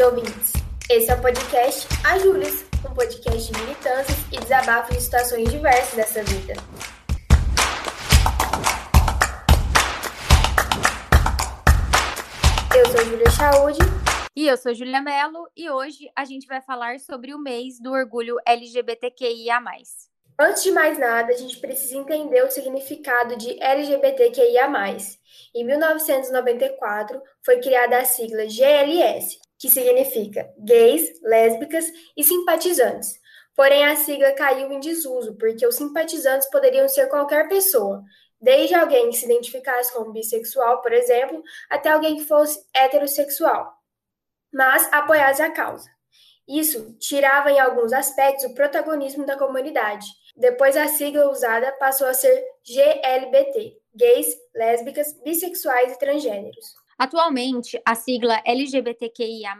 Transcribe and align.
queridos 0.00 0.06
ouvintes. 0.06 0.52
Esse 0.88 1.10
é 1.10 1.14
o 1.14 1.20
podcast 1.20 1.86
A 2.04 2.18
Júlias, 2.18 2.64
um 2.88 2.94
podcast 2.94 3.52
de 3.52 3.60
militâncias 3.60 4.18
e 4.32 4.40
desabafos 4.40 4.96
de 4.96 5.02
situações 5.02 5.50
diversas 5.50 5.94
dessa 5.94 6.22
vida. 6.22 6.54
Eu 12.74 12.86
sou 12.86 13.04
Júlia 13.04 13.30
Chaude. 13.30 13.78
E 14.34 14.48
eu 14.48 14.56
sou 14.56 14.74
Júlia 14.74 15.02
Mello 15.02 15.48
e 15.54 15.68
hoje 15.68 16.10
a 16.16 16.24
gente 16.24 16.46
vai 16.46 16.62
falar 16.62 16.98
sobre 16.98 17.34
o 17.34 17.38
mês 17.38 17.78
do 17.78 17.92
orgulho 17.92 18.36
LGBTQIA. 18.46 19.60
Antes 20.38 20.62
de 20.62 20.70
mais 20.70 20.98
nada, 20.98 21.30
a 21.30 21.36
gente 21.36 21.58
precisa 21.58 21.98
entender 21.98 22.42
o 22.42 22.50
significado 22.50 23.36
de 23.36 23.62
LGBTQIA. 23.62 24.66
Em 25.54 25.64
1994, 25.66 27.20
foi 27.44 27.60
criada 27.60 27.98
a 27.98 28.04
sigla 28.06 28.46
GLS, 28.48 29.38
que 29.60 29.68
significa 29.68 30.50
gays, 30.58 31.20
lésbicas 31.22 31.84
e 32.16 32.24
simpatizantes. 32.24 33.20
Porém, 33.54 33.84
a 33.84 33.94
sigla 33.94 34.32
caiu 34.32 34.72
em 34.72 34.80
desuso, 34.80 35.36
porque 35.36 35.66
os 35.66 35.76
simpatizantes 35.76 36.48
poderiam 36.48 36.88
ser 36.88 37.08
qualquer 37.08 37.46
pessoa, 37.46 38.02
desde 38.40 38.74
alguém 38.74 39.10
que 39.10 39.16
se 39.16 39.26
identificasse 39.26 39.92
como 39.92 40.12
bissexual, 40.12 40.80
por 40.80 40.94
exemplo, 40.94 41.42
até 41.68 41.90
alguém 41.90 42.16
que 42.16 42.24
fosse 42.24 42.58
heterossexual, 42.74 43.70
mas 44.50 44.90
apoiasse 44.90 45.42
a 45.42 45.52
causa. 45.52 45.90
Isso 46.48 46.96
tirava 46.98 47.52
em 47.52 47.60
alguns 47.60 47.92
aspectos 47.92 48.46
o 48.46 48.54
protagonismo 48.54 49.26
da 49.26 49.36
comunidade. 49.36 50.06
Depois 50.34 50.74
a 50.74 50.88
sigla 50.88 51.30
usada 51.30 51.70
passou 51.72 52.06
a 52.06 52.14
ser 52.14 52.42
GLBT, 52.64 53.76
gays, 53.94 54.26
lésbicas, 54.54 55.12
bissexuais 55.22 55.92
e 55.92 55.98
transgêneros. 55.98 56.79
Atualmente, 57.00 57.80
a 57.82 57.94
sigla 57.94 58.42
LGBTQIA+, 58.44 59.56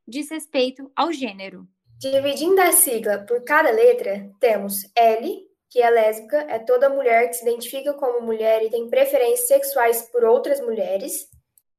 diz 0.08 0.31
respeito 0.31 0.92
ao 0.95 1.14
gênero. 1.14 1.67
Dividindo 1.99 2.59
a 2.61 2.71
sigla 2.71 3.19
por 3.19 3.44
cada 3.44 3.69
letra, 3.69 4.33
temos 4.39 4.92
L, 4.95 5.47
que 5.70 5.82
é 5.82 5.90
lésbica, 5.90 6.38
é 6.50 6.60
toda 6.60 6.90
mulher 6.90 7.28
que 7.28 7.36
se 7.36 7.44
identifica 7.44 7.94
como 7.94 8.26
mulher 8.26 8.64
e 8.64 8.70
tem 8.70 8.90
preferências 8.90 9.48
sexuais 9.48 10.02
por 10.12 10.23
outras 10.23 10.60
mulheres. 10.62 11.30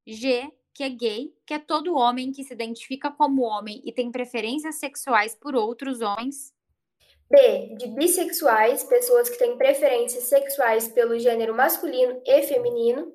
G, 0.06 0.50
que 0.74 0.82
é 0.82 0.88
gay, 0.88 1.34
que 1.46 1.54
é 1.54 1.58
todo 1.58 1.96
homem 1.96 2.30
que 2.30 2.44
se 2.44 2.52
identifica 2.52 3.10
como 3.10 3.42
homem 3.42 3.82
e 3.84 3.92
tem 3.92 4.10
preferências 4.10 4.76
sexuais 4.76 5.34
por 5.34 5.54
outros 5.54 6.00
homens. 6.00 6.52
B, 7.30 7.74
de 7.76 7.88
bissexuais, 7.88 8.84
pessoas 8.84 9.28
que 9.28 9.38
têm 9.38 9.56
preferências 9.58 10.24
sexuais 10.24 10.88
pelo 10.88 11.18
gênero 11.18 11.54
masculino 11.54 12.22
e 12.24 12.42
feminino. 12.42 13.12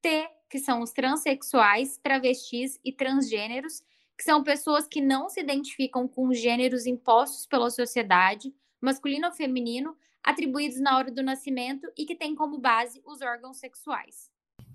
T, 0.00 0.28
que 0.48 0.58
são 0.58 0.80
os 0.80 0.92
transexuais, 0.92 1.98
travestis 1.98 2.78
e 2.84 2.92
transgêneros, 2.92 3.82
que 4.16 4.22
são 4.22 4.44
pessoas 4.44 4.86
que 4.86 5.00
não 5.00 5.28
se 5.28 5.40
identificam 5.40 6.06
com 6.06 6.32
gêneros 6.32 6.86
impostos 6.86 7.46
pela 7.46 7.70
sociedade, 7.70 8.54
masculino 8.82 9.28
ou 9.28 9.32
feminino, 9.32 9.96
atribuídos 10.22 10.80
na 10.80 10.98
hora 10.98 11.10
do 11.10 11.22
nascimento 11.22 11.90
e 11.96 12.04
que 12.04 12.14
têm 12.14 12.34
como 12.34 12.58
base 12.58 13.00
os 13.06 13.22
órgãos 13.22 13.58
sexuais. 13.58 14.30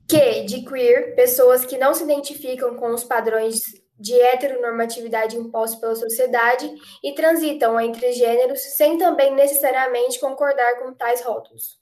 Q, 0.10 0.46
de 0.46 0.64
queer, 0.66 1.16
pessoas 1.16 1.66
que 1.66 1.78
não 1.78 1.94
se 1.94 2.04
identificam 2.04 2.76
com 2.76 2.94
os 2.94 3.04
padrões 3.04 3.60
de 4.00 4.14
heteronormatividade 4.14 5.36
impostos 5.36 5.80
pela 5.80 5.96
sociedade 5.96 6.74
e 7.04 7.14
transitam 7.14 7.80
entre 7.80 8.14
gêneros 8.14 8.62
sem 8.76 8.98
também 8.98 9.34
necessariamente 9.36 10.20
concordar 10.20 10.80
com 10.80 10.94
tais 10.94 11.22
rótulos. 11.22 11.78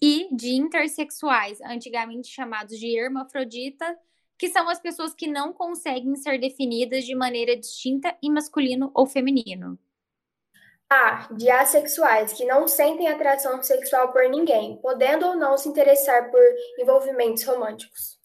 E 0.00 0.28
de 0.34 0.54
intersexuais, 0.54 1.60
antigamente 1.62 2.28
chamados 2.28 2.78
de 2.78 2.96
hermafrodita, 2.96 3.96
que 4.38 4.48
são 4.48 4.68
as 4.68 4.80
pessoas 4.80 5.14
que 5.14 5.26
não 5.26 5.52
conseguem 5.52 6.16
ser 6.16 6.38
definidas 6.38 7.04
de 7.04 7.14
maneira 7.14 7.56
distinta 7.56 8.16
em 8.22 8.30
masculino 8.30 8.90
ou 8.94 9.06
feminino. 9.06 9.78
A. 10.92 11.28
De 11.32 11.50
assexuais, 11.50 12.32
que 12.32 12.44
não 12.44 12.68
sentem 12.68 13.08
atração 13.08 13.62
sexual 13.62 14.12
por 14.12 14.28
ninguém, 14.28 14.76
podendo 14.76 15.26
ou 15.26 15.36
não 15.36 15.56
se 15.56 15.68
interessar 15.68 16.30
por 16.30 16.42
envolvimentos 16.78 17.44
românticos 17.44 18.22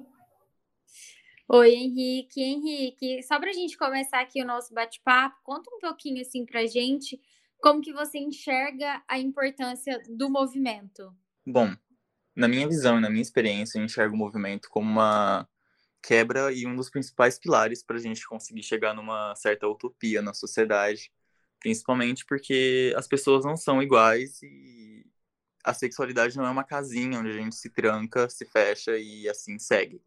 Oi, 1.50 1.74
Henrique. 1.74 2.40
Henrique, 2.40 3.24
só 3.24 3.40
para 3.40 3.50
a 3.50 3.54
gente 3.54 3.76
começar 3.76 4.22
aqui 4.22 4.40
o 4.44 4.46
nosso 4.46 4.72
bate-papo, 4.72 5.40
conta 5.44 5.68
um 5.74 5.80
pouquinho 5.80 6.22
assim 6.22 6.46
para 6.46 6.60
a 6.60 6.68
gente 6.68 7.20
como 7.60 7.82
que 7.82 7.92
você 7.92 8.20
enxerga 8.20 9.04
a 9.08 9.18
importância 9.18 10.00
do 10.08 10.30
movimento. 10.30 11.12
Bom, 11.44 11.74
na 12.36 12.48
minha 12.48 12.68
visão 12.68 13.00
e 13.00 13.02
na 13.02 13.10
minha 13.10 13.24
experiência, 13.24 13.80
eu 13.80 13.84
enxergo 13.84 14.14
o 14.14 14.20
movimento 14.20 14.70
como 14.70 14.88
uma 14.88 15.50
quebra 16.04 16.54
e 16.54 16.68
um 16.68 16.76
dos 16.76 16.92
principais 16.92 17.40
pilares 17.40 17.84
para 17.84 17.96
a 17.96 18.00
gente 18.00 18.28
conseguir 18.28 18.62
chegar 18.62 18.94
numa 18.94 19.36
certa 19.36 19.68
utopia 19.68 20.22
na 20.22 20.36
sociedade, 20.36 21.12
principalmente 21.64 22.26
porque 22.26 22.94
as 22.96 23.08
pessoas 23.08 23.46
não 23.46 23.56
são 23.56 23.82
iguais 23.82 24.44
e 24.44 25.06
a 25.64 25.74
sexualidade 25.74 26.38
não 26.38 26.46
é 26.46 26.50
uma 26.50 26.66
casinha 26.66 27.18
onde 27.18 27.30
a 27.30 27.38
gente 27.38 27.56
se 27.56 27.70
tranca, 27.70 28.30
se 28.30 28.46
fecha 28.46 28.98
e 28.98 29.28
assim 29.30 29.58
segue. 29.58 30.02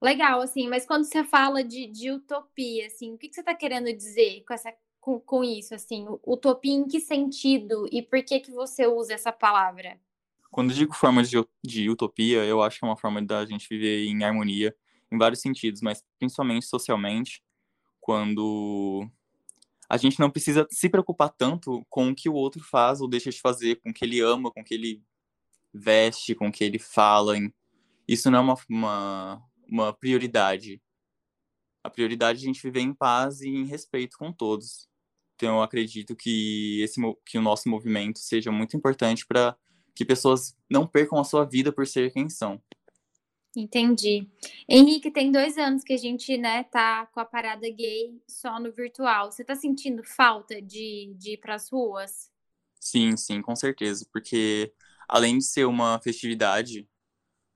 Legal, 0.00 0.40
assim, 0.40 0.68
mas 0.68 0.86
quando 0.86 1.04
você 1.04 1.24
fala 1.24 1.64
de, 1.64 1.88
de 1.88 2.12
utopia, 2.12 2.86
assim, 2.86 3.12
o 3.12 3.18
que, 3.18 3.28
que 3.28 3.34
você 3.34 3.40
está 3.40 3.52
querendo 3.52 3.92
dizer 3.92 4.44
com, 4.46 4.54
essa, 4.54 4.72
com, 5.00 5.18
com 5.18 5.42
isso, 5.42 5.74
assim? 5.74 6.06
Utopia 6.24 6.72
em 6.72 6.86
que 6.86 7.00
sentido 7.00 7.88
e 7.90 8.00
por 8.00 8.22
que, 8.22 8.38
que 8.38 8.52
você 8.52 8.86
usa 8.86 9.14
essa 9.14 9.32
palavra? 9.32 9.98
Quando 10.52 10.72
digo 10.72 10.94
forma 10.94 11.24
de, 11.24 11.44
de 11.64 11.90
utopia, 11.90 12.44
eu 12.44 12.62
acho 12.62 12.78
que 12.78 12.84
é 12.84 12.88
uma 12.88 12.96
forma 12.96 13.20
da 13.20 13.44
gente 13.44 13.68
viver 13.68 14.06
em 14.06 14.22
harmonia, 14.22 14.72
em 15.10 15.18
vários 15.18 15.40
sentidos, 15.40 15.82
mas 15.82 16.04
principalmente 16.20 16.66
socialmente, 16.66 17.42
quando 18.00 19.10
a 19.88 19.96
gente 19.96 20.20
não 20.20 20.30
precisa 20.30 20.66
se 20.70 20.88
preocupar 20.88 21.30
tanto 21.30 21.84
com 21.88 22.10
o 22.10 22.14
que 22.14 22.28
o 22.28 22.34
outro 22.34 22.62
faz 22.62 23.00
ou 23.00 23.08
deixa 23.08 23.30
de 23.30 23.40
fazer, 23.40 23.76
com 23.76 23.90
o 23.90 23.94
que 23.94 24.04
ele 24.04 24.20
ama, 24.20 24.50
com 24.50 24.60
o 24.60 24.64
que 24.64 24.74
ele 24.74 25.02
veste, 25.72 26.34
com 26.34 26.48
o 26.48 26.52
que 26.52 26.62
ele 26.62 26.78
fala. 26.78 27.34
Isso 28.06 28.30
não 28.30 28.38
é 28.38 28.42
uma, 28.42 28.54
uma, 28.68 29.42
uma 29.66 29.92
prioridade. 29.92 30.82
A 31.82 31.88
prioridade 31.88 32.40
é 32.40 32.42
a 32.42 32.44
gente 32.46 32.62
viver 32.62 32.80
em 32.80 32.92
paz 32.92 33.40
e 33.40 33.48
em 33.48 33.64
respeito 33.64 34.18
com 34.18 34.30
todos. 34.32 34.88
Então, 35.36 35.56
eu 35.56 35.62
acredito 35.62 36.16
que, 36.16 36.80
esse, 36.82 37.00
que 37.24 37.38
o 37.38 37.42
nosso 37.42 37.68
movimento 37.68 38.18
seja 38.18 38.50
muito 38.50 38.76
importante 38.76 39.24
para 39.26 39.56
que 39.94 40.04
pessoas 40.04 40.54
não 40.68 40.86
percam 40.86 41.18
a 41.18 41.24
sua 41.24 41.44
vida 41.44 41.72
por 41.72 41.86
ser 41.86 42.12
quem 42.12 42.28
são. 42.28 42.60
Entendi. 43.56 44.28
Henrique, 44.68 45.10
tem 45.10 45.32
dois 45.32 45.58
anos 45.58 45.82
que 45.82 45.92
a 45.92 45.96
gente, 45.96 46.36
né, 46.36 46.64
tá 46.64 47.06
com 47.06 47.20
a 47.20 47.24
parada 47.24 47.68
gay 47.70 48.20
só 48.28 48.60
no 48.60 48.70
virtual. 48.72 49.32
Você 49.32 49.44
tá 49.44 49.54
sentindo 49.56 50.04
falta 50.04 50.60
de, 50.62 51.12
de 51.16 51.32
ir 51.32 51.38
pras 51.38 51.68
ruas? 51.70 52.30
Sim, 52.80 53.16
sim, 53.16 53.42
com 53.42 53.56
certeza. 53.56 54.06
Porque 54.12 54.72
além 55.08 55.38
de 55.38 55.44
ser 55.44 55.64
uma 55.66 56.00
festividade, 56.00 56.88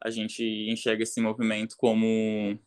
a 0.03 0.11
gente 0.11 0.43
enxerga 0.71 1.05
esse 1.05 1.21
movimento 1.21 1.77
como 1.79 2.59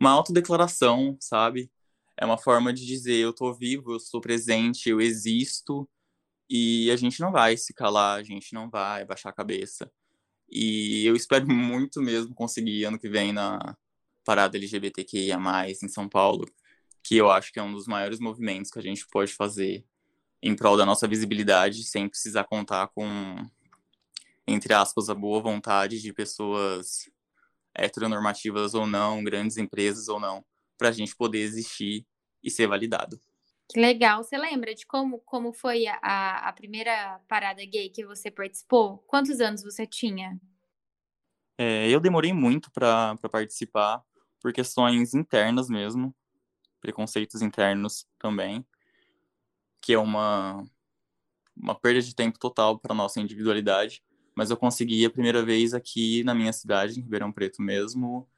uma 0.00 0.10
autodeclaração, 0.12 1.16
sabe? 1.20 1.70
É 2.16 2.24
uma 2.24 2.38
forma 2.38 2.72
de 2.72 2.86
dizer 2.86 3.16
eu 3.16 3.34
tô 3.34 3.52
vivo, 3.54 3.92
eu 3.92 3.96
estou 3.96 4.20
presente, 4.20 4.88
eu 4.88 5.00
existo 5.00 5.88
e 6.50 6.90
a 6.90 6.96
gente 6.96 7.20
não 7.20 7.32
vai 7.32 7.56
se 7.56 7.74
calar, 7.74 8.18
a 8.20 8.22
gente 8.24 8.54
não 8.54 8.70
vai 8.70 9.04
baixar 9.04 9.30
a 9.30 9.32
cabeça. 9.32 9.90
E 10.50 11.06
eu 11.06 11.14
espero 11.14 11.46
muito 11.46 12.02
mesmo 12.02 12.34
conseguir 12.34 12.84
ano 12.84 12.98
que 12.98 13.08
vem 13.08 13.32
na 13.32 13.76
parada 14.24 14.56
LGBTQIA+, 14.56 15.38
em 15.68 15.88
São 15.88 16.08
Paulo, 16.08 16.46
que 17.02 17.16
eu 17.16 17.30
acho 17.30 17.52
que 17.52 17.58
é 17.58 17.62
um 17.62 17.72
dos 17.72 17.86
maiores 17.86 18.18
movimentos 18.20 18.70
que 18.70 18.78
a 18.78 18.82
gente 18.82 19.06
pode 19.08 19.32
fazer 19.32 19.84
em 20.42 20.54
prol 20.54 20.76
da 20.76 20.86
nossa 20.86 21.06
visibilidade, 21.06 21.84
sem 21.84 22.08
precisar 22.08 22.44
contar 22.44 22.88
com, 22.88 23.06
entre 24.46 24.72
aspas, 24.74 25.08
a 25.08 25.14
boa 25.14 25.40
vontade 25.40 26.00
de 26.00 26.12
pessoas 26.12 27.10
heteronormativas 27.74 28.74
ou 28.74 28.86
não, 28.86 29.22
grandes 29.22 29.56
empresas 29.56 30.08
ou 30.08 30.18
não, 30.18 30.44
para 30.78 30.88
a 30.88 30.92
gente 30.92 31.14
poder 31.14 31.40
existir 31.40 32.06
e 32.42 32.50
ser 32.50 32.66
validado. 32.66 33.20
Que 33.70 33.78
legal. 33.78 34.24
Você 34.24 34.36
lembra 34.36 34.74
de 34.74 34.84
como, 34.84 35.20
como 35.20 35.52
foi 35.52 35.86
a, 35.86 36.48
a 36.48 36.52
primeira 36.52 37.20
parada 37.28 37.64
gay 37.64 37.88
que 37.88 38.04
você 38.04 38.28
participou? 38.28 38.98
Quantos 39.06 39.40
anos 39.40 39.62
você 39.62 39.86
tinha? 39.86 40.40
É, 41.56 41.88
eu 41.88 42.00
demorei 42.00 42.32
muito 42.32 42.70
para 42.72 43.16
participar, 43.30 44.02
por 44.40 44.52
questões 44.52 45.14
internas 45.14 45.68
mesmo, 45.68 46.12
preconceitos 46.80 47.42
internos 47.42 48.06
também, 48.18 48.66
que 49.80 49.92
é 49.92 49.98
uma, 49.98 50.66
uma 51.56 51.74
perda 51.74 52.00
de 52.00 52.14
tempo 52.14 52.38
total 52.40 52.76
para 52.76 52.94
nossa 52.94 53.20
individualidade. 53.20 54.02
Mas 54.34 54.50
eu 54.50 54.56
consegui 54.56 55.04
a 55.04 55.10
primeira 55.10 55.44
vez 55.44 55.74
aqui 55.74 56.24
na 56.24 56.34
minha 56.34 56.52
cidade, 56.52 56.98
em 56.98 57.02
Ribeirão 57.02 57.30
Preto 57.30 57.62
mesmo, 57.62 58.28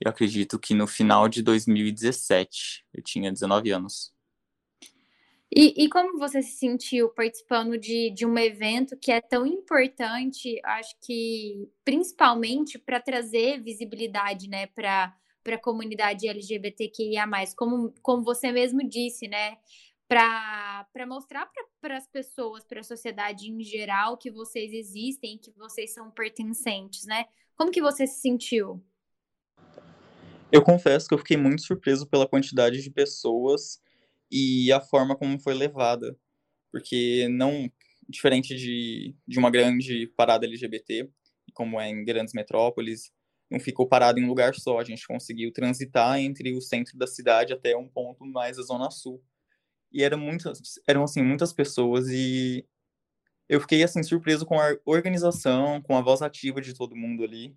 eu 0.00 0.10
acredito 0.10 0.58
que 0.58 0.72
no 0.74 0.86
final 0.86 1.28
de 1.28 1.42
2017. 1.42 2.86
Eu 2.92 3.02
tinha 3.02 3.30
19 3.30 3.70
anos. 3.70 4.12
E, 5.52 5.84
e, 5.84 5.88
como 5.88 6.16
você 6.16 6.40
se 6.42 6.52
sentiu 6.52 7.08
participando 7.08 7.76
de, 7.76 8.10
de 8.10 8.24
um 8.24 8.38
evento 8.38 8.96
que 8.96 9.10
é 9.10 9.20
tão 9.20 9.44
importante, 9.44 10.60
acho 10.64 10.94
que 11.00 11.68
principalmente 11.84 12.78
para 12.78 13.00
trazer 13.00 13.60
visibilidade 13.60 14.48
né, 14.48 14.68
para 14.68 15.12
a 15.48 15.58
comunidade 15.58 16.28
LGBTQIA, 16.28 17.24
como, 17.56 17.92
como 18.00 18.22
você 18.22 18.52
mesmo 18.52 18.88
disse, 18.88 19.26
né? 19.26 19.56
Para 20.06 20.86
mostrar 21.06 21.50
para 21.80 21.96
as 21.96 22.06
pessoas, 22.06 22.64
para 22.64 22.80
a 22.80 22.84
sociedade 22.84 23.50
em 23.50 23.62
geral, 23.62 24.16
que 24.16 24.30
vocês 24.30 24.72
existem, 24.72 25.38
que 25.38 25.50
vocês 25.56 25.92
são 25.92 26.12
pertencentes, 26.12 27.06
né? 27.06 27.26
Como 27.56 27.72
que 27.72 27.82
você 27.82 28.06
se 28.06 28.20
sentiu? 28.20 28.80
Eu 30.52 30.62
confesso 30.62 31.08
que 31.08 31.14
eu 31.14 31.18
fiquei 31.18 31.36
muito 31.36 31.62
surpreso 31.62 32.06
pela 32.06 32.26
quantidade 32.26 32.82
de 32.82 32.90
pessoas 32.90 33.80
e 34.30 34.70
a 34.72 34.80
forma 34.80 35.16
como 35.16 35.38
foi 35.40 35.54
levada. 35.54 36.16
Porque 36.70 37.28
não, 37.28 37.70
diferente 38.08 38.54
de, 38.56 39.14
de 39.26 39.38
uma 39.38 39.50
grande 39.50 40.06
parada 40.16 40.46
LGBT, 40.46 41.08
como 41.52 41.80
é 41.80 41.88
em 41.88 42.04
grandes 42.04 42.32
metrópoles, 42.34 43.12
não 43.50 43.58
ficou 43.58 43.88
parado 43.88 44.20
em 44.20 44.24
um 44.24 44.28
lugar 44.28 44.54
só. 44.54 44.78
A 44.78 44.84
gente 44.84 45.06
conseguiu 45.06 45.52
transitar 45.52 46.18
entre 46.18 46.52
o 46.54 46.60
centro 46.60 46.96
da 46.96 47.06
cidade 47.06 47.52
até 47.52 47.76
um 47.76 47.88
ponto 47.88 48.24
mais 48.24 48.58
a 48.58 48.62
zona 48.62 48.90
sul. 48.90 49.22
E 49.92 50.04
eram 50.04 50.18
muitas, 50.18 50.60
eram 50.86 51.02
assim 51.02 51.22
muitas 51.22 51.52
pessoas 51.52 52.08
e 52.08 52.64
eu 53.48 53.60
fiquei 53.60 53.82
assim 53.82 54.02
surpreso 54.04 54.46
com 54.46 54.60
a 54.60 54.76
organização, 54.84 55.82
com 55.82 55.96
a 55.96 56.00
voz 56.00 56.22
ativa 56.22 56.60
de 56.60 56.72
todo 56.72 56.94
mundo 56.94 57.24
ali. 57.24 57.56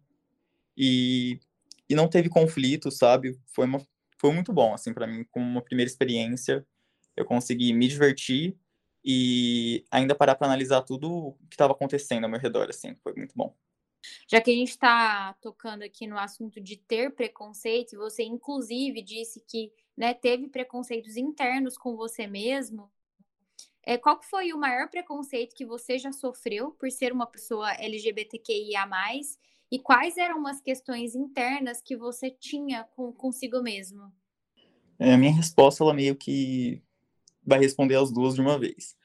E, 0.76 1.40
e 1.88 1.94
não 1.94 2.08
teve 2.08 2.30
conflito, 2.30 2.90
sabe? 2.90 3.40
Foi 3.54 3.68
uma 3.68 3.80
foi 4.24 4.32
muito 4.32 4.54
bom, 4.54 4.74
assim, 4.74 4.94
para 4.94 5.06
mim, 5.06 5.26
como 5.26 5.46
uma 5.46 5.62
primeira 5.62 5.90
experiência. 5.90 6.66
Eu 7.14 7.26
consegui 7.26 7.74
me 7.74 7.90
divertir 7.90 8.58
e 9.04 9.84
ainda 9.92 10.16
parar 10.16 10.36
para 10.36 10.48
analisar 10.48 10.82
tudo 10.84 11.12
o 11.12 11.34
que 11.50 11.56
estava 11.56 11.74
acontecendo 11.74 12.24
ao 12.24 12.30
meu 12.30 12.40
redor, 12.40 12.70
assim, 12.70 12.96
foi 13.04 13.14
muito 13.16 13.34
bom. 13.36 13.54
Já 14.26 14.40
que 14.40 14.50
a 14.50 14.54
gente 14.54 14.70
está 14.70 15.34
tocando 15.42 15.84
aqui 15.84 16.08
no 16.08 16.18
assunto 16.18 16.62
de 16.62 16.78
ter 16.78 17.14
preconceito, 17.14 17.98
você 17.98 18.24
inclusive 18.24 19.02
disse 19.02 19.44
que 19.46 19.74
né, 19.96 20.14
teve 20.14 20.48
preconceitos 20.48 21.18
internos 21.18 21.78
com 21.78 21.98
você 21.98 22.26
mesmo. 22.26 22.90
É, 23.86 23.98
qual 23.98 24.22
foi 24.24 24.54
o 24.54 24.58
maior 24.58 24.90
preconceito 24.90 25.54
que 25.54 25.66
você 25.66 26.00
já 26.00 26.14
sofreu 26.14 26.72
por 26.72 26.90
ser 26.90 27.12
uma 27.12 27.28
pessoa 27.28 27.74
LGBTQIA+, 27.74 28.88
e 29.74 29.80
quais 29.80 30.18
eram 30.18 30.46
as 30.46 30.62
questões 30.62 31.16
internas 31.16 31.82
que 31.82 31.98
você 31.98 32.30
tinha 32.30 32.84
com, 32.96 33.12
consigo 33.12 33.60
mesmo? 33.64 34.14
É, 35.00 35.16
a 35.16 35.18
minha 35.18 35.34
resposta, 35.34 35.84
ela 35.84 35.96
meio 35.96 36.16
que 36.16 36.80
vai 37.44 37.58
responder 37.58 37.96
as 37.96 38.12
duas 38.12 38.36
de 38.36 38.42
uma 38.42 38.60
vez. 38.60 38.96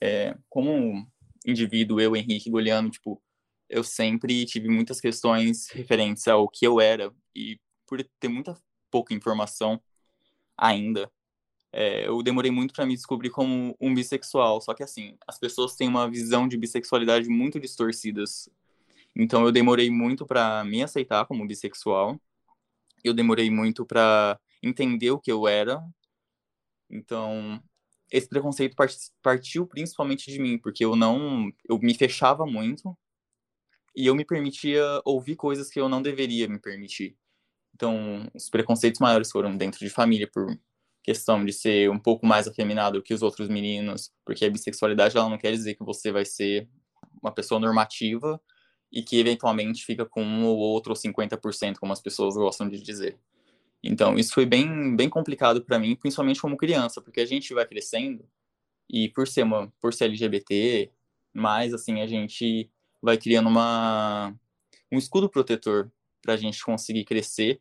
É, 0.00 0.36
como 0.48 1.06
indivíduo, 1.46 2.00
eu, 2.00 2.16
Henrique 2.16 2.50
Goliano, 2.50 2.90
tipo, 2.90 3.22
eu 3.68 3.84
sempre 3.84 4.44
tive 4.44 4.68
muitas 4.68 5.00
questões 5.00 5.68
referentes 5.68 6.26
ao 6.26 6.48
que 6.48 6.66
eu 6.66 6.80
era 6.80 7.14
e 7.32 7.60
por 7.86 8.02
ter 8.18 8.26
muita 8.26 8.60
pouca 8.90 9.14
informação 9.14 9.80
ainda, 10.58 11.08
é, 11.72 12.08
eu 12.08 12.24
demorei 12.24 12.50
muito 12.50 12.74
para 12.74 12.84
me 12.84 12.96
descobrir 12.96 13.30
como 13.30 13.76
um 13.80 13.94
bissexual. 13.94 14.60
Só 14.60 14.74
que 14.74 14.82
assim, 14.82 15.16
as 15.28 15.38
pessoas 15.38 15.76
têm 15.76 15.86
uma 15.86 16.10
visão 16.10 16.48
de 16.48 16.56
bissexualidade 16.56 17.28
muito 17.28 17.60
distorcidas 17.60 18.50
então 19.16 19.44
eu 19.44 19.52
demorei 19.52 19.90
muito 19.90 20.26
para 20.26 20.62
me 20.64 20.82
aceitar 20.82 21.24
como 21.26 21.46
bissexual. 21.46 22.20
Eu 23.02 23.14
demorei 23.14 23.50
muito 23.50 23.86
para 23.86 24.38
entender 24.62 25.10
o 25.10 25.18
que 25.18 25.32
eu 25.32 25.48
era. 25.48 25.82
Então 26.90 27.62
esse 28.10 28.28
preconceito 28.28 28.76
partiu 29.22 29.66
principalmente 29.66 30.30
de 30.30 30.38
mim, 30.38 30.58
porque 30.58 30.84
eu 30.84 30.94
não, 30.94 31.50
eu 31.68 31.78
me 31.78 31.94
fechava 31.94 32.46
muito 32.46 32.96
e 33.96 34.06
eu 34.06 34.14
me 34.14 34.24
permitia 34.24 34.82
ouvir 35.04 35.36
coisas 35.36 35.70
que 35.70 35.80
eu 35.80 35.88
não 35.88 36.02
deveria 36.02 36.48
me 36.48 36.58
permitir. 36.58 37.16
Então, 37.74 38.30
os 38.34 38.48
preconceitos 38.48 39.00
maiores 39.00 39.30
foram 39.30 39.56
dentro 39.56 39.80
de 39.80 39.90
família 39.90 40.28
por 40.32 40.46
questão 41.02 41.44
de 41.44 41.52
ser 41.52 41.90
um 41.90 41.98
pouco 41.98 42.26
mais 42.26 42.46
afeminado 42.48 43.02
que 43.02 43.14
os 43.14 43.22
outros 43.22 43.48
meninos, 43.48 44.12
porque 44.24 44.44
a 44.44 44.50
bissexualidade 44.50 45.16
ela 45.16 45.28
não 45.28 45.38
quer 45.38 45.52
dizer 45.52 45.74
que 45.74 45.84
você 45.84 46.12
vai 46.12 46.24
ser 46.24 46.68
uma 47.22 47.32
pessoa 47.32 47.60
normativa 47.60 48.40
e 48.92 49.02
que 49.02 49.18
eventualmente 49.18 49.84
fica 49.84 50.04
com 50.04 50.22
um 50.22 50.44
ou 50.46 50.58
outro 50.58 50.92
ou 50.92 50.96
50%, 50.96 51.78
como 51.78 51.92
as 51.92 52.00
pessoas 52.00 52.34
gostam 52.34 52.68
de 52.68 52.80
dizer. 52.80 53.18
Então, 53.82 54.18
isso 54.18 54.32
foi 54.32 54.46
bem, 54.46 54.96
bem 54.96 55.08
complicado 55.08 55.62
para 55.62 55.78
mim, 55.78 55.94
principalmente 55.94 56.40
como 56.40 56.56
criança, 56.56 57.00
porque 57.00 57.20
a 57.20 57.26
gente 57.26 57.52
vai 57.54 57.66
crescendo 57.66 58.24
e 58.88 59.08
por 59.08 59.26
ser 59.28 59.42
uma 59.42 59.72
por 59.80 59.92
ser 59.92 60.06
LGBT, 60.06 60.90
mais 61.32 61.74
assim 61.74 62.00
a 62.00 62.06
gente 62.06 62.70
vai 63.02 63.18
criando 63.18 63.48
uma 63.48 64.34
um 64.90 64.98
escudo 64.98 65.28
protetor 65.28 65.90
para 66.22 66.34
a 66.34 66.36
gente 66.36 66.64
conseguir 66.64 67.04
crescer 67.04 67.60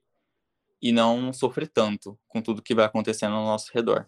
e 0.82 0.92
não 0.92 1.34
sofrer 1.34 1.68
tanto 1.68 2.18
com 2.28 2.42
tudo 2.42 2.62
que 2.62 2.76
vai 2.76 2.86
acontecendo 2.86 3.36
ao 3.36 3.46
nosso 3.46 3.72
redor. 3.74 4.08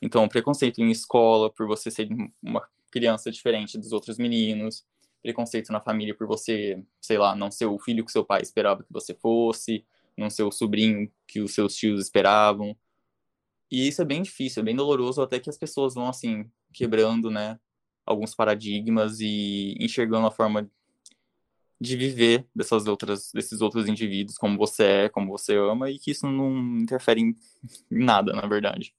Então, 0.00 0.28
preconceito 0.28 0.80
em 0.80 0.90
escola 0.90 1.50
por 1.50 1.66
você 1.66 1.90
ser 1.90 2.08
uma 2.42 2.66
criança 2.90 3.30
diferente 3.30 3.78
dos 3.78 3.90
outros 3.92 4.18
meninos, 4.18 4.84
preconceito 5.24 5.72
na 5.72 5.80
família 5.80 6.14
por 6.14 6.26
você, 6.26 6.84
sei 7.00 7.16
lá, 7.16 7.34
não 7.34 7.50
ser 7.50 7.64
o 7.64 7.78
filho 7.78 8.04
que 8.04 8.12
seu 8.12 8.22
pai 8.22 8.42
esperava 8.42 8.82
que 8.82 8.92
você 8.92 9.14
fosse, 9.14 9.82
não 10.18 10.28
ser 10.28 10.42
o 10.42 10.52
sobrinho 10.52 11.10
que 11.26 11.40
os 11.40 11.54
seus 11.54 11.74
tios 11.74 11.98
esperavam. 11.98 12.76
E 13.70 13.88
isso 13.88 14.02
é 14.02 14.04
bem 14.04 14.20
difícil, 14.20 14.60
é 14.60 14.64
bem 14.64 14.76
doloroso, 14.76 15.22
até 15.22 15.40
que 15.40 15.48
as 15.48 15.56
pessoas 15.56 15.94
vão, 15.94 16.08
assim, 16.08 16.48
quebrando, 16.74 17.30
né, 17.30 17.58
alguns 18.04 18.34
paradigmas 18.34 19.18
e 19.18 19.74
enxergando 19.80 20.26
a 20.26 20.30
forma 20.30 20.70
de 21.80 21.96
viver 21.96 22.46
dessas 22.54 22.86
outras, 22.86 23.32
desses 23.32 23.62
outros 23.62 23.88
indivíduos, 23.88 24.36
como 24.36 24.58
você 24.58 24.84
é, 24.84 25.08
como 25.08 25.30
você 25.30 25.56
ama, 25.56 25.90
e 25.90 25.98
que 25.98 26.10
isso 26.10 26.26
não 26.26 26.80
interfere 26.80 27.22
em 27.22 27.36
nada, 27.90 28.34
na 28.34 28.46
verdade. 28.46 28.94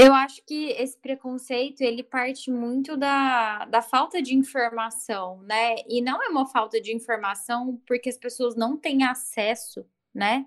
Eu 0.00 0.14
acho 0.14 0.44
que 0.46 0.70
esse 0.70 0.96
preconceito 0.96 1.80
ele 1.80 2.04
parte 2.04 2.52
muito 2.52 2.96
da, 2.96 3.64
da 3.64 3.82
falta 3.82 4.22
de 4.22 4.32
informação, 4.32 5.42
né? 5.42 5.74
E 5.88 6.00
não 6.00 6.22
é 6.22 6.28
uma 6.28 6.46
falta 6.46 6.80
de 6.80 6.94
informação 6.94 7.82
porque 7.84 8.08
as 8.08 8.16
pessoas 8.16 8.54
não 8.54 8.76
têm 8.76 9.02
acesso, 9.02 9.84
né? 10.14 10.46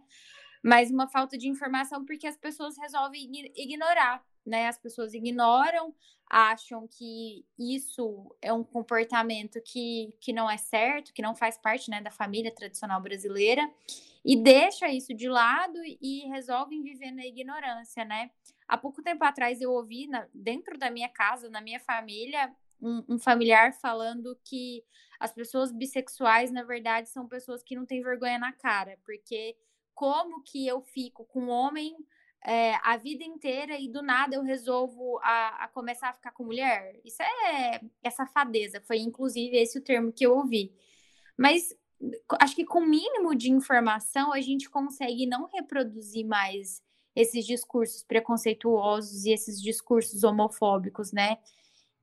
Mas 0.63 0.89
uma 0.89 1.05
falta 1.05 1.38
de 1.38 1.50
informação 1.50 2.05
porque 2.05 2.25
as 2.25 2.38
pessoas 2.38 2.77
resolvem 2.77 3.29
ignorar, 3.53 4.24
né? 4.46 4.70
As 4.70 4.77
pessoas 4.77 5.13
ignoram, 5.13 5.93
acham 6.29 6.88
que 6.88 7.46
isso 7.60 8.34
é 8.41 8.53
um 8.53 8.63
comportamento 8.63 9.60
que, 9.65 10.15
que 10.22 10.31
não 10.31 10.50
é 10.50 10.55
certo, 10.55 11.13
que 11.13 11.22
não 11.22 11.36
faz 11.36 11.58
parte 11.58 11.91
né, 11.91 12.00
da 12.00 12.10
família 12.10 12.55
tradicional 12.55 13.01
brasileira, 13.01 13.70
e 14.24 14.38
deixa 14.38 14.88
isso 14.88 15.13
de 15.13 15.27
lado 15.27 15.77
e 16.00 16.25
resolvem 16.29 16.81
viver 16.81 17.12
na 17.12 17.25
ignorância, 17.25 18.05
né? 18.05 18.31
Há 18.72 18.78
pouco 18.78 19.04
tempo 19.04 19.22
atrás 19.25 19.60
eu 19.60 19.70
ouvi 19.70 20.08
na, 20.08 20.25
dentro 20.34 20.78
da 20.78 20.90
minha 20.90 21.10
casa, 21.10 21.50
na 21.50 21.60
minha 21.60 21.78
família, 21.82 22.56
um, 22.82 23.04
um, 23.10 23.20
familiar 23.20 23.74
falando 23.74 24.40
que 24.46 24.82
as 25.20 25.34
pessoas 25.34 25.74
bissexuais, 25.74 26.54
na 26.54 26.63
verdade, 26.63 27.10
são 27.10 27.28
pessoas 27.28 27.62
que 27.62 27.75
não 27.75 27.86
têm 27.86 28.01
vergonha 28.01 28.40
na 28.40 28.54
cara, 28.54 28.98
porque 29.04 29.58
como 29.94 30.42
que 30.42 30.66
eu 30.66 30.82
fico 30.82 31.25
com 31.25 31.42
um 31.42 31.50
homem 31.50 31.98
é, 32.46 32.75
a 32.82 32.96
vida 32.96 33.25
inteira 33.25 33.78
e 33.78 33.90
do 33.90 34.01
nada 34.01 34.38
eu 34.38 34.42
resolvo 34.42 35.20
a, 35.22 35.66
a, 35.66 35.68
começar 35.68 36.08
a 36.08 36.13
ficar 36.13 36.32
com 36.32 36.46
mulher? 36.46 36.98
Isso 37.04 37.22
é, 37.22 37.82
é 38.01 38.10
safadeza, 38.10 38.80
foi 38.80 39.00
inclusive 39.00 39.58
esse 39.58 39.78
o 39.80 39.84
termo 39.84 40.13
que 40.13 40.25
eu 40.25 40.34
ouvi. 40.34 40.74
Mas 41.38 41.75
acho 42.40 42.56
que 42.56 42.63
com 42.63 42.80
o 42.80 42.88
mínimo 42.88 43.36
de 43.36 43.51
informação 43.51 44.32
a 44.32 44.40
gente 44.40 44.70
consegue 44.70 45.25
não 45.25 45.48
reproduzir 45.48 46.25
mais 46.25 46.82
esses 47.15 47.46
discursos 47.46 48.03
preconceituosos 48.03 49.25
e 49.25 49.32
esses 49.32 49.62
discursos 49.62 50.24
homofóbicos, 50.24 51.12
né? 51.12 51.38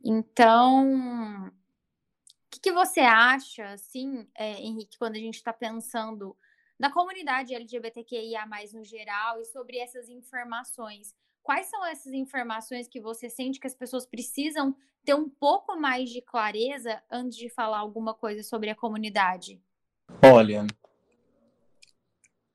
Então, 0.05 1.47
o 1.47 2.51
que, 2.51 2.61
que 2.61 2.73
você 2.73 3.01
acha, 3.01 3.73
assim, 3.73 4.27
é, 4.35 4.61
Henrique, 4.61 4.99
quando 4.99 5.17
a 5.17 5.21
gente 5.21 5.37
está 5.37 5.53
pensando 5.53 6.37
da 6.79 6.91
comunidade 6.91 7.55
LGBTQIA+, 7.55 8.47
no 8.73 8.85
geral, 8.85 9.41
e 9.41 9.45
sobre 9.45 9.79
essas 9.79 10.09
informações? 10.09 11.15
Quais 11.43 11.67
são 11.67 11.85
essas 11.87 12.13
informações 12.13 12.87
que 12.87 13.01
você 13.01 13.29
sente 13.29 13.59
que 13.59 13.67
as 13.67 13.75
pessoas 13.75 14.07
precisam 14.07 14.77
ter 15.05 15.15
um 15.15 15.29
pouco 15.29 15.79
mais 15.81 16.11
de 16.11 16.21
clareza 16.21 17.03
antes 17.11 17.37
de 17.39 17.49
falar 17.49 17.79
alguma 17.79 18.13
coisa 18.13 18.43
sobre 18.43 18.69
a 18.71 18.75
comunidade? 18.75 19.61
Olha, 20.23 20.67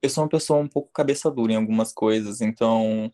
eu 0.04 0.10
sou 0.10 0.26
uma 0.26 0.30
pessoa 0.30 0.60
um 0.60 0.68
pouco 0.68 0.92
cabeça 0.92 1.32
dura 1.32 1.54
em 1.54 1.56
algumas 1.56 1.94
coisas, 1.94 2.42
então 2.42 3.10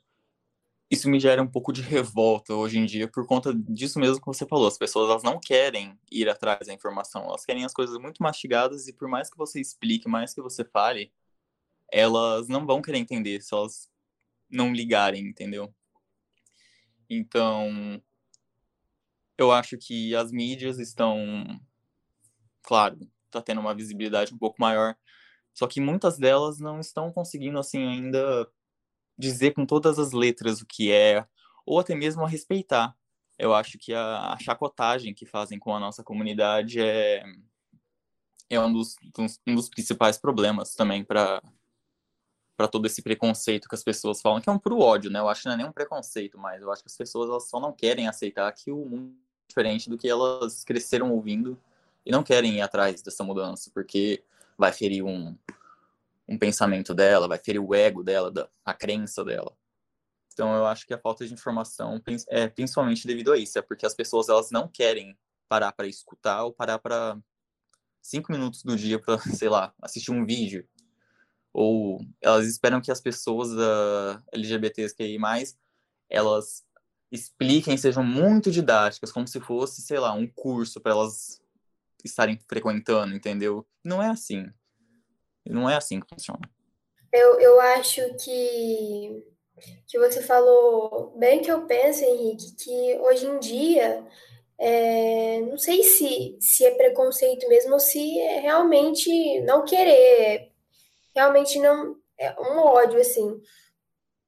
isso 0.90 1.08
me 1.08 1.20
gera 1.20 1.40
um 1.40 1.48
pouco 1.48 1.72
de 1.72 1.84
revolta 1.84 2.56
hoje 2.56 2.80
em 2.80 2.86
dia 2.86 3.08
por 3.08 3.28
conta 3.28 3.54
disso 3.54 4.00
mesmo 4.00 4.20
que 4.20 4.26
você 4.26 4.44
falou. 4.48 4.68
As 4.68 4.78
pessoas 4.78 5.08
elas 5.08 5.22
não 5.22 5.40
querem 5.40 5.96
ir 6.12 6.28
atrás 6.28 6.66
da 6.66 6.74
informação, 6.74 7.26
elas 7.26 7.46
querem 7.46 7.64
as 7.64 7.74
coisas 7.74 7.96
muito 8.00 8.24
mastigadas 8.24 8.88
e 8.88 8.94
por 8.94 9.08
mais 9.08 9.30
que 9.30 9.38
você 9.38 9.62
explique, 9.62 10.10
mais 10.10 10.34
que 10.34 10.42
você 10.42 10.66
fale, 10.66 11.14
elas 11.92 12.48
não 12.48 12.66
vão 12.66 12.82
querer 12.82 12.98
entender 12.98 13.40
se 13.44 13.54
elas 13.54 13.88
não 14.50 14.74
ligarem, 14.74 15.28
entendeu? 15.28 15.72
Então, 17.08 18.02
eu 19.38 19.52
acho 19.52 19.78
que 19.78 20.16
as 20.16 20.32
mídias 20.32 20.80
estão, 20.80 21.46
claro, 22.64 23.00
tá 23.30 23.44
tendo 23.44 23.62
uma 23.62 23.76
visibilidade 23.76 24.34
um 24.34 24.40
pouco 24.40 24.60
maior, 24.60 24.96
só 25.54 25.68
que 25.68 25.82
muitas 25.82 26.18
delas 26.18 26.60
não 26.60 26.80
estão 26.80 27.12
conseguindo 27.12 27.60
assim 27.60 27.86
ainda 27.88 28.50
dizer 29.18 29.52
com 29.52 29.66
todas 29.66 30.00
as 30.00 30.12
letras 30.12 30.62
o 30.62 30.66
que 30.66 30.92
é, 30.92 31.26
ou 31.66 31.80
até 31.80 31.94
mesmo 31.94 32.24
a 32.24 32.28
respeitar. 32.28 32.96
Eu 33.38 33.54
acho 33.54 33.78
que 33.78 33.94
a, 33.94 34.34
a 34.34 34.40
chacotagem 34.40 35.14
que 35.14 35.26
fazem 35.26 35.60
com 35.60 35.76
a 35.76 35.80
nossa 35.80 36.04
comunidade 36.04 36.80
é, 36.80 37.24
é 38.50 38.60
um, 38.60 38.72
dos, 38.72 38.96
um 39.48 39.56
dos 39.56 39.70
principais 39.70 40.18
problemas 40.18 40.76
também 40.76 41.04
para 41.04 41.42
para 42.60 42.68
todo 42.68 42.86
esse 42.86 43.02
preconceito 43.02 43.70
que 43.70 43.76
as 43.76 43.86
pessoas 43.86 44.20
falam, 44.20 44.42
que 44.42 44.50
é 44.50 44.52
um 44.52 44.60
puro 44.60 44.80
ódio, 44.80 45.10
né? 45.10 45.18
Eu 45.20 45.30
acho 45.30 45.44
que 45.44 45.48
não 45.48 45.54
é 45.54 45.58
nem 45.58 45.66
um 45.66 45.72
preconceito, 45.72 46.38
mas 46.38 46.62
eu 46.62 46.70
acho 46.70 46.84
que 46.84 46.90
as 46.90 46.98
pessoas 46.98 47.30
elas 47.30 47.48
só 47.50 47.58
não 47.58 47.72
querem 47.72 48.06
aceitar 48.06 48.52
que 48.52 48.70
o 48.70 48.84
mundo 48.84 49.14
é 49.14 49.48
diferente 49.48 49.90
do 49.90 49.98
que 49.98 50.10
elas 50.10 50.66
cresceram 50.66 51.10
ouvindo 51.10 51.58
e 52.06 52.12
não 52.12 52.22
querem 52.22 52.58
ir 52.58 52.62
atrás 52.62 53.02
dessa 53.02 53.24
mudança, 53.24 53.72
porque 53.74 54.22
vai 54.60 54.74
ferir 54.74 55.04
um, 55.04 55.36
um 56.28 56.38
pensamento 56.38 56.94
dela, 56.94 57.28
vai 57.28 57.40
ferir 57.40 57.60
o 57.60 57.74
ego 57.74 58.04
dela, 58.04 58.30
da, 58.30 58.50
a 58.66 58.74
crença 58.74 59.24
dela. 59.24 59.56
Então 60.34 60.54
eu 60.56 60.66
acho 60.66 60.86
que 60.86 60.94
a 60.94 61.00
falta 61.00 61.26
de 61.26 61.34
informação 61.34 62.02
é 62.28 62.48
principalmente 62.48 63.08
devido 63.08 63.32
a 63.32 63.38
isso, 63.38 63.58
é 63.58 63.62
porque 63.62 63.86
as 63.86 63.96
pessoas 63.96 64.30
elas 64.30 64.52
não 64.52 64.68
querem 64.68 65.18
parar 65.48 65.72
para 65.72 65.88
escutar 65.88 66.44
ou 66.44 66.54
parar 66.54 66.78
para 66.78 67.18
cinco 68.02 68.32
minutos 68.32 68.64
do 68.64 68.76
dia 68.76 69.00
para, 69.00 69.18
sei 69.34 69.50
lá, 69.50 69.74
assistir 69.82 70.12
um 70.12 70.26
vídeo. 70.26 70.68
Ou 71.52 72.00
elas 72.22 72.46
esperam 72.46 72.80
que 72.80 72.92
as 72.92 73.02
pessoas 73.02 73.50
uh, 73.52 74.22
LGBTQI+, 74.32 75.18
elas 76.10 76.64
expliquem, 77.12 77.76
sejam 77.76 78.04
muito 78.04 78.52
didáticas, 78.52 79.12
como 79.12 79.28
se 79.28 79.40
fosse, 79.40 79.82
sei 79.82 80.00
lá, 80.00 80.14
um 80.14 80.28
curso 80.28 80.80
para 80.80 80.92
elas 80.92 81.42
estarem 82.08 82.40
frequentando, 82.48 83.16
entendeu? 83.16 83.66
Não 83.84 84.02
é 84.02 84.08
assim. 84.08 84.46
Não 85.46 85.70
é 85.70 85.76
assim 85.76 86.00
que 86.00 86.08
funciona. 86.08 86.42
Eu, 87.12 87.40
eu 87.40 87.60
acho 87.60 88.02
que, 88.18 89.24
que 89.88 89.98
você 89.98 90.22
falou 90.22 91.18
bem 91.18 91.42
que 91.42 91.52
eu 91.52 91.66
penso, 91.66 92.04
Henrique, 92.04 92.56
que 92.56 93.00
hoje 93.00 93.26
em 93.26 93.40
dia, 93.40 94.06
é, 94.58 95.42
não 95.42 95.58
sei 95.58 95.84
se, 95.84 96.38
se 96.40 96.66
é 96.66 96.72
preconceito 96.72 97.48
mesmo 97.48 97.74
ou 97.74 97.80
se 97.80 98.20
é 98.20 98.40
realmente 98.40 99.42
não 99.42 99.66
querer, 99.66 100.52
realmente 101.16 101.60
não. 101.60 101.98
É 102.18 102.36
um 102.40 102.60
ódio, 102.60 103.00
assim. 103.00 103.42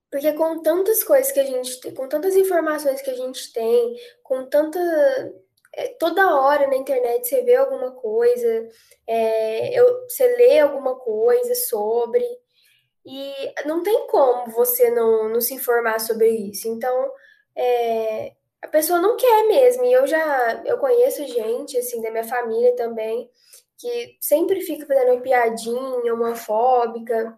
Porque 0.09 0.33
com 0.33 0.61
tantas 0.61 1.03
coisas 1.03 1.31
que 1.31 1.39
a 1.39 1.45
gente 1.45 1.79
tem, 1.79 1.93
com 1.93 2.07
tantas 2.07 2.35
informações 2.35 3.01
que 3.01 3.09
a 3.09 3.15
gente 3.15 3.51
tem, 3.53 3.95
com 4.23 4.45
tanta 4.45 4.79
é, 5.73 5.89
toda 5.99 6.35
hora 6.35 6.67
na 6.67 6.75
internet 6.75 7.27
você 7.27 7.41
vê 7.43 7.55
alguma 7.55 7.91
coisa, 7.91 8.69
é, 9.07 9.79
eu, 9.79 10.03
você 10.07 10.27
lê 10.35 10.59
alguma 10.59 10.95
coisa 10.95 11.55
sobre, 11.55 12.25
e 13.05 13.33
não 13.65 13.81
tem 13.83 14.07
como 14.07 14.51
você 14.51 14.89
não, 14.91 15.29
não 15.29 15.41
se 15.41 15.53
informar 15.53 15.99
sobre 15.99 16.29
isso. 16.29 16.67
Então, 16.67 17.11
é, 17.55 18.33
a 18.61 18.67
pessoa 18.67 18.99
não 18.99 19.17
quer 19.17 19.47
mesmo. 19.47 19.83
E 19.85 19.93
eu 19.93 20.05
já 20.05 20.63
eu 20.65 20.77
conheço 20.77 21.25
gente, 21.27 21.77
assim, 21.77 22.01
da 22.01 22.11
minha 22.11 22.23
família 22.23 22.75
também, 22.75 23.29
que 23.77 24.17
sempre 24.21 24.61
fica 24.61 24.85
fazendo 24.85 25.21
piadinha 25.21 26.13
homofóbica, 26.13 27.37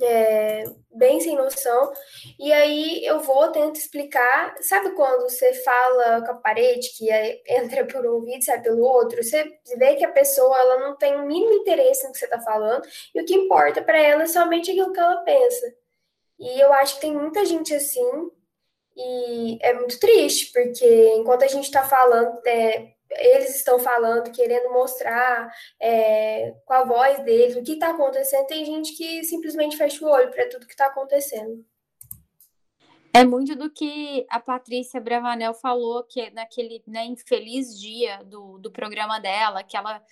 é, 0.00 0.64
bem 0.92 1.20
sem 1.20 1.36
noção. 1.36 1.92
E 2.38 2.52
aí 2.52 3.04
eu 3.04 3.20
vou, 3.20 3.50
tento 3.52 3.76
explicar. 3.76 4.54
Sabe 4.60 4.90
quando 4.90 5.22
você 5.22 5.52
fala 5.54 6.22
com 6.24 6.32
a 6.32 6.36
parede 6.36 6.90
que 6.96 7.08
entra 7.48 7.84
por 7.86 8.06
um 8.06 8.14
ouvido 8.14 8.38
e 8.38 8.44
sai 8.44 8.60
pelo 8.60 8.82
outro? 8.82 9.22
Você 9.22 9.58
vê 9.76 9.94
que 9.96 10.04
a 10.04 10.12
pessoa 10.12 10.58
ela 10.58 10.78
não 10.80 10.96
tem 10.96 11.16
o 11.16 11.26
mínimo 11.26 11.52
interesse 11.54 12.06
no 12.06 12.12
que 12.12 12.18
você 12.18 12.24
está 12.26 12.40
falando 12.40 12.86
e 13.14 13.20
o 13.20 13.24
que 13.24 13.34
importa 13.34 13.82
para 13.82 14.00
ela 14.00 14.24
é 14.24 14.26
somente 14.26 14.70
aquilo 14.70 14.92
que 14.92 15.00
ela 15.00 15.16
pensa. 15.18 15.74
E 16.38 16.60
eu 16.60 16.72
acho 16.72 16.96
que 16.96 17.00
tem 17.02 17.12
muita 17.14 17.44
gente 17.44 17.74
assim. 17.74 18.30
E 18.96 19.58
é 19.60 19.74
muito 19.74 20.00
triste, 20.00 20.52
porque 20.52 21.14
enquanto 21.16 21.42
a 21.42 21.48
gente 21.48 21.64
está 21.64 21.84
falando, 21.84 22.40
é, 22.46 22.95
eles 23.10 23.56
estão 23.56 23.78
falando, 23.78 24.32
querendo 24.32 24.72
mostrar 24.72 25.52
é, 25.80 26.54
com 26.64 26.72
a 26.72 26.84
voz 26.84 27.22
deles 27.24 27.56
o 27.56 27.62
que 27.62 27.72
está 27.72 27.90
acontecendo, 27.90 28.46
tem 28.46 28.64
gente 28.64 28.96
que 28.96 29.24
simplesmente 29.24 29.76
fecha 29.76 30.04
o 30.04 30.08
olho 30.08 30.30
para 30.30 30.48
tudo 30.48 30.66
que 30.66 30.72
está 30.72 30.86
acontecendo. 30.86 31.64
É 33.12 33.24
muito 33.24 33.56
do 33.56 33.70
que 33.70 34.26
a 34.28 34.38
Patrícia 34.38 35.00
Bravanel 35.00 35.54
falou, 35.54 36.04
que 36.04 36.20
é 36.20 36.30
naquele 36.30 36.82
né, 36.86 37.06
infeliz 37.06 37.80
dia 37.80 38.22
do, 38.24 38.58
do 38.58 38.70
programa 38.70 39.18
dela, 39.18 39.62
que 39.62 39.74
ela 39.74 40.02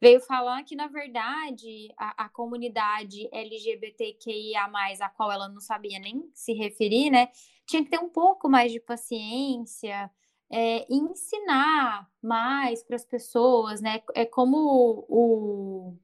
veio 0.00 0.20
falar 0.20 0.62
que, 0.62 0.76
na 0.76 0.86
verdade, 0.86 1.92
a, 1.98 2.26
a 2.26 2.28
comunidade 2.28 3.28
LGBTQIA, 3.32 4.60
a 5.00 5.08
qual 5.08 5.32
ela 5.32 5.48
não 5.48 5.60
sabia 5.60 5.98
nem 5.98 6.30
se 6.34 6.52
referir, 6.52 7.10
né, 7.10 7.28
tinha 7.66 7.82
que 7.82 7.90
ter 7.90 7.98
um 7.98 8.08
pouco 8.08 8.48
mais 8.48 8.70
de 8.70 8.78
paciência, 8.78 10.08
é, 10.52 10.84
ensinar 10.92 12.06
mais 12.20 12.82
para 12.82 12.96
as 12.96 13.06
pessoas, 13.06 13.80
né? 13.80 14.02
É 14.14 14.26
como 14.26 15.06
o, 15.08 15.96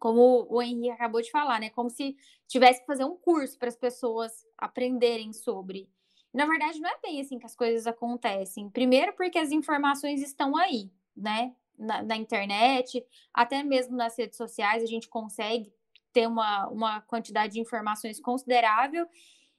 como 0.00 0.48
o 0.50 0.60
Henrique 0.60 0.90
acabou 0.90 1.22
de 1.22 1.30
falar, 1.30 1.60
né? 1.60 1.70
Como 1.70 1.88
se 1.88 2.16
tivesse 2.48 2.80
que 2.80 2.86
fazer 2.86 3.04
um 3.04 3.16
curso 3.16 3.56
para 3.56 3.68
as 3.68 3.76
pessoas 3.76 4.44
aprenderem 4.58 5.32
sobre. 5.32 5.88
Na 6.34 6.44
verdade, 6.44 6.80
não 6.80 6.90
é 6.90 6.98
bem 7.00 7.20
assim 7.20 7.38
que 7.38 7.46
as 7.46 7.54
coisas 7.54 7.86
acontecem. 7.86 8.68
Primeiro, 8.68 9.12
porque 9.12 9.38
as 9.38 9.52
informações 9.52 10.20
estão 10.20 10.56
aí, 10.56 10.90
né? 11.16 11.54
Na, 11.78 12.02
na 12.02 12.16
internet, 12.16 13.02
até 13.32 13.62
mesmo 13.62 13.96
nas 13.96 14.18
redes 14.18 14.36
sociais, 14.36 14.82
a 14.82 14.86
gente 14.86 15.08
consegue 15.08 15.72
ter 16.12 16.26
uma, 16.26 16.68
uma 16.68 17.00
quantidade 17.02 17.54
de 17.54 17.60
informações 17.60 18.20
considerável. 18.20 19.06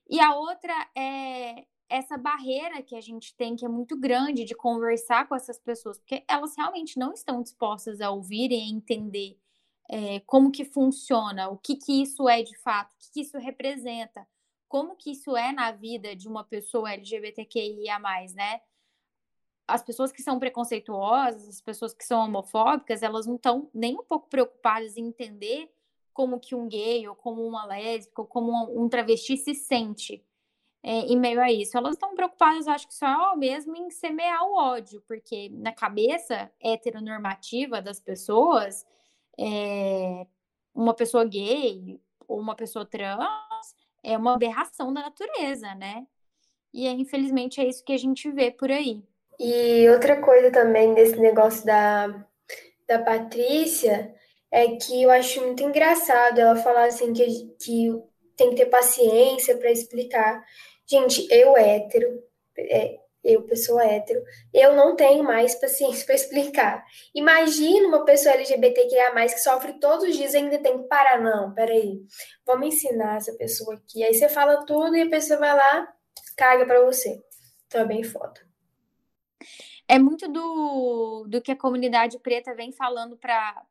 E 0.09 0.19
a 0.19 0.35
outra 0.35 0.73
é 0.95 1.65
essa 1.91 2.17
barreira 2.17 2.81
que 2.81 2.95
a 2.95 3.01
gente 3.01 3.35
tem, 3.35 3.53
que 3.53 3.65
é 3.65 3.69
muito 3.69 3.99
grande, 3.99 4.45
de 4.45 4.55
conversar 4.55 5.27
com 5.27 5.35
essas 5.35 5.59
pessoas, 5.59 5.99
porque 5.99 6.23
elas 6.25 6.55
realmente 6.55 6.97
não 6.97 7.11
estão 7.11 7.41
dispostas 7.43 7.99
a 7.99 8.09
ouvir 8.09 8.49
e 8.49 8.55
a 8.55 8.65
entender 8.65 9.37
é, 9.89 10.21
como 10.21 10.53
que 10.53 10.63
funciona, 10.63 11.49
o 11.49 11.57
que 11.57 11.75
que 11.75 12.01
isso 12.01 12.29
é 12.29 12.41
de 12.41 12.57
fato, 12.59 12.93
o 12.93 12.97
que, 12.97 13.11
que 13.11 13.21
isso 13.21 13.37
representa, 13.37 14.25
como 14.69 14.95
que 14.95 15.11
isso 15.11 15.35
é 15.35 15.51
na 15.51 15.73
vida 15.73 16.15
de 16.15 16.29
uma 16.29 16.45
pessoa 16.45 16.93
LGBTQIA+, 16.93 17.99
né? 18.33 18.61
As 19.67 19.83
pessoas 19.83 20.13
que 20.13 20.21
são 20.21 20.39
preconceituosas, 20.39 21.45
as 21.45 21.61
pessoas 21.61 21.93
que 21.93 22.05
são 22.05 22.23
homofóbicas, 22.23 23.03
elas 23.03 23.27
não 23.27 23.35
estão 23.35 23.69
nem 23.73 23.95
um 23.99 24.03
pouco 24.03 24.29
preocupadas 24.29 24.95
em 24.95 25.07
entender 25.07 25.69
como 26.13 26.39
que 26.39 26.55
um 26.55 26.69
gay, 26.69 27.05
ou 27.05 27.15
como 27.15 27.45
uma 27.45 27.65
lésbica, 27.65 28.21
ou 28.21 28.27
como 28.27 28.81
um 28.81 28.87
travesti 28.87 29.35
se 29.35 29.53
sente 29.53 30.25
é, 30.83 30.99
em 31.01 31.17
meio 31.19 31.41
a 31.41 31.51
isso. 31.51 31.77
Elas 31.77 31.93
estão 31.93 32.15
preocupadas, 32.15 32.67
acho 32.67 32.87
que 32.87 32.95
só 32.95 33.35
mesmo 33.35 33.75
em 33.75 33.89
semear 33.89 34.43
o 34.43 34.55
ódio, 34.55 35.01
porque 35.07 35.49
na 35.49 35.71
cabeça 35.71 36.51
heteronormativa 36.61 37.81
das 37.81 37.99
pessoas, 37.99 38.85
é, 39.39 40.25
uma 40.73 40.93
pessoa 40.93 41.25
gay 41.25 41.99
ou 42.27 42.39
uma 42.39 42.55
pessoa 42.55 42.85
trans 42.85 43.75
é 44.03 44.17
uma 44.17 44.33
aberração 44.33 44.93
da 44.93 45.01
natureza, 45.01 45.73
né? 45.75 46.05
E 46.73 46.87
infelizmente 46.87 47.59
é 47.59 47.67
isso 47.67 47.83
que 47.83 47.93
a 47.93 47.97
gente 47.97 48.31
vê 48.31 48.49
por 48.49 48.71
aí. 48.71 49.03
E 49.39 49.89
outra 49.89 50.21
coisa 50.21 50.51
também 50.51 50.93
desse 50.93 51.17
negócio 51.17 51.65
da, 51.65 52.07
da 52.87 52.99
Patrícia 52.99 54.13
é 54.51 54.75
que 54.75 55.03
eu 55.03 55.11
acho 55.11 55.41
muito 55.41 55.63
engraçado 55.63 56.39
ela 56.39 56.55
falar 56.55 56.85
assim 56.85 57.13
que, 57.13 57.55
que 57.59 58.03
tem 58.35 58.51
que 58.51 58.57
ter 58.57 58.65
paciência 58.67 59.57
para 59.57 59.71
explicar. 59.71 60.43
Gente, 60.91 61.25
eu 61.31 61.55
hétero, 61.55 62.21
é, 62.57 62.99
eu, 63.23 63.43
pessoa 63.43 63.81
hétero, 63.81 64.21
eu 64.53 64.75
não 64.75 64.93
tenho 64.93 65.23
mais 65.23 65.55
paciência 65.55 66.03
para 66.05 66.15
explicar. 66.15 66.85
Imagina 67.15 67.87
uma 67.87 68.03
pessoa 68.03 68.35
LGBTQIA+, 68.35 69.13
que 69.27 69.39
sofre 69.39 69.79
todos 69.79 70.03
os 70.03 70.17
dias 70.17 70.33
e 70.33 70.37
ainda 70.37 70.57
tem 70.57 70.81
que 70.81 70.89
parar. 70.89 71.21
Não, 71.21 71.53
peraí, 71.53 72.01
vamos 72.45 72.67
ensinar 72.67 73.15
essa 73.15 73.31
pessoa 73.37 73.75
aqui. 73.75 74.03
Aí 74.03 74.13
você 74.13 74.27
fala 74.27 74.65
tudo 74.65 74.93
e 74.97 75.03
a 75.03 75.09
pessoa 75.09 75.39
vai 75.39 75.55
lá, 75.55 75.93
caga 76.35 76.65
para 76.65 76.83
você. 76.83 77.23
Então 77.67 77.79
é 77.79 77.85
bem 77.85 78.03
foda. 78.03 78.41
É 79.87 79.97
muito 79.97 80.27
do, 80.27 81.25
do 81.25 81.41
que 81.41 81.53
a 81.53 81.57
comunidade 81.57 82.19
preta 82.19 82.53
vem 82.53 82.73
falando 82.73 83.15
para 83.15 83.65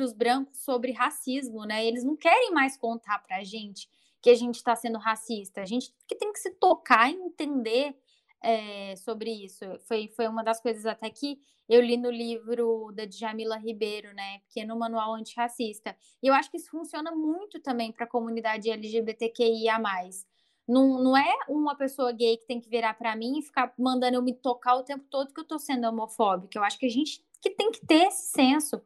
os 0.00 0.14
brancos 0.14 0.62
sobre 0.62 0.92
racismo, 0.92 1.66
né? 1.66 1.84
Eles 1.84 2.02
não 2.04 2.16
querem 2.16 2.52
mais 2.52 2.74
contar 2.74 3.18
para 3.18 3.36
a 3.36 3.44
gente 3.44 3.86
que 4.24 4.30
a 4.30 4.34
gente 4.34 4.54
está 4.54 4.74
sendo 4.74 4.96
racista. 4.96 5.60
A 5.60 5.66
gente 5.66 5.94
que 6.08 6.14
tem 6.14 6.32
que 6.32 6.38
se 6.38 6.50
tocar 6.52 7.10
e 7.10 7.14
entender 7.14 7.94
é, 8.42 8.96
sobre 8.96 9.30
isso. 9.30 9.66
Foi, 9.80 10.08
foi 10.16 10.26
uma 10.26 10.42
das 10.42 10.62
coisas 10.62 10.86
até 10.86 11.10
que 11.10 11.38
eu 11.68 11.78
li 11.82 11.98
no 11.98 12.10
livro 12.10 12.90
da 12.94 13.04
Djamila 13.04 13.58
Ribeiro, 13.58 14.14
né? 14.14 14.38
Pequeno 14.48 14.78
Manual 14.78 15.12
Antirracista. 15.12 15.94
E 16.22 16.26
eu 16.26 16.32
acho 16.32 16.50
que 16.50 16.56
isso 16.56 16.70
funciona 16.70 17.14
muito 17.14 17.60
também 17.60 17.92
para 17.92 18.06
a 18.06 18.08
comunidade 18.08 18.70
LGBTQIA. 18.70 19.78
Não, 20.66 21.02
não 21.02 21.14
é 21.14 21.30
uma 21.46 21.76
pessoa 21.76 22.10
gay 22.10 22.38
que 22.38 22.46
tem 22.46 22.58
que 22.58 22.70
virar 22.70 22.94
para 22.94 23.14
mim 23.14 23.38
e 23.38 23.42
ficar 23.42 23.74
mandando 23.78 24.16
eu 24.16 24.22
me 24.22 24.32
tocar 24.32 24.76
o 24.76 24.84
tempo 24.84 25.04
todo 25.10 25.34
que 25.34 25.40
eu 25.40 25.46
tô 25.46 25.58
sendo 25.58 25.86
homofóbica. 25.86 26.58
Eu 26.58 26.64
acho 26.64 26.78
que 26.78 26.86
a 26.86 26.90
gente 26.90 27.22
que 27.42 27.50
tem 27.50 27.70
que 27.70 27.84
ter 27.86 28.06
esse 28.06 28.28
senso. 28.28 28.80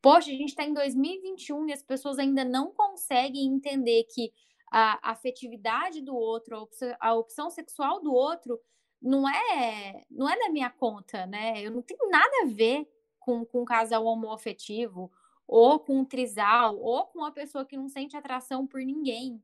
Poxa, 0.00 0.30
a 0.30 0.34
gente 0.34 0.50
está 0.50 0.62
em 0.62 0.72
2021 0.72 1.70
e 1.70 1.72
as 1.72 1.82
pessoas 1.82 2.20
ainda 2.20 2.44
não 2.44 2.70
conseguem 2.70 3.48
entender 3.48 4.04
que 4.04 4.32
a 4.70 5.10
afetividade 5.10 6.00
do 6.00 6.16
outro, 6.16 6.56
a 6.56 6.60
opção, 6.60 6.96
a 7.00 7.14
opção 7.14 7.50
sexual 7.50 8.00
do 8.02 8.12
outro 8.12 8.60
não 9.00 9.28
é 9.28 10.04
não 10.10 10.28
é 10.28 10.38
da 10.38 10.48
minha 10.48 10.70
conta, 10.70 11.26
né? 11.26 11.62
Eu 11.62 11.70
não 11.70 11.82
tenho 11.82 12.08
nada 12.10 12.42
a 12.42 12.46
ver 12.46 12.88
com, 13.20 13.44
com 13.44 13.62
um 13.62 13.64
casal 13.64 14.04
homoafetivo, 14.04 15.10
ou 15.46 15.78
com 15.78 15.98
um 15.98 16.04
trisal, 16.04 16.78
ou 16.78 17.06
com 17.06 17.18
uma 17.18 17.32
pessoa 17.32 17.64
que 17.64 17.76
não 17.76 17.88
sente 17.88 18.16
atração 18.16 18.66
por 18.66 18.80
ninguém. 18.80 19.42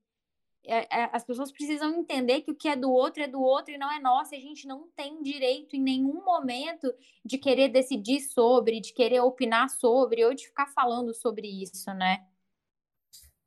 É, 0.65 1.01
é, 1.01 1.11
as 1.13 1.25
pessoas 1.25 1.51
precisam 1.51 1.93
entender 1.95 2.43
que 2.43 2.51
o 2.53 2.55
que 2.55 2.69
é 2.69 2.77
do 2.77 2.93
outro 2.93 3.23
é 3.23 3.27
do 3.27 3.43
outro 3.43 3.75
e 3.75 3.79
não 3.79 3.91
é 3.91 3.99
nosso. 3.99 4.35
E 4.35 4.39
a 4.39 4.41
gente 4.41 4.67
não 4.67 4.89
tem 4.95 5.21
direito 5.23 5.75
em 5.75 5.81
nenhum 5.81 6.25
momento 6.25 6.93
de 7.25 7.39
querer 7.39 7.69
decidir 7.69 8.21
sobre, 8.21 8.81
de 8.81 8.93
querer 8.93 9.21
opinar 9.21 9.69
sobre, 9.69 10.25
ou 10.25 10.33
de 10.33 10.47
ficar 10.47 10.67
falando 10.69 11.13
sobre 11.13 11.49
isso, 11.49 11.93
né? 11.95 12.25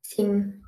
Sim. 0.02 0.60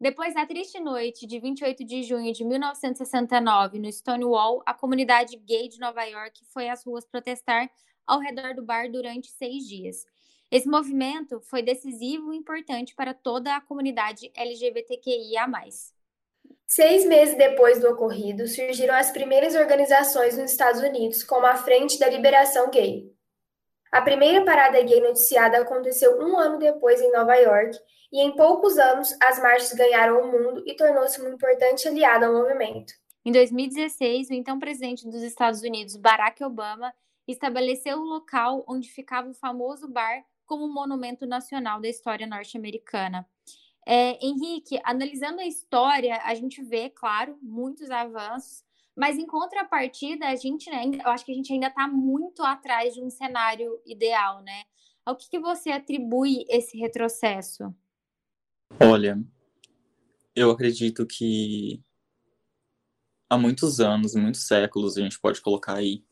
Depois 0.00 0.32
da 0.32 0.46
triste 0.46 0.80
noite 0.80 1.26
de 1.26 1.38
28 1.38 1.84
de 1.84 2.02
junho 2.02 2.32
de 2.32 2.42
1969 2.42 3.78
no 3.78 3.92
Stonewall, 3.92 4.62
a 4.64 4.72
comunidade 4.72 5.36
gay 5.36 5.68
de 5.68 5.78
Nova 5.78 6.02
York 6.04 6.40
foi 6.46 6.70
às 6.70 6.82
ruas 6.82 7.04
protestar 7.04 7.70
ao 8.06 8.18
redor 8.18 8.54
do 8.54 8.62
bar 8.62 8.90
durante 8.90 9.28
seis 9.28 9.68
dias. 9.68 10.06
Esse 10.50 10.66
movimento 10.66 11.38
foi 11.42 11.62
decisivo 11.62 12.32
e 12.32 12.36
importante 12.38 12.94
para 12.94 13.12
toda 13.12 13.54
a 13.54 13.60
comunidade 13.60 14.32
LGBTQIA. 14.34 15.46
Seis 16.66 17.04
meses 17.04 17.36
depois 17.36 17.78
do 17.78 17.90
ocorrido, 17.90 18.48
surgiram 18.48 18.94
as 18.94 19.10
primeiras 19.10 19.54
organizações 19.54 20.38
nos 20.38 20.50
Estados 20.50 20.80
Unidos, 20.80 21.22
como 21.22 21.44
a 21.44 21.56
Frente 21.56 21.98
da 21.98 22.08
Liberação 22.08 22.70
Gay. 22.70 23.14
A 23.90 24.02
primeira 24.02 24.44
parada 24.44 24.80
gay 24.82 25.00
noticiada 25.00 25.58
aconteceu 25.58 26.20
um 26.20 26.38
ano 26.38 26.58
depois 26.58 27.00
em 27.00 27.10
Nova 27.10 27.34
York 27.34 27.76
e 28.12 28.20
em 28.20 28.34
poucos 28.36 28.78
anos 28.78 29.16
as 29.20 29.40
marchas 29.42 29.72
ganharam 29.72 30.20
o 30.20 30.30
mundo 30.30 30.62
e 30.64 30.74
tornou-se 30.74 31.20
um 31.20 31.32
importante 31.32 31.88
aliado 31.88 32.24
ao 32.24 32.32
movimento. 32.32 32.92
Em 33.24 33.32
2016, 33.32 34.30
o 34.30 34.32
então 34.32 34.58
presidente 34.58 35.08
dos 35.08 35.22
Estados 35.22 35.62
Unidos, 35.62 35.96
Barack 35.96 36.42
Obama, 36.44 36.92
estabeleceu 37.26 37.98
o 37.98 38.04
local 38.04 38.64
onde 38.66 38.88
ficava 38.88 39.28
o 39.28 39.34
famoso 39.34 39.88
bar 39.88 40.24
como 40.46 40.64
um 40.64 40.72
monumento 40.72 41.26
nacional 41.26 41.80
da 41.80 41.88
história 41.88 42.26
norte-americana. 42.26 43.26
É, 43.86 44.24
Henrique, 44.24 44.80
analisando 44.84 45.40
a 45.40 45.46
história, 45.46 46.20
a 46.24 46.34
gente 46.34 46.62
vê, 46.62 46.90
claro, 46.90 47.38
muitos 47.42 47.90
avanços, 47.90 48.64
mas 49.00 49.16
em 49.16 49.26
contrapartida, 49.26 50.26
a 50.26 50.36
gente, 50.36 50.68
né, 50.68 50.82
eu 51.02 51.10
acho 51.10 51.24
que 51.24 51.32
a 51.32 51.34
gente 51.34 51.50
ainda 51.50 51.68
está 51.68 51.88
muito 51.88 52.42
atrás 52.42 52.92
de 52.92 53.02
um 53.02 53.08
cenário 53.08 53.80
ideal, 53.86 54.42
né? 54.42 54.64
Ao 55.06 55.16
que, 55.16 55.26
que 55.30 55.38
você 55.38 55.70
atribui 55.70 56.44
esse 56.50 56.76
retrocesso? 56.76 57.74
Olha, 58.78 59.18
eu 60.36 60.50
acredito 60.50 61.06
que 61.06 61.82
há 63.30 63.38
muitos 63.38 63.80
anos, 63.80 64.14
muitos 64.14 64.46
séculos, 64.46 64.98
a 64.98 65.00
gente 65.00 65.18
pode 65.18 65.40
colocar 65.40 65.76
aí, 65.76 66.04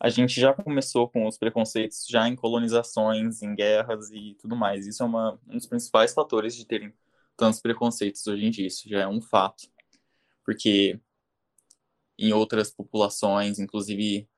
a 0.00 0.08
gente 0.08 0.40
já 0.40 0.54
começou 0.54 1.06
com 1.06 1.26
os 1.26 1.36
preconceitos 1.36 2.06
já 2.08 2.26
em 2.26 2.34
colonizações, 2.34 3.42
em 3.42 3.54
guerras 3.54 4.10
e 4.10 4.34
tudo 4.40 4.56
mais. 4.56 4.86
Isso 4.86 5.02
é 5.02 5.06
uma, 5.06 5.38
um 5.46 5.58
dos 5.58 5.66
principais 5.66 6.14
fatores 6.14 6.56
de 6.56 6.64
terem 6.64 6.94
tantos 7.36 7.60
preconceitos 7.60 8.26
hoje 8.26 8.46
em 8.46 8.50
dia. 8.50 8.66
Isso 8.66 8.88
já 8.88 9.00
é 9.00 9.06
um 9.06 9.20
fato. 9.20 9.70
Porque 10.42 10.98
em 12.20 12.34
outras 12.34 12.70
populações, 12.70 13.58
inclusive 13.58 14.28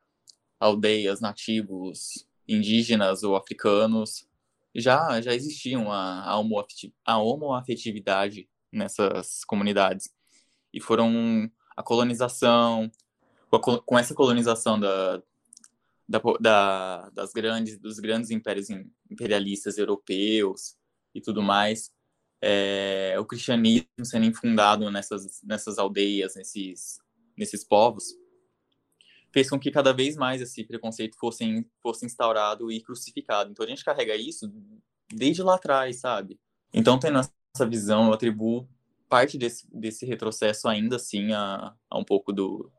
aldeias, 0.61 1.21
nativos, 1.21 2.27
indígenas 2.47 3.25
ou 3.25 3.35
africanos, 3.35 4.29
já, 4.73 5.21
já 5.21 5.35
existiam 5.35 5.91
a, 5.91 6.23
a, 6.23 6.41
a 7.05 7.19
homoafetividade 7.19 8.49
nessas 8.71 9.45
comunidades. 9.45 10.09
E 10.73 10.81
foram 10.81 11.51
a 11.77 11.83
colonização, 11.83 12.91
com 13.85 13.99
essa 13.99 14.15
colonização 14.15 14.79
da, 14.79 15.21
da, 16.09 16.21
da, 16.41 17.11
das 17.11 17.33
grandes, 17.33 17.79
dos 17.79 17.99
grandes 17.99 18.31
impérios 18.31 18.69
imperialistas 19.11 19.77
europeus 19.77 20.77
e 21.13 21.21
tudo 21.21 21.43
mais, 21.43 21.93
é, 22.41 23.17
o 23.19 23.25
cristianismo 23.25 24.05
sendo 24.05 24.27
infundado 24.27 24.91
nessas, 24.91 25.43
nessas 25.43 25.79
aldeias, 25.79 26.35
nesses, 26.37 27.02
nesses 27.43 27.65
povos, 27.65 28.15
fez 29.33 29.51
com 29.51 29.59
que 29.59 29.71
cada 29.71 29.93
vez 29.93 30.17
mais 30.17 30.41
esse 30.41 30.63
preconceito 30.65 31.17
fosse, 31.19 31.67
fosse 31.83 32.07
instaurado 32.07 32.71
e 32.71 32.81
crucificado. 32.81 33.51
Então 33.51 33.65
a 33.65 33.69
gente 33.69 33.85
carrega 33.85 34.15
isso 34.15 34.53
desde 35.13 35.43
lá 35.43 35.57
atrás, 35.57 36.01
sabe? 36.01 36.39
Então, 36.73 36.99
tendo 36.99 37.19
essa 37.19 37.67
visão, 37.67 38.07
eu 38.07 38.13
atribuo 38.13 38.69
parte 39.09 39.37
desse, 39.37 39.67
desse 39.71 40.07
retrocesso 40.07 40.69
ainda 40.69 40.97
assim 40.97 41.33
a, 41.33 41.75
a 41.91 41.99
um 41.99 42.05
pouco 42.05 42.33
do, 42.33 42.71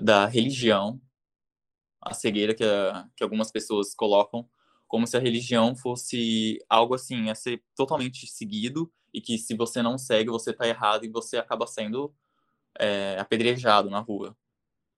da 0.00 0.26
religião, 0.26 1.00
a 2.00 2.14
cegueira 2.14 2.54
que, 2.54 2.62
a, 2.62 3.08
que 3.16 3.24
algumas 3.24 3.50
pessoas 3.50 3.94
colocam, 3.94 4.48
como 4.86 5.06
se 5.06 5.16
a 5.16 5.20
religião 5.20 5.74
fosse 5.74 6.58
algo 6.68 6.94
assim, 6.94 7.30
a 7.30 7.34
ser 7.34 7.62
totalmente 7.74 8.26
seguido 8.26 8.92
e 9.12 9.20
que 9.20 9.38
se 9.38 9.56
você 9.56 9.82
não 9.82 9.98
segue, 9.98 10.30
você 10.30 10.50
está 10.50 10.68
errado 10.68 11.04
e 11.04 11.08
você 11.08 11.38
acaba 11.38 11.66
sendo 11.66 12.14
é, 12.78 13.18
apedrejado 13.18 13.90
na 13.90 14.00
rua. 14.00 14.36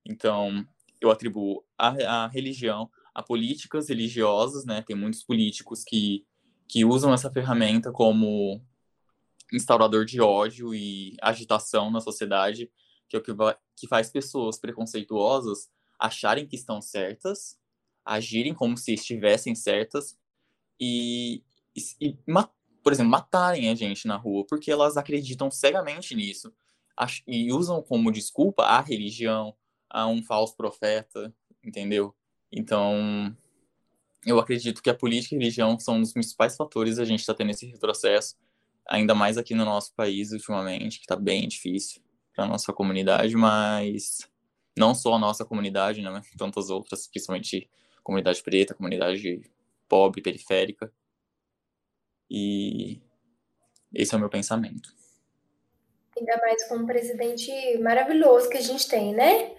Então, 0.04 0.66
eu 1.00 1.10
atribuo 1.10 1.64
a, 1.76 1.88
a 1.88 2.26
religião 2.28 2.90
a 3.14 3.22
políticas 3.22 3.88
religiosas, 3.88 4.66
né? 4.66 4.82
Tem 4.82 4.94
muitos 4.94 5.24
políticos 5.24 5.82
que, 5.82 6.26
que 6.68 6.84
usam 6.84 7.14
essa 7.14 7.30
ferramenta 7.30 7.90
como 7.90 8.60
instaurador 9.50 10.04
de 10.04 10.20
ódio 10.20 10.74
e 10.74 11.16
agitação 11.22 11.90
na 11.90 12.00
sociedade, 12.00 12.70
que 13.08 13.16
é 13.16 13.18
o 13.18 13.22
que, 13.22 13.32
vai, 13.32 13.56
que 13.74 13.88
faz 13.88 14.10
pessoas 14.10 14.58
preconceituosas 14.58 15.70
acharem 15.98 16.46
que 16.46 16.56
estão 16.56 16.82
certas, 16.82 17.58
agirem 18.04 18.52
como 18.52 18.76
se 18.76 18.92
estivessem 18.92 19.54
certas 19.54 20.14
e, 20.78 21.42
e, 21.74 22.08
e 22.08 22.18
por 22.82 22.92
exemplo, 22.92 23.10
matarem 23.10 23.70
a 23.70 23.74
gente 23.74 24.06
na 24.06 24.16
rua, 24.16 24.44
porque 24.46 24.70
elas 24.70 24.98
acreditam 24.98 25.50
cegamente 25.50 26.14
nisso 26.14 26.52
e 27.26 27.52
usam 27.52 27.82
como 27.82 28.10
desculpa 28.10 28.64
a 28.64 28.80
religião, 28.80 29.54
a 29.88 30.06
um 30.06 30.22
falso 30.22 30.56
profeta, 30.56 31.34
entendeu? 31.62 32.14
Então, 32.50 33.36
eu 34.24 34.38
acredito 34.38 34.82
que 34.82 34.90
a 34.90 34.94
política 34.94 35.34
e 35.34 35.38
a 35.38 35.40
religião 35.40 35.78
são 35.78 35.96
um 35.96 36.00
dos 36.00 36.12
principais 36.12 36.56
fatores 36.56 36.98
a 36.98 37.04
gente 37.04 37.20
está 37.20 37.34
tendo 37.34 37.50
esse 37.50 37.66
retrocesso, 37.66 38.36
ainda 38.86 39.14
mais 39.14 39.36
aqui 39.36 39.54
no 39.54 39.64
nosso 39.64 39.94
país 39.94 40.32
ultimamente, 40.32 40.98
que 40.98 41.04
está 41.04 41.16
bem 41.16 41.46
difícil 41.46 42.02
para 42.34 42.46
nossa 42.46 42.72
comunidade, 42.72 43.36
mas 43.36 44.18
não 44.76 44.94
só 44.94 45.14
a 45.14 45.18
nossa 45.18 45.44
comunidade, 45.44 46.02
né, 46.02 46.10
mas 46.10 46.28
tantas 46.36 46.70
outras, 46.70 47.06
principalmente 47.06 47.68
comunidade 48.02 48.42
preta, 48.42 48.74
comunidade 48.74 49.42
pobre, 49.88 50.22
periférica. 50.22 50.92
E 52.30 53.00
esse 53.94 54.14
é 54.14 54.16
o 54.16 54.20
meu 54.20 54.28
pensamento. 54.28 54.94
Ainda 56.18 56.36
mais 56.38 56.66
com 56.66 56.76
um 56.76 56.86
presidente 56.86 57.50
maravilhoso 57.78 58.48
que 58.48 58.56
a 58.56 58.62
gente 58.62 58.88
tem, 58.88 59.14
né? 59.14 59.54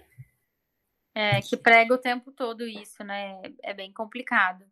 É, 1.14 1.40
que 1.40 1.56
prega 1.56 1.94
o 1.94 1.98
tempo 1.98 2.32
todo 2.32 2.66
isso, 2.66 3.04
né? 3.04 3.40
É 3.62 3.72
bem 3.72 3.92
complicado. 3.92 4.64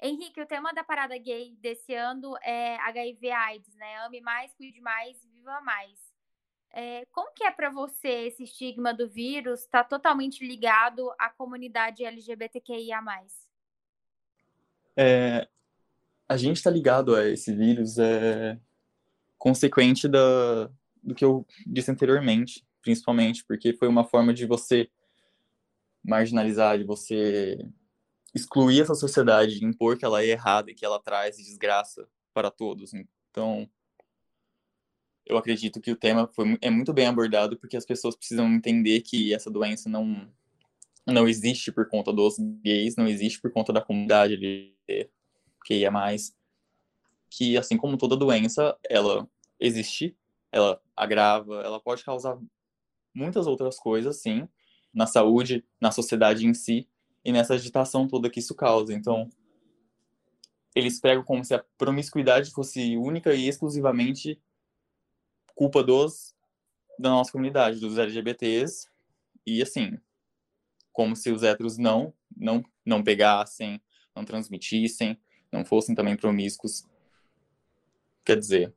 Henrique, 0.00 0.40
o 0.40 0.46
tema 0.46 0.72
da 0.72 0.84
parada 0.84 1.16
gay 1.16 1.56
desse 1.58 1.94
ano 1.94 2.36
é 2.42 2.76
HIV 2.76 3.30
AIDS, 3.30 3.74
né? 3.76 3.96
Ame 4.04 4.20
mais, 4.20 4.54
cuide 4.54 4.80
mais, 4.80 5.16
viva 5.24 5.60
mais. 5.62 5.98
É, 6.70 7.06
como 7.10 7.32
que 7.32 7.44
é 7.44 7.50
para 7.50 7.70
você 7.70 8.26
esse 8.26 8.44
estigma 8.44 8.92
do 8.92 9.08
vírus 9.08 9.62
está 9.62 9.82
totalmente 9.82 10.46
ligado 10.46 11.10
à 11.18 11.30
comunidade 11.30 12.04
LGBTQIA+. 12.04 13.02
É, 14.94 15.48
a 16.28 16.36
gente 16.36 16.56
está 16.56 16.70
ligado 16.70 17.14
a 17.14 17.28
esse 17.28 17.54
vírus 17.54 17.98
é 17.98 18.58
consequente 19.38 20.08
da, 20.08 20.70
do 21.02 21.14
que 21.14 21.24
eu 21.24 21.46
disse 21.66 21.90
anteriormente, 21.90 22.66
principalmente 22.82 23.44
porque 23.44 23.72
foi 23.72 23.88
uma 23.88 24.04
forma 24.04 24.34
de 24.34 24.46
você 24.46 24.88
marginalizar, 26.04 26.78
de 26.78 26.84
você 26.84 27.58
excluir 28.34 28.82
essa 28.82 28.94
sociedade, 28.94 29.64
impor 29.64 29.96
que 29.96 30.04
ela 30.04 30.22
é 30.22 30.28
errada 30.28 30.70
e 30.70 30.74
que 30.74 30.84
ela 30.84 31.00
traz 31.00 31.36
desgraça 31.36 32.08
para 32.34 32.50
todos. 32.50 32.92
Então, 33.30 33.68
eu 35.24 35.36
acredito 35.36 35.80
que 35.80 35.90
o 35.90 35.96
tema 35.96 36.28
foi, 36.34 36.58
é 36.60 36.70
muito 36.70 36.92
bem 36.92 37.06
abordado 37.06 37.56
porque 37.58 37.76
as 37.76 37.84
pessoas 37.84 38.16
precisam 38.16 38.46
entender 38.52 39.00
que 39.00 39.34
essa 39.34 39.50
doença 39.50 39.88
não 39.88 40.30
não 41.08 41.28
existe 41.28 41.70
por 41.70 41.88
conta 41.88 42.12
dos 42.12 42.36
gays, 42.64 42.96
não 42.96 43.06
existe 43.06 43.40
por 43.40 43.52
conta 43.52 43.72
da 43.72 43.80
comunidade 43.80 44.34
LGBT, 44.34 45.08
que 45.66 45.74
ia 45.74 45.90
mais 45.90 46.32
que 47.28 47.58
assim 47.58 47.76
como 47.76 47.98
toda 47.98 48.16
doença, 48.16 48.78
ela 48.88 49.28
existe, 49.58 50.16
ela 50.52 50.80
agrava, 50.96 51.60
ela 51.62 51.80
pode 51.80 52.04
causar 52.04 52.38
muitas 53.12 53.46
outras 53.46 53.78
coisas, 53.78 54.22
sim, 54.22 54.48
na 54.94 55.06
saúde, 55.06 55.64
na 55.80 55.90
sociedade 55.90 56.46
em 56.46 56.54
si 56.54 56.88
e 57.24 57.32
nessa 57.32 57.54
agitação 57.54 58.06
toda 58.06 58.30
que 58.30 58.38
isso 58.38 58.54
causa. 58.54 58.94
Então, 58.94 59.28
eles 60.74 61.00
pregam 61.00 61.24
como 61.24 61.44
se 61.44 61.52
a 61.52 61.64
promiscuidade 61.76 62.52
fosse 62.52 62.96
única 62.96 63.34
e 63.34 63.48
exclusivamente 63.48 64.40
culpa 65.54 65.82
dos 65.82 66.34
da 66.98 67.10
nossa 67.10 67.32
comunidade, 67.32 67.80
dos 67.80 67.98
LGBTs, 67.98 68.88
e 69.44 69.60
assim, 69.60 69.98
como 70.92 71.14
se 71.14 71.30
os 71.30 71.42
héteros 71.42 71.76
não 71.76 72.14
não 72.34 72.64
não 72.84 73.02
pegassem, 73.02 73.82
não 74.14 74.24
transmitissem, 74.24 75.18
não 75.50 75.64
fossem 75.64 75.94
também 75.94 76.16
promíscuos. 76.16 76.84
Quer 78.24 78.38
dizer, 78.38 78.72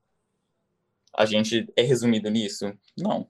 a 1.14 1.26
gente 1.26 1.68
é 1.76 1.82
resumido 1.82 2.30
nisso? 2.30 2.72
Não. 2.98 3.30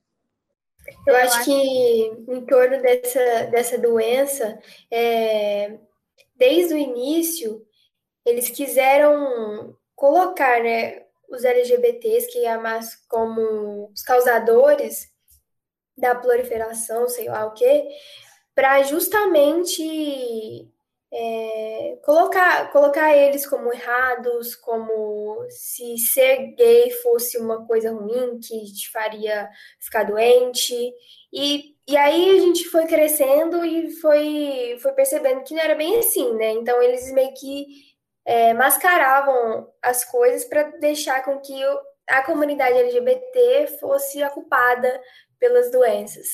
Eu 1.05 1.15
acho 1.15 1.43
que 1.45 1.51
em 1.51 2.45
torno 2.45 2.81
dessa, 2.81 3.45
dessa 3.45 3.77
doença, 3.77 4.59
é, 4.89 5.77
desde 6.35 6.73
o 6.73 6.77
início, 6.77 7.65
eles 8.25 8.49
quiseram 8.49 9.75
colocar 9.95 10.63
né, 10.63 11.03
os 11.29 11.43
LGBTs, 11.43 12.31
que 12.31 12.45
é 12.45 12.57
mais 12.57 12.95
como 13.07 13.91
os 13.93 14.01
causadores 14.01 15.11
da 15.97 16.15
proliferação, 16.15 17.07
sei 17.07 17.27
lá 17.27 17.45
o 17.45 17.53
quê, 17.53 17.87
para 18.55 18.81
justamente 18.83 20.67
é, 21.11 21.97
colocar, 22.03 22.71
colocar 22.71 23.15
eles 23.15 23.45
como 23.47 23.73
errados, 23.73 24.55
como 24.55 25.45
se 25.49 25.97
ser 25.97 26.53
gay 26.55 26.91
fosse 27.01 27.37
uma 27.37 27.65
coisa 27.65 27.91
ruim 27.91 28.39
que 28.39 28.65
te 28.73 28.91
faria 28.91 29.49
ficar 29.79 30.03
doente. 30.03 30.73
E, 31.33 31.75
e 31.87 31.97
aí 31.97 32.37
a 32.37 32.39
gente 32.41 32.65
foi 32.69 32.85
crescendo 32.85 33.65
e 33.65 33.91
foi, 33.99 34.77
foi 34.81 34.91
percebendo 34.93 35.43
que 35.43 35.55
não 35.55 35.61
era 35.61 35.75
bem 35.75 35.97
assim, 35.97 36.33
né? 36.35 36.51
Então 36.51 36.81
eles 36.81 37.11
meio 37.11 37.33
que 37.33 37.65
é, 38.25 38.53
mascaravam 38.53 39.67
as 39.81 40.05
coisas 40.05 40.45
para 40.45 40.63
deixar 40.79 41.23
com 41.23 41.39
que 41.39 41.63
a 42.07 42.23
comunidade 42.23 42.77
LGBT 42.77 43.77
fosse 43.79 44.21
a 44.21 44.29
culpada 44.29 45.01
pelas 45.39 45.71
doenças. 45.71 46.27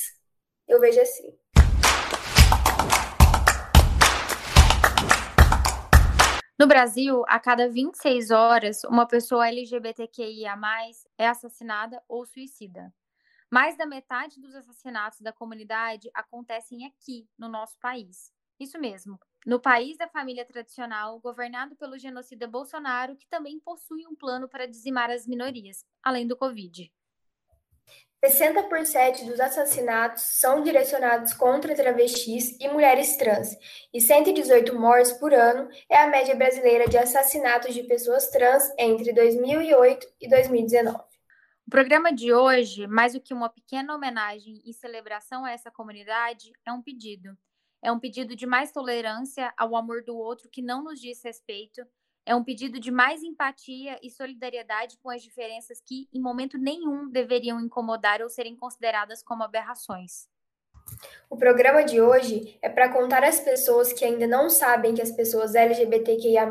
Eu 0.68 0.80
vejo 0.80 1.00
assim. 1.00 1.34
No 6.58 6.66
Brasil, 6.66 7.22
a 7.28 7.38
cada 7.38 7.68
26 7.68 8.30
horas, 8.30 8.82
uma 8.84 9.06
pessoa 9.06 9.46
LGBTQIA 9.46 10.54
é 11.18 11.28
assassinada 11.28 12.02
ou 12.08 12.24
suicida. 12.24 12.94
Mais 13.52 13.76
da 13.76 13.84
metade 13.84 14.40
dos 14.40 14.54
assassinatos 14.54 15.20
da 15.20 15.34
comunidade 15.34 16.10
acontecem 16.14 16.86
aqui, 16.86 17.28
no 17.38 17.46
nosso 17.46 17.78
país. 17.78 18.32
Isso 18.58 18.78
mesmo, 18.78 19.20
no 19.44 19.60
país 19.60 19.98
da 19.98 20.08
família 20.08 20.46
tradicional, 20.46 21.20
governado 21.20 21.76
pelo 21.76 21.98
genocida 21.98 22.48
Bolsonaro, 22.48 23.16
que 23.16 23.28
também 23.28 23.60
possui 23.60 24.06
um 24.06 24.16
plano 24.16 24.48
para 24.48 24.66
dizimar 24.66 25.10
as 25.10 25.26
minorias, 25.26 25.84
além 26.02 26.26
do 26.26 26.38
Covid. 26.38 26.90
60% 28.26 29.24
dos 29.26 29.40
assassinatos 29.40 30.22
são 30.22 30.62
direcionados 30.62 31.32
contra 31.32 31.74
travestis 31.74 32.56
e 32.60 32.68
mulheres 32.68 33.16
trans, 33.16 33.56
e 33.92 34.00
118 34.00 34.78
mortes 34.78 35.12
por 35.12 35.32
ano 35.32 35.68
é 35.90 35.96
a 35.96 36.06
média 36.06 36.34
brasileira 36.34 36.88
de 36.88 36.98
assassinatos 36.98 37.74
de 37.74 37.82
pessoas 37.84 38.28
trans 38.30 38.64
entre 38.78 39.12
2008 39.12 40.06
e 40.20 40.28
2019. 40.28 40.96
O 41.66 41.70
programa 41.70 42.12
de 42.12 42.32
hoje, 42.32 42.86
mais 42.86 43.12
do 43.12 43.20
que 43.20 43.34
uma 43.34 43.48
pequena 43.48 43.94
homenagem 43.94 44.62
e 44.64 44.72
celebração 44.72 45.44
a 45.44 45.50
essa 45.50 45.70
comunidade, 45.70 46.52
é 46.64 46.72
um 46.72 46.80
pedido. 46.80 47.36
É 47.82 47.90
um 47.90 47.98
pedido 47.98 48.34
de 48.34 48.46
mais 48.46 48.72
tolerância 48.72 49.52
ao 49.56 49.76
amor 49.76 50.02
do 50.02 50.16
outro 50.16 50.48
que 50.50 50.62
não 50.62 50.82
nos 50.82 51.00
diz 51.00 51.22
respeito 51.24 51.86
é 52.26 52.34
um 52.34 52.42
pedido 52.42 52.80
de 52.80 52.90
mais 52.90 53.22
empatia 53.22 53.98
e 54.02 54.10
solidariedade 54.10 54.98
com 54.98 55.08
as 55.08 55.22
diferenças 55.22 55.80
que, 55.80 56.08
em 56.12 56.20
momento 56.20 56.58
nenhum, 56.58 57.08
deveriam 57.08 57.60
incomodar 57.60 58.20
ou 58.20 58.28
serem 58.28 58.56
consideradas 58.56 59.22
como 59.22 59.44
aberrações. 59.44 60.28
O 61.28 61.36
programa 61.36 61.82
de 61.82 62.00
hoje 62.00 62.58
é 62.62 62.68
para 62.68 62.88
contar 62.88 63.24
às 63.24 63.40
pessoas 63.40 63.92
que 63.92 64.04
ainda 64.04 64.26
não 64.26 64.48
sabem 64.48 64.94
que 64.94 65.02
as 65.02 65.10
pessoas 65.10 65.54
LGBTQIA 65.54 66.48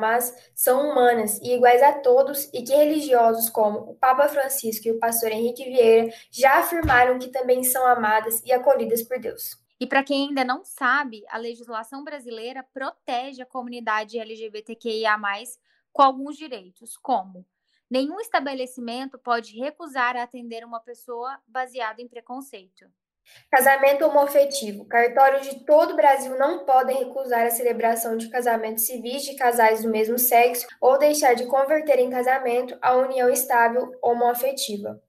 são 0.54 0.90
humanas 0.90 1.40
e 1.42 1.54
iguais 1.54 1.82
a 1.82 1.94
todos 1.94 2.50
e 2.54 2.62
que 2.62 2.74
religiosos 2.74 3.50
como 3.50 3.80
o 3.80 3.96
Papa 3.96 4.28
Francisco 4.28 4.88
e 4.88 4.92
o 4.92 5.00
pastor 5.00 5.32
Henrique 5.32 5.64
Vieira 5.64 6.14
já 6.30 6.60
afirmaram 6.60 7.18
que 7.18 7.30
também 7.30 7.64
são 7.64 7.86
amadas 7.86 8.42
e 8.46 8.52
acolhidas 8.52 9.04
por 9.04 9.20
Deus. 9.20 9.65
E 9.80 9.86
para 9.86 10.04
quem 10.04 10.30
ainda 10.30 10.46
não 10.46 10.64
sabe, 10.64 11.26
a 11.28 11.38
legislação 11.38 12.04
brasileira 12.04 12.66
protege 12.74 13.42
a 13.42 13.46
comunidade 13.46 14.18
LGBTQIA, 14.18 15.18
com 15.92 16.02
alguns 16.02 16.38
direitos, 16.38 16.96
como 16.96 17.46
nenhum 17.90 18.20
estabelecimento 18.20 19.20
pode 19.20 19.58
recusar 19.60 20.16
atender 20.16 20.64
uma 20.64 20.80
pessoa 20.80 21.40
baseado 21.46 22.00
em 22.00 22.08
preconceito. 22.08 22.86
Casamento 23.52 24.06
homoafetivo. 24.06 24.86
Cartórios 24.86 25.50
de 25.50 25.66
todo 25.66 25.94
o 25.94 25.96
Brasil 25.96 26.38
não 26.38 26.64
podem 26.64 27.00
recusar 27.00 27.46
a 27.46 27.50
celebração 27.50 28.16
de 28.16 28.30
casamentos 28.30 28.86
civis 28.86 29.24
de 29.24 29.36
casais 29.36 29.84
do 29.84 29.90
mesmo 29.90 30.18
sexo 30.18 30.68
ou 30.80 30.98
deixar 30.98 31.34
de 31.34 31.48
converter 31.48 32.00
em 32.00 32.10
casamento 32.10 32.78
a 32.82 32.96
união 32.96 33.30
estável 33.30 33.92
homoafetiva 34.02 35.02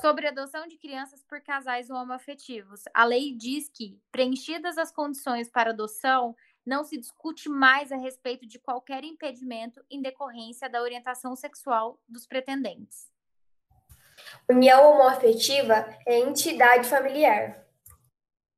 sobre 0.00 0.26
adoção 0.26 0.66
de 0.66 0.76
crianças 0.76 1.24
por 1.24 1.40
casais 1.40 1.90
homoafetivos. 1.90 2.82
A 2.94 3.04
lei 3.04 3.32
diz 3.34 3.68
que, 3.68 4.00
preenchidas 4.12 4.78
as 4.78 4.92
condições 4.92 5.50
para 5.50 5.70
adoção, 5.70 6.36
não 6.64 6.84
se 6.84 6.98
discute 6.98 7.48
mais 7.48 7.90
a 7.90 7.96
respeito 7.96 8.46
de 8.46 8.58
qualquer 8.58 9.02
impedimento 9.02 9.82
em 9.90 10.00
decorrência 10.00 10.68
da 10.68 10.82
orientação 10.82 11.34
sexual 11.34 12.00
dos 12.08 12.26
pretendentes. 12.26 13.10
União 14.48 14.92
homoafetiva 14.92 15.86
é 16.06 16.18
entidade 16.18 16.86
familiar. 16.88 17.64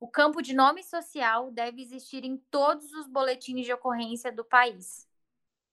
O 0.01 0.09
campo 0.09 0.43
de 0.43 0.55
nome 0.55 0.83
social 0.83 1.51
deve 1.51 1.83
existir 1.83 2.25
em 2.25 2.37
todos 2.51 2.93
os 2.95 3.07
boletins 3.07 3.67
de 3.67 3.73
ocorrência 3.73 4.33
do 4.33 4.45
país. 4.45 5.10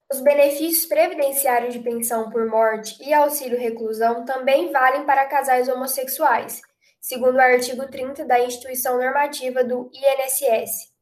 Os 0.09 0.21
benefícios 0.21 0.85
previdenciários 0.85 1.73
de 1.73 1.81
pensão 1.81 2.29
por 2.29 2.47
morte 2.47 2.97
e 3.03 3.13
auxílio 3.13 3.59
reclusão 3.59 4.23
também 4.23 4.71
valem 4.71 5.05
para 5.05 5.27
casais 5.27 5.67
homossexuais, 5.67 6.61
segundo 7.01 7.35
o 7.35 7.41
artigo 7.41 7.85
30 7.85 8.23
da 8.23 8.39
Instituição 8.39 8.97
Normativa 8.97 9.65
do 9.65 9.91
INSS. 9.93 10.93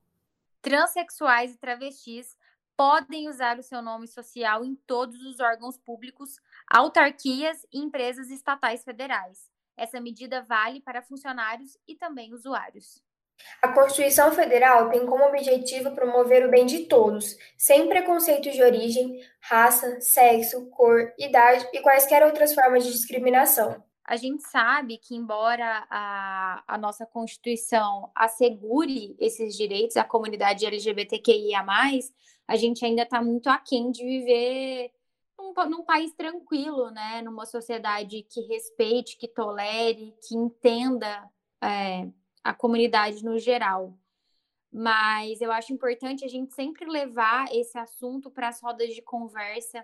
Transsexuais 0.60 1.54
e 1.54 1.58
travestis 1.60 2.36
podem 2.76 3.30
usar 3.30 3.60
o 3.60 3.64
seu 3.64 3.80
nome 3.80 4.08
social 4.08 4.66
em 4.66 4.76
todos 4.88 5.22
os 5.22 5.40
órgãos 5.40 5.78
públicos, 5.78 6.40
autarquias 6.68 7.64
e 7.72 7.78
empresas 7.78 8.32
estatais 8.32 8.84
federais. 8.84 9.52
Essa 9.78 10.02
medida 10.02 10.42
vale 10.42 10.82
para 10.82 11.04
funcionários 11.04 11.78
e 11.88 11.96
também 11.96 12.34
usuários. 12.34 13.04
A 13.62 13.70
Constituição 13.70 14.32
Federal 14.32 14.90
tem 14.90 15.06
como 15.06 15.26
objetivo 15.26 15.92
promover 15.92 16.46
o 16.46 16.52
bem 16.52 16.66
de 16.66 16.86
todos, 16.86 17.36
sem 17.58 17.88
preconceitos 17.90 18.54
de 18.54 18.62
origem, 18.62 19.20
raça, 19.40 20.00
sexo, 20.02 20.68
cor, 20.70 21.12
idade 21.18 21.68
e 21.74 21.82
quaisquer 21.82 22.24
outras 22.24 22.54
formas 22.54 22.84
de 22.84 22.92
discriminação. 22.92 23.84
A 24.04 24.18
gente 24.18 24.44
sabe 24.44 25.00
que, 25.00 25.16
embora 25.16 25.88
a, 25.90 26.64
a 26.68 26.78
nossa 26.78 27.08
Constituição 27.08 28.12
assegure 28.14 29.16
esses 29.20 29.58
direitos 29.58 29.98
à 29.98 30.04
comunidade 30.04 30.64
LGBTQIA, 30.64 31.66
a 32.48 32.56
gente 32.56 32.86
ainda 32.86 33.02
está 33.02 33.20
muito 33.20 33.50
aquém 33.50 33.90
de 33.90 34.04
viver 34.04 34.92
num, 35.40 35.54
num, 35.70 35.84
país 35.84 36.14
tranquilo, 36.14 36.92
né? 36.92 37.24
Numa 37.24 37.48
sociedade 37.48 38.22
que 38.30 38.42
respeite, 38.42 39.18
que 39.18 39.28
tolere, 39.28 40.14
que 40.22 40.36
entenda 40.36 41.28
é, 41.64 42.08
a 42.46 42.54
comunidade 42.54 43.26
no 43.26 43.40
geral. 43.40 43.98
Mas 44.72 45.42
eu 45.42 45.52
acho 45.52 45.74
importante 45.74 46.24
a 46.24 46.28
gente 46.28 46.54
sempre 46.54 46.86
levar 46.86 47.48
esse 47.52 47.76
assunto 47.76 48.30
para 48.30 48.50
as 48.50 48.62
rodas 48.62 48.94
de 48.94 49.02
conversa, 49.02 49.84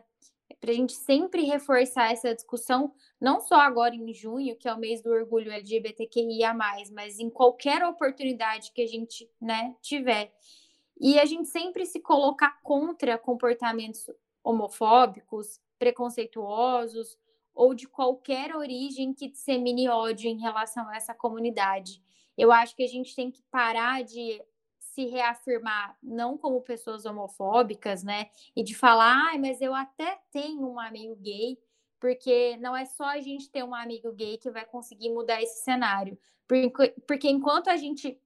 para 0.59 0.69
a 0.69 0.73
gente 0.73 0.93
sempre 0.93 1.41
reforçar 1.41 2.11
essa 2.11 2.35
discussão, 2.35 2.93
não 3.19 3.41
só 3.41 3.55
agora 3.55 3.95
em 3.95 4.13
junho, 4.13 4.55
que 4.55 4.67
é 4.67 4.73
o 4.73 4.77
mês 4.77 5.01
do 5.01 5.09
orgulho 5.09 5.51
LGBTQIA, 5.51 6.53
mas 6.53 7.19
em 7.19 7.31
qualquer 7.31 7.83
oportunidade 7.83 8.71
que 8.73 8.83
a 8.83 8.87
gente 8.87 9.27
né, 9.41 9.75
tiver. 9.81 10.31
E 10.99 11.19
a 11.19 11.25
gente 11.25 11.47
sempre 11.47 11.83
se 11.87 11.99
colocar 11.99 12.61
contra 12.61 13.17
comportamentos 13.17 14.05
homofóbicos, 14.43 15.59
preconceituosos 15.79 17.17
ou 17.55 17.73
de 17.73 17.87
qualquer 17.87 18.55
origem 18.55 19.15
que 19.15 19.29
dissemine 19.29 19.89
ódio 19.89 20.29
em 20.29 20.39
relação 20.39 20.87
a 20.89 20.95
essa 20.95 21.15
comunidade. 21.15 22.03
Eu 22.41 22.51
acho 22.51 22.75
que 22.75 22.83
a 22.83 22.87
gente 22.87 23.15
tem 23.15 23.29
que 23.29 23.43
parar 23.51 24.03
de 24.03 24.43
se 24.79 25.05
reafirmar 25.05 25.95
não 26.01 26.35
como 26.35 26.59
pessoas 26.59 27.05
homofóbicas, 27.05 28.01
né? 28.03 28.31
E 28.55 28.63
de 28.63 28.73
falar, 28.73 29.35
ah, 29.35 29.37
mas 29.37 29.61
eu 29.61 29.75
até 29.75 30.19
tenho 30.31 30.67
um 30.67 30.79
amigo 30.79 31.15
gay, 31.17 31.59
porque 31.99 32.57
não 32.57 32.75
é 32.75 32.83
só 32.83 33.03
a 33.03 33.21
gente 33.21 33.47
ter 33.51 33.63
um 33.63 33.75
amigo 33.75 34.11
gay 34.13 34.39
que 34.39 34.49
vai 34.49 34.65
conseguir 34.65 35.11
mudar 35.11 35.39
esse 35.39 35.63
cenário. 35.63 36.17
Porque, 36.47 37.29
enquanto 37.29 37.69
a 37.69 37.77
gente 37.77 38.19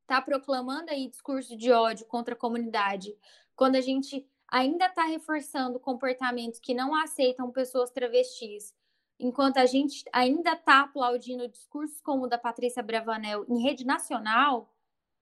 está 0.00 0.22
proclamando 0.22 0.90
aí 0.90 1.06
discurso 1.06 1.54
de 1.58 1.70
ódio 1.70 2.06
contra 2.06 2.34
a 2.34 2.38
comunidade, 2.38 3.14
quando 3.54 3.76
a 3.76 3.82
gente 3.82 4.26
ainda 4.48 4.86
está 4.86 5.04
reforçando 5.04 5.78
comportamentos 5.78 6.58
que 6.58 6.72
não 6.72 6.94
aceitam 6.94 7.52
pessoas 7.52 7.90
travestis, 7.90 8.74
enquanto 9.18 9.58
a 9.58 9.66
gente 9.66 10.04
ainda 10.12 10.52
está 10.52 10.82
aplaudindo 10.82 11.48
discursos 11.48 12.00
como 12.00 12.24
o 12.24 12.28
da 12.28 12.38
Patrícia 12.38 12.82
Bravanel 12.82 13.44
em 13.48 13.62
rede 13.62 13.84
nacional, 13.84 14.72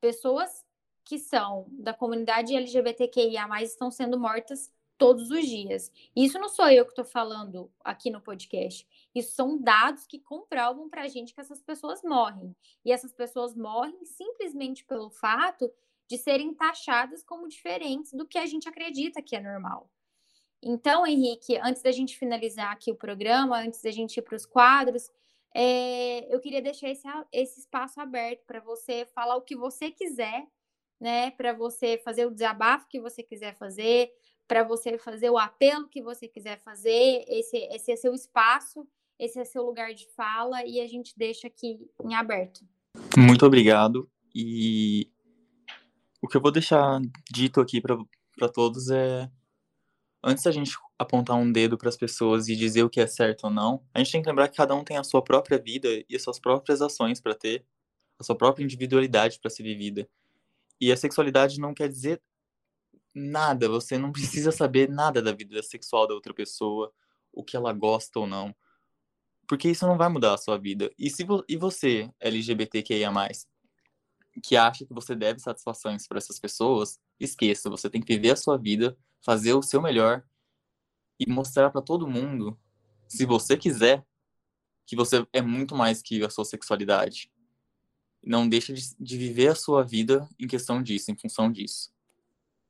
pessoas 0.01 0.65
que 1.05 1.19
são 1.19 1.67
da 1.71 1.93
comunidade 1.93 2.57
LGBTQIA+, 2.57 3.47
estão 3.63 3.91
sendo 3.91 4.19
mortas 4.19 4.73
todos 4.97 5.31
os 5.31 5.47
dias. 5.47 5.93
Isso 6.15 6.39
não 6.39 6.49
sou 6.49 6.69
eu 6.69 6.85
que 6.85 6.93
estou 6.93 7.05
falando 7.05 7.71
aqui 7.81 8.11
no 8.11 8.21
podcast. 8.21 8.87
Isso 9.15 9.35
são 9.35 9.61
dados 9.61 10.07
que 10.07 10.19
comprovam 10.19 10.89
para 10.89 11.03
a 11.03 11.09
gente 11.09 11.35
que 11.35 11.41
essas 11.41 11.63
pessoas 11.63 12.03
morrem. 12.03 12.55
E 12.85 12.93
essas 12.93 13.13
pessoas 13.13 13.55
morrem 13.55 14.05
simplesmente 14.05 14.85
pelo 14.85 15.11
fato 15.11 15.71
de 16.09 16.19
serem 16.19 16.55
taxadas 16.55 17.25
como 17.25 17.49
diferentes 17.49 18.13
do 18.13 18.27
que 18.27 18.39
a 18.39 18.47
gente 18.47 18.69
acredita 18.69 19.23
que 19.23 19.37
é 19.37 19.41
normal. 19.41 19.91
Então, 20.67 21.07
Henrique, 21.07 21.59
antes 21.63 21.83
da 21.83 21.93
gente 21.93 22.17
finalizar 22.17 22.73
aqui 22.73 22.91
o 22.91 22.97
programa, 22.97 23.61
antes 23.61 23.83
da 23.83 23.91
gente 23.91 24.17
ir 24.17 24.23
para 24.23 24.35
os 24.35 24.47
quadros, 24.47 25.11
é, 25.55 26.35
eu 26.35 26.41
queria 26.41 26.63
deixar 26.63 26.89
esse, 26.89 27.07
esse 27.31 27.61
espaço 27.61 28.01
aberto 28.01 28.45
para 28.47 28.61
você 28.61 29.05
falar 29.15 29.37
o 29.37 29.43
que 29.43 29.55
você 29.55 29.91
quiser, 29.91 30.47
né? 30.99 31.31
Para 31.33 31.53
você 31.53 31.99
fazer 31.99 32.25
o 32.25 32.31
desabafo 32.31 32.89
que 32.89 32.99
você 32.99 33.23
quiser 33.23 33.55
fazer, 33.55 34.11
para 34.49 34.65
você 34.65 34.97
fazer 34.97 35.29
o 35.29 35.37
apelo 35.37 35.87
que 35.87 36.03
você 36.03 36.27
quiser 36.27 36.59
fazer. 36.63 37.25
Esse, 37.29 37.59
esse 37.71 37.93
é 37.93 37.97
seu 37.97 38.15
espaço, 38.15 38.89
esse 39.19 39.39
é 39.39 39.45
seu 39.45 39.63
lugar 39.63 39.93
de 39.93 40.09
fala 40.17 40.65
e 40.65 40.81
a 40.81 40.87
gente 40.87 41.13
deixa 41.15 41.47
aqui 41.47 41.79
em 42.03 42.15
aberto. 42.15 42.67
Muito 43.19 43.45
obrigado. 43.45 44.11
E 44.35 45.11
o 46.23 46.27
que 46.27 46.39
eu 46.39 46.41
vou 46.41 46.51
deixar 46.51 47.03
dito 47.31 47.61
aqui 47.61 47.83
para 47.83 48.49
todos 48.49 48.91
é: 48.91 49.31
antes 50.25 50.43
da 50.43 50.51
gente 50.51 50.77
apontar 50.99 51.37
um 51.37 51.53
dedo 51.53 51.77
para 51.77 51.91
as 51.91 51.97
pessoas 51.97 52.49
e 52.49 52.57
dizer 52.57 52.83
o 52.83 52.89
que 52.89 53.01
é 53.01 53.07
certo 53.07 53.45
ou 53.45 53.51
não, 53.51 53.85
a 53.93 53.99
gente 53.99 54.11
tem 54.11 54.23
que 54.23 54.29
lembrar 54.29 54.49
que 54.49 54.57
cada 54.57 54.75
um 54.75 54.83
tem 54.83 54.97
a 54.97 55.05
sua 55.05 55.23
própria 55.23 55.59
vida 55.59 55.89
e 56.09 56.17
as 56.17 56.23
suas 56.23 56.41
próprias 56.41 56.81
ações 56.81 57.21
para 57.21 57.35
ter, 57.35 57.65
a 58.19 58.25
sua 58.25 58.35
própria 58.35 58.65
individualidade 58.65 59.39
para 59.39 59.51
ser 59.51 59.63
vivida. 59.63 60.09
E 60.81 60.91
a 60.91 60.97
sexualidade 60.97 61.61
não 61.61 61.75
quer 61.75 61.89
dizer 61.89 62.23
nada, 63.15 63.69
você 63.69 63.99
não 63.99 64.11
precisa 64.11 64.51
saber 64.51 64.89
nada 64.89 65.21
da 65.21 65.33
vida 65.33 65.63
sexual 65.63 66.07
da 66.07 66.15
outra 66.15 66.33
pessoa, 66.33 66.91
o 67.31 67.45
que 67.45 67.57
ela 67.57 67.73
gosta 67.73 68.19
ou 68.19 68.27
não. 68.27 68.55
Porque 69.47 69.69
isso 69.69 69.87
não 69.87 69.99
vai 69.99 70.09
mudar 70.09 70.35
a 70.35 70.39
sua 70.39 70.57
vida. 70.57 70.91
E 70.99 71.11
se 71.11 71.23
vo 71.23 71.45
e 71.47 71.57
você, 71.57 72.11
LGBTQIA+, 72.19 73.13
que 74.43 74.57
acha 74.57 74.87
que 74.87 74.95
você 74.95 75.15
deve 75.15 75.39
satisfações 75.39 76.09
para 76.09 76.17
essas 76.17 76.41
pessoas, 76.41 76.99
esqueça, 77.21 77.69
você 77.69 77.91
tem 77.91 78.01
que 78.01 78.15
viver 78.15 78.31
a 78.31 78.37
sua 78.37 78.57
vida, 78.57 78.97
fazer 79.25 79.55
o 79.55 79.63
seu 79.63 79.81
melhor 79.81 80.23
e 81.19 81.29
mostrar 81.29 81.71
para 81.71 81.81
todo 81.81 82.07
mundo, 82.07 82.59
se 83.09 83.25
você 83.25 83.57
quiser, 83.57 84.05
que 84.87 84.95
você 84.95 85.27
é 85.33 85.41
muito 85.41 85.75
mais 85.75 86.03
que 86.03 86.23
a 86.23 86.29
sua 86.29 86.45
sexualidade. 86.45 87.33
Não 88.23 88.47
deixa 88.47 88.73
de, 88.73 88.83
de 89.01 89.17
viver 89.17 89.49
a 89.49 89.55
sua 89.55 89.83
vida 89.83 90.29
em 90.39 90.47
questão 90.47 90.83
disso, 90.83 91.11
em 91.11 91.17
função 91.17 91.51
disso. 91.51 91.93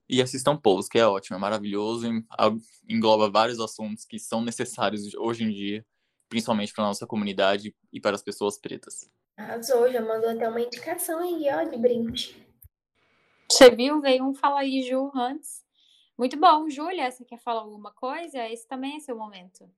E 0.08 0.22
assistam 0.22 0.56
Pose, 0.56 0.88
que 0.88 0.98
é 0.98 1.06
ótimo, 1.06 1.36
é 1.36 1.40
maravilhoso, 1.40 2.06
engloba 2.88 3.30
vários 3.30 3.58
assuntos 3.58 4.04
que 4.04 4.18
são 4.18 4.42
necessários 4.42 5.14
hoje 5.14 5.44
em 5.44 5.50
dia, 5.50 5.84
principalmente 6.28 6.72
para 6.72 6.84
nossa 6.84 7.06
comunidade 7.06 7.74
e 7.92 8.00
para 8.00 8.14
as 8.14 8.22
pessoas 8.22 8.58
pretas. 8.58 9.10
Arrasou, 9.36 9.90
já 9.90 10.00
mandou 10.00 10.30
até 10.30 10.48
uma 10.48 10.60
indicação 10.60 11.18
aí, 11.18 11.46
ó, 11.50 11.64
de 11.64 11.76
brinde. 11.76 12.46
Você 13.50 13.70
viu? 13.74 14.00
Veio 14.00 14.24
um 14.24 14.34
Fala 14.34 14.60
aí, 14.60 14.82
Ju, 14.82 15.10
antes. 15.14 15.63
Muito 16.16 16.38
bom. 16.38 16.68
Júlia, 16.68 17.10
você 17.10 17.24
quer 17.24 17.38
falar 17.38 17.60
alguma 17.60 17.92
coisa? 17.92 18.48
Esse 18.48 18.66
também 18.66 18.96
é 18.96 19.00
seu 19.00 19.16
momento. 19.16 19.68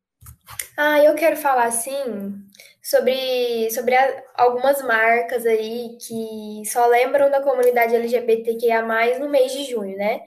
Ah, 0.76 1.02
eu 1.02 1.14
quero 1.14 1.36
falar 1.36 1.64
assim 1.64 2.34
sobre, 2.82 3.70
sobre 3.70 3.94
a, 3.94 4.24
algumas 4.34 4.82
marcas 4.82 5.46
aí 5.46 5.96
que 5.98 6.62
só 6.66 6.86
lembram 6.86 7.30
da 7.30 7.42
comunidade 7.42 7.94
LGBTQIA 7.94 8.82
no 9.18 9.30
mês 9.30 9.52
de 9.52 9.64
junho, 9.64 9.96
né? 9.96 10.20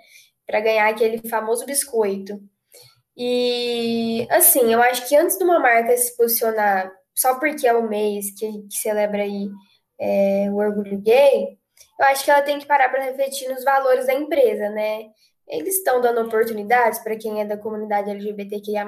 Para 0.48 0.60
ganhar 0.60 0.90
aquele 0.90 1.28
famoso 1.30 1.66
biscoito. 1.66 2.42
E 3.16 4.28
assim, 4.32 4.74
eu 4.74 4.82
acho 4.82 5.08
que 5.08 5.16
antes 5.16 5.38
de 5.38 5.44
uma 5.44 5.60
marca 5.60 5.96
se 5.96 6.16
posicionar 6.18 6.92
só 7.14 7.38
porque 7.38 7.68
é 7.68 7.74
o 7.74 7.88
mês 7.88 8.32
que, 8.38 8.50
que 8.64 8.78
celebra 8.78 9.24
aí 9.24 9.50
é, 10.00 10.48
o 10.50 10.56
orgulho 10.56 11.00
gay, 11.02 11.60
eu 12.00 12.06
acho 12.06 12.24
que 12.24 12.32
ela 12.32 12.42
tem 12.42 12.58
que 12.58 12.66
parar 12.66 12.90
para 12.90 13.04
refletir 13.04 13.50
nos 13.50 13.64
valores 13.64 14.08
da 14.08 14.14
empresa, 14.14 14.70
né? 14.70 15.10
Eles 15.50 15.78
estão 15.78 16.00
dando 16.00 16.22
oportunidades 16.22 17.00
para 17.00 17.18
quem 17.18 17.42
é 17.42 17.46
da 17.46 17.58
comunidade 17.58 18.10
LGBTQIA 18.10 18.86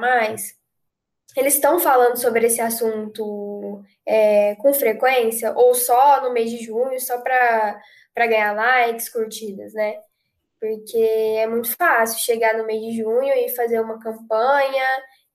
eles 1.35 1.55
estão 1.55 1.79
falando 1.79 2.17
sobre 2.17 2.45
esse 2.47 2.59
assunto 2.59 3.81
é, 4.05 4.55
com 4.55 4.73
frequência 4.73 5.53
ou 5.55 5.73
só 5.73 6.21
no 6.21 6.33
mês 6.33 6.51
de 6.51 6.63
junho, 6.63 6.99
só 6.99 7.21
para 7.21 7.79
ganhar 8.17 8.53
likes, 8.53 9.09
curtidas, 9.09 9.73
né? 9.73 9.95
Porque 10.59 10.97
é 10.97 11.47
muito 11.47 11.75
fácil 11.75 12.19
chegar 12.19 12.57
no 12.57 12.65
mês 12.65 12.81
de 12.81 12.97
junho 12.97 13.33
e 13.33 13.49
fazer 13.49 13.79
uma 13.79 13.97
campanha, 13.99 14.85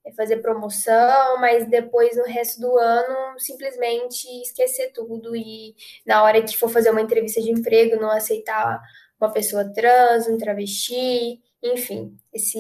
é, 0.04 0.12
fazer 0.12 0.36
promoção, 0.38 1.40
mas 1.40 1.66
depois 1.66 2.16
no 2.16 2.24
resto 2.24 2.60
do 2.60 2.76
ano 2.76 3.38
simplesmente 3.40 4.26
esquecer 4.42 4.92
tudo 4.92 5.34
e 5.34 5.74
na 6.06 6.22
hora 6.22 6.42
que 6.42 6.56
for 6.56 6.68
fazer 6.68 6.90
uma 6.90 7.00
entrevista 7.00 7.40
de 7.40 7.50
emprego 7.50 7.96
não 8.00 8.10
aceitar 8.10 8.80
uma 9.20 9.30
pessoa 9.32 9.64
trans, 9.72 10.28
um 10.28 10.38
travesti, 10.38 11.40
enfim, 11.62 12.16
esse 12.32 12.58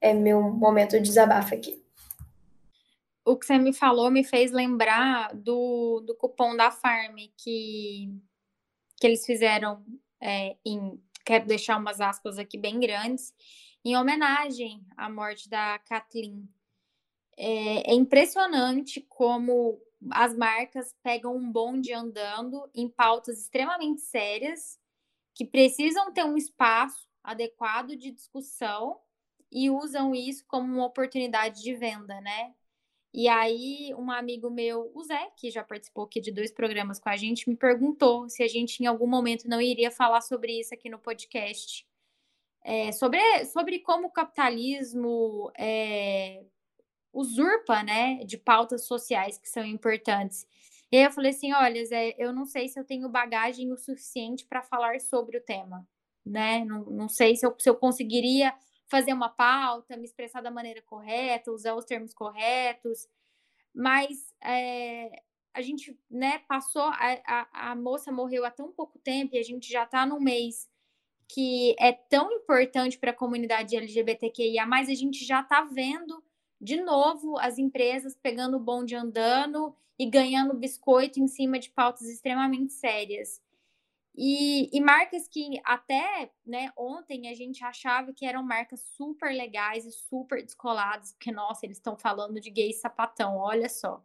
é 0.00 0.12
meu 0.12 0.42
momento 0.42 0.92
de 0.92 1.02
desabafo 1.02 1.54
aqui 1.54 1.82
o 3.24 3.36
que 3.36 3.46
você 3.46 3.56
me 3.56 3.72
falou 3.72 4.10
me 4.10 4.24
fez 4.24 4.50
lembrar 4.50 5.32
do, 5.32 6.00
do 6.00 6.12
cupom 6.16 6.56
da 6.56 6.70
Farm, 6.70 7.16
que 7.36 8.10
que 9.02 9.06
eles 9.08 9.26
fizeram 9.26 9.84
é, 10.20 10.56
em. 10.64 11.02
Quero 11.24 11.46
deixar 11.46 11.76
umas 11.76 12.00
aspas 12.00 12.38
aqui 12.38 12.56
bem 12.56 12.78
grandes, 12.78 13.34
em 13.84 13.96
homenagem 13.96 14.84
à 14.96 15.10
morte 15.10 15.48
da 15.48 15.78
Kathleen. 15.80 16.48
É, 17.36 17.90
é 17.90 17.94
impressionante 17.94 19.00
como 19.08 19.80
as 20.10 20.36
marcas 20.36 20.94
pegam 21.02 21.36
um 21.36 21.50
bonde 21.50 21.92
andando 21.92 22.68
em 22.72 22.88
pautas 22.88 23.40
extremamente 23.40 24.02
sérias, 24.02 24.78
que 25.34 25.44
precisam 25.44 26.12
ter 26.12 26.24
um 26.24 26.36
espaço 26.36 27.08
adequado 27.22 27.96
de 27.96 28.10
discussão 28.10 28.98
e 29.50 29.70
usam 29.70 30.14
isso 30.14 30.44
como 30.46 30.72
uma 30.72 30.86
oportunidade 30.86 31.62
de 31.62 31.74
venda, 31.74 32.20
né? 32.20 32.54
E 33.14 33.28
aí, 33.28 33.94
um 33.94 34.10
amigo 34.10 34.48
meu, 34.48 34.90
o 34.94 35.04
Zé, 35.04 35.30
que 35.36 35.50
já 35.50 35.62
participou 35.62 36.04
aqui 36.04 36.18
de 36.18 36.32
dois 36.32 36.50
programas 36.50 36.98
com 36.98 37.10
a 37.10 37.16
gente, 37.16 37.48
me 37.48 37.54
perguntou 37.54 38.26
se 38.30 38.42
a 38.42 38.48
gente 38.48 38.82
em 38.82 38.86
algum 38.86 39.06
momento 39.06 39.46
não 39.46 39.60
iria 39.60 39.90
falar 39.90 40.22
sobre 40.22 40.58
isso 40.58 40.72
aqui 40.72 40.88
no 40.88 40.98
podcast. 40.98 41.86
É, 42.64 42.90
sobre, 42.92 43.20
sobre 43.46 43.80
como 43.80 44.06
o 44.06 44.10
capitalismo 44.10 45.52
é, 45.58 46.42
usurpa, 47.12 47.82
né, 47.82 48.24
de 48.24 48.38
pautas 48.38 48.86
sociais 48.86 49.36
que 49.36 49.48
são 49.48 49.64
importantes. 49.64 50.46
E 50.92 50.98
aí 50.98 51.04
eu 51.04 51.10
falei 51.10 51.30
assim, 51.30 51.54
olha, 51.54 51.82
Zé, 51.86 52.14
eu 52.18 52.34
não 52.34 52.44
sei 52.44 52.68
se 52.68 52.78
eu 52.78 52.84
tenho 52.84 53.08
bagagem 53.08 53.72
o 53.72 53.78
suficiente 53.78 54.44
para 54.44 54.62
falar 54.62 55.00
sobre 55.00 55.38
o 55.38 55.40
tema, 55.40 55.88
né? 56.24 56.62
Não, 56.66 56.84
não 56.84 57.08
sei 57.08 57.34
se 57.34 57.46
eu, 57.46 57.56
se 57.58 57.70
eu 57.70 57.74
conseguiria 57.74 58.54
fazer 58.88 59.14
uma 59.14 59.30
pauta, 59.30 59.96
me 59.96 60.04
expressar 60.04 60.42
da 60.42 60.50
maneira 60.50 60.82
correta, 60.82 61.50
usar 61.50 61.74
os 61.74 61.86
termos 61.86 62.12
corretos, 62.12 63.08
mas 63.74 64.34
é, 64.44 65.22
a 65.54 65.62
gente, 65.62 65.98
né, 66.10 66.40
passou, 66.40 66.82
a, 66.82 67.20
a, 67.26 67.70
a, 67.70 67.74
moça 67.74 68.12
morreu 68.12 68.44
há 68.44 68.50
tão 68.50 68.70
pouco 68.70 68.98
tempo 68.98 69.34
e 69.34 69.38
a 69.38 69.42
gente 69.42 69.72
já 69.72 69.84
está 69.84 70.04
num 70.04 70.20
mês 70.20 70.68
que 71.26 71.74
é 71.78 71.92
tão 71.92 72.30
importante 72.32 72.98
para 72.98 73.12
a 73.12 73.14
comunidade 73.14 73.74
LGBTQIA, 73.74 74.66
mas 74.66 74.90
a 74.90 74.94
gente 74.94 75.24
já 75.24 75.40
está 75.40 75.62
vendo 75.64 76.22
de 76.62 76.80
novo 76.80 77.36
as 77.38 77.58
empresas 77.58 78.14
pegando 78.14 78.56
o 78.56 78.60
bonde 78.60 78.94
andando 78.94 79.74
e 79.98 80.08
ganhando 80.08 80.54
biscoito 80.54 81.18
em 81.18 81.26
cima 81.26 81.58
de 81.58 81.68
pautas 81.68 82.08
extremamente 82.08 82.72
sérias. 82.72 83.42
E, 84.14 84.68
e, 84.76 84.80
marcas 84.80 85.26
que 85.26 85.60
até 85.64 86.30
né, 86.46 86.70
ontem 86.76 87.28
a 87.28 87.34
gente 87.34 87.64
achava 87.64 88.12
que 88.12 88.26
eram 88.26 88.42
marcas 88.42 88.80
super 88.96 89.32
legais 89.32 89.86
e 89.86 89.90
super 89.90 90.42
descoladas, 90.42 91.14
porque, 91.14 91.32
nossa, 91.32 91.64
eles 91.64 91.78
estão 91.78 91.96
falando 91.96 92.38
de 92.38 92.50
gay 92.50 92.72
sapatão, 92.74 93.38
olha 93.38 93.70
só. 93.70 94.04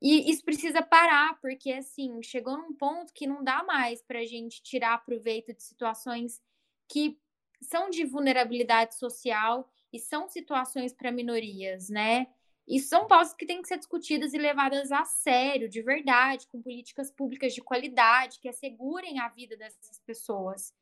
E 0.00 0.30
isso 0.30 0.42
precisa 0.42 0.82
parar, 0.82 1.38
porque 1.40 1.70
assim, 1.70 2.22
chegou 2.22 2.56
num 2.56 2.72
ponto 2.72 3.12
que 3.12 3.26
não 3.26 3.44
dá 3.44 3.62
mais 3.62 4.02
para 4.02 4.20
a 4.20 4.26
gente 4.26 4.62
tirar 4.62 5.04
proveito 5.04 5.54
de 5.54 5.62
situações 5.62 6.42
que 6.88 7.18
são 7.60 7.90
de 7.90 8.04
vulnerabilidade 8.04 8.94
social 8.94 9.70
e 9.92 9.98
são 9.98 10.28
situações 10.28 10.92
para 10.92 11.12
minorias, 11.12 11.88
né? 11.88 12.26
E 12.66 12.80
são 12.80 13.06
pautas 13.06 13.32
que 13.32 13.46
têm 13.46 13.62
que 13.62 13.68
ser 13.68 13.78
discutidas 13.78 14.34
e 14.34 14.38
levadas 14.38 14.90
a 14.90 15.04
sério, 15.04 15.68
de 15.68 15.80
verdade, 15.82 16.48
com 16.48 16.60
políticas 16.60 17.10
públicas 17.12 17.54
de 17.54 17.62
qualidade 17.62 18.40
que 18.40 18.48
assegurem 18.48 19.20
a 19.20 19.28
vida 19.28 19.56
dessas 19.56 20.00
pessoas. 20.00 20.74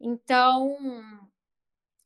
Então, 0.00 0.76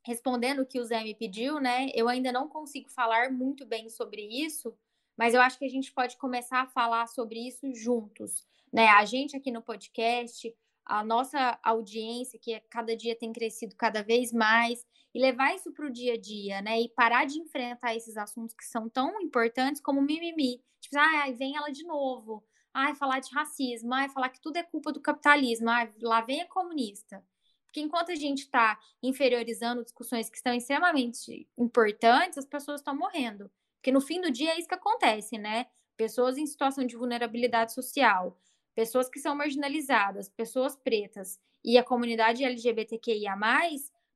respondendo 0.05 0.61
o 0.61 0.67
que 0.67 0.79
o 0.79 0.85
Zé 0.85 1.03
me 1.03 1.15
pediu, 1.15 1.59
né? 1.59 1.89
Eu 1.95 2.09
ainda 2.09 2.31
não 2.31 2.49
consigo 2.49 2.91
falar 2.91 3.33
muito 3.33 3.65
bem 3.65 3.89
sobre 3.89 4.23
isso, 4.23 4.77
mas 5.17 5.33
eu 5.33 5.41
acho 5.41 5.59
que 5.59 5.65
a 5.65 5.71
gente 5.71 5.93
pode 5.93 6.19
começar 6.19 6.61
a 6.61 6.67
falar 6.67 7.07
sobre 7.07 7.39
isso 7.39 7.73
juntos, 7.75 8.47
né? 8.71 8.89
A 8.89 9.05
gente 9.07 9.35
aqui 9.35 9.51
no 9.51 9.63
podcast, 9.63 10.55
a 10.87 11.05
nossa 11.05 11.59
audiência, 11.63 12.39
que 12.39 12.61
cada 12.71 12.97
dia 12.97 13.17
tem 13.17 13.33
crescido 13.33 13.75
cada 13.77 14.03
vez 14.03 14.33
mais, 14.33 14.85
e 15.15 15.21
levar 15.21 15.55
isso 15.55 15.73
para 15.73 15.87
o 15.87 15.93
dia 15.93 16.15
a 16.15 16.21
dia, 16.21 16.61
né? 16.61 16.81
E 16.81 16.89
parar 16.89 17.25
de 17.25 17.39
enfrentar 17.39 17.95
esses 17.95 18.17
assuntos 18.17 18.55
que 18.55 18.65
são 18.65 18.89
tão 18.89 19.21
importantes 19.21 19.81
como 19.81 20.03
mimimi. 20.03 20.61
Tipo, 20.81 20.99
ah, 20.99 21.31
vem 21.33 21.57
ela 21.57 21.71
de 21.71 21.85
novo. 21.85 22.45
Ai, 22.73 22.95
falar 22.97 23.21
de 23.21 23.33
racismo, 23.33 23.95
ai, 23.95 24.09
falar 24.09 24.29
que 24.29 24.41
tudo 24.41 24.57
é 24.57 24.63
culpa 24.65 24.93
do 24.93 25.01
capitalismo, 25.01 25.71
ai, 25.71 25.89
lá 26.03 26.21
vem 26.21 26.41
a 26.43 26.49
comunista. 26.49 27.25
Porque 27.67 27.81
enquanto 27.81 28.11
a 28.11 28.17
gente 28.17 28.41
está 28.41 28.79
inferiorizando 29.03 29.85
discussões 29.85 30.29
que 30.29 30.37
estão 30.37 30.53
extremamente 30.53 31.49
importantes, 31.57 32.39
as 32.39 32.47
pessoas 32.47 32.81
estão 32.81 32.97
morrendo. 32.97 33.51
Porque 33.77 33.93
no 33.93 34.01
fim 34.01 34.21
do 34.21 34.31
dia 34.31 34.53
é 34.53 34.59
isso 34.59 34.69
que 34.69 34.75
acontece, 34.75 35.39
né? 35.39 35.67
Pessoas 35.97 36.37
em 36.37 36.47
situação 36.47 36.85
de 36.85 36.97
vulnerabilidade 36.97 37.73
social, 37.73 38.37
pessoas 38.75 39.09
que 39.09 39.21
são 39.21 39.35
marginalizadas, 39.35 40.29
pessoas 40.29 40.77
pretas 40.77 41.41
e 41.65 41.79
a 41.79 41.85
comunidade 41.85 42.45
LGBTQIA, 42.45 43.35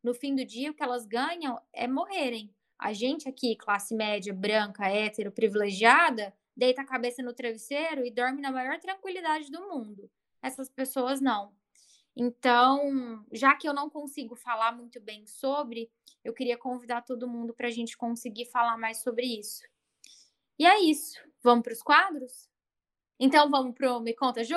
no 0.02 0.14
fim 0.14 0.34
do 0.34 0.44
dia, 0.44 0.70
o 0.70 0.74
que 0.74 0.82
elas 0.82 1.06
ganham 1.06 1.60
é 1.72 1.86
morrerem. 1.86 2.54
A 2.78 2.92
gente 2.92 3.28
aqui, 3.28 3.56
classe 3.56 3.94
média, 3.94 4.32
branca, 4.32 4.86
hétero, 4.86 5.32
privilegiada, 5.32 6.32
deita 6.56 6.82
a 6.82 6.86
cabeça 6.86 7.22
no 7.22 7.32
travesseiro 7.32 8.04
e 8.04 8.10
dorme 8.10 8.40
na 8.40 8.52
maior 8.52 8.78
tranquilidade 8.78 9.50
do 9.50 9.60
mundo. 9.68 10.10
Essas 10.42 10.68
pessoas 10.68 11.20
não. 11.20 11.52
Então, 12.16 13.24
já 13.32 13.54
que 13.54 13.68
eu 13.68 13.72
não 13.72 13.88
consigo 13.88 14.34
falar 14.34 14.72
muito 14.72 15.00
bem 15.00 15.24
sobre, 15.26 15.90
eu 16.24 16.32
queria 16.32 16.58
convidar 16.58 17.02
todo 17.02 17.28
mundo 17.28 17.54
para 17.54 17.68
a 17.68 17.70
gente 17.70 17.96
conseguir 17.96 18.46
falar 18.46 18.76
mais 18.76 18.98
sobre 18.98 19.26
isso. 19.26 19.62
E 20.58 20.66
é 20.66 20.80
isso. 20.80 21.20
Vamos 21.42 21.62
para 21.62 21.72
os 21.72 21.82
quadros? 21.82 22.48
Então, 23.20 23.50
vamos 23.50 23.74
para 23.74 23.96
o 23.96 24.00
Me 24.00 24.14
Conta, 24.14 24.44
Ju? 24.44 24.54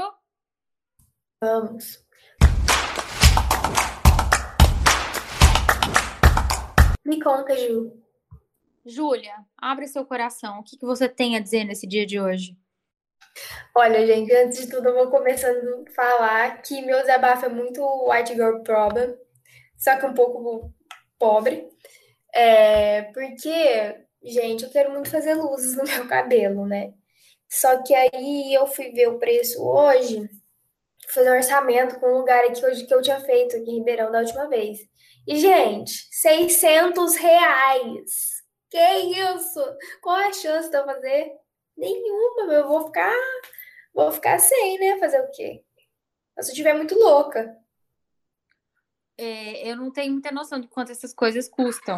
Vamos. 1.41 2.05
Me 7.03 7.19
conta, 7.19 7.57
Ju. 7.57 7.99
Júlia, 8.85 9.33
abre 9.57 9.87
seu 9.87 10.05
coração. 10.05 10.59
O 10.59 10.63
que, 10.63 10.77
que 10.77 10.85
você 10.85 11.09
tem 11.09 11.35
a 11.35 11.39
dizer 11.39 11.63
nesse 11.63 11.87
dia 11.87 12.05
de 12.05 12.21
hoje? 12.21 12.55
Olha, 13.75 14.05
gente, 14.05 14.31
antes 14.31 14.59
de 14.59 14.69
tudo, 14.69 14.89
eu 14.89 14.93
vou 14.93 15.09
começando 15.09 15.83
a 15.87 15.91
falar 15.91 16.61
que 16.61 16.83
meu 16.83 16.99
desabafo 17.01 17.45
é 17.45 17.49
muito 17.49 17.81
white 18.07 18.33
girl 18.33 18.59
problem, 18.59 19.17
só 19.75 19.97
que 19.97 20.05
um 20.05 20.13
pouco 20.13 20.71
pobre. 21.17 21.67
É, 22.31 23.03
porque, 23.13 24.05
gente, 24.23 24.65
eu 24.65 24.69
quero 24.69 24.91
muito 24.91 25.09
fazer 25.09 25.33
luzes 25.33 25.75
no 25.75 25.83
meu 25.83 26.07
cabelo, 26.07 26.67
né? 26.67 26.93
Só 27.51 27.83
que 27.83 27.93
aí 27.93 28.53
eu 28.53 28.65
fui 28.65 28.91
ver 28.91 29.09
o 29.09 29.19
preço 29.19 29.61
hoje, 29.61 30.29
fazer 31.09 31.29
um 31.29 31.35
orçamento 31.35 31.99
com 31.99 32.07
um 32.07 32.19
lugar 32.19 32.45
aqui 32.45 32.65
hoje 32.65 32.85
que 32.85 32.93
eu 32.93 33.01
tinha 33.01 33.19
feito 33.19 33.57
aqui 33.57 33.69
em 33.69 33.79
Ribeirão 33.79 34.09
da 34.09 34.19
última 34.19 34.47
vez. 34.47 34.79
E, 35.27 35.35
gente, 35.35 36.07
600 36.11 37.17
reais. 37.17 38.41
Que 38.69 38.79
isso? 38.79 39.59
Qual 40.01 40.15
a 40.15 40.31
chance 40.31 40.71
de 40.71 40.77
eu 40.77 40.85
fazer? 40.85 41.33
Nenhuma, 41.75 42.53
eu 42.53 42.69
vou 42.69 42.85
ficar, 42.85 43.13
vou 43.93 44.09
ficar 44.13 44.39
sem, 44.39 44.79
né? 44.79 44.97
Fazer 44.97 45.19
o 45.19 45.29
quê? 45.31 45.61
Se 46.39 46.51
eu 46.51 46.53
estiver 46.53 46.73
muito 46.73 46.95
louca. 46.95 47.53
É, 49.17 49.69
eu 49.69 49.75
não 49.75 49.91
tenho 49.91 50.13
muita 50.13 50.31
noção 50.31 50.59
de 50.59 50.69
quanto 50.69 50.93
essas 50.93 51.13
coisas 51.13 51.49
custam. 51.49 51.97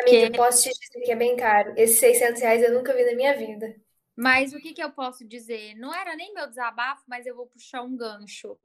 Amiga, 0.00 0.26
que... 0.26 0.26
eu 0.26 0.32
posso 0.32 0.64
te 0.64 0.70
dizer 0.70 1.04
que 1.04 1.12
é 1.12 1.16
bem 1.16 1.36
caro. 1.36 1.74
Esses 1.76 1.98
600 2.00 2.42
reais 2.42 2.62
eu 2.62 2.72
nunca 2.72 2.92
vi 2.92 3.04
na 3.04 3.14
minha 3.14 3.36
vida. 3.36 3.72
Mas 4.16 4.52
o 4.52 4.58
que, 4.58 4.72
que 4.72 4.82
eu 4.82 4.90
posso 4.90 5.26
dizer? 5.26 5.74
Não 5.76 5.94
era 5.94 6.14
nem 6.14 6.34
meu 6.34 6.46
desabafo, 6.46 7.02
mas 7.06 7.26
eu 7.26 7.34
vou 7.34 7.46
puxar 7.46 7.82
um 7.82 7.96
gancho 7.96 8.58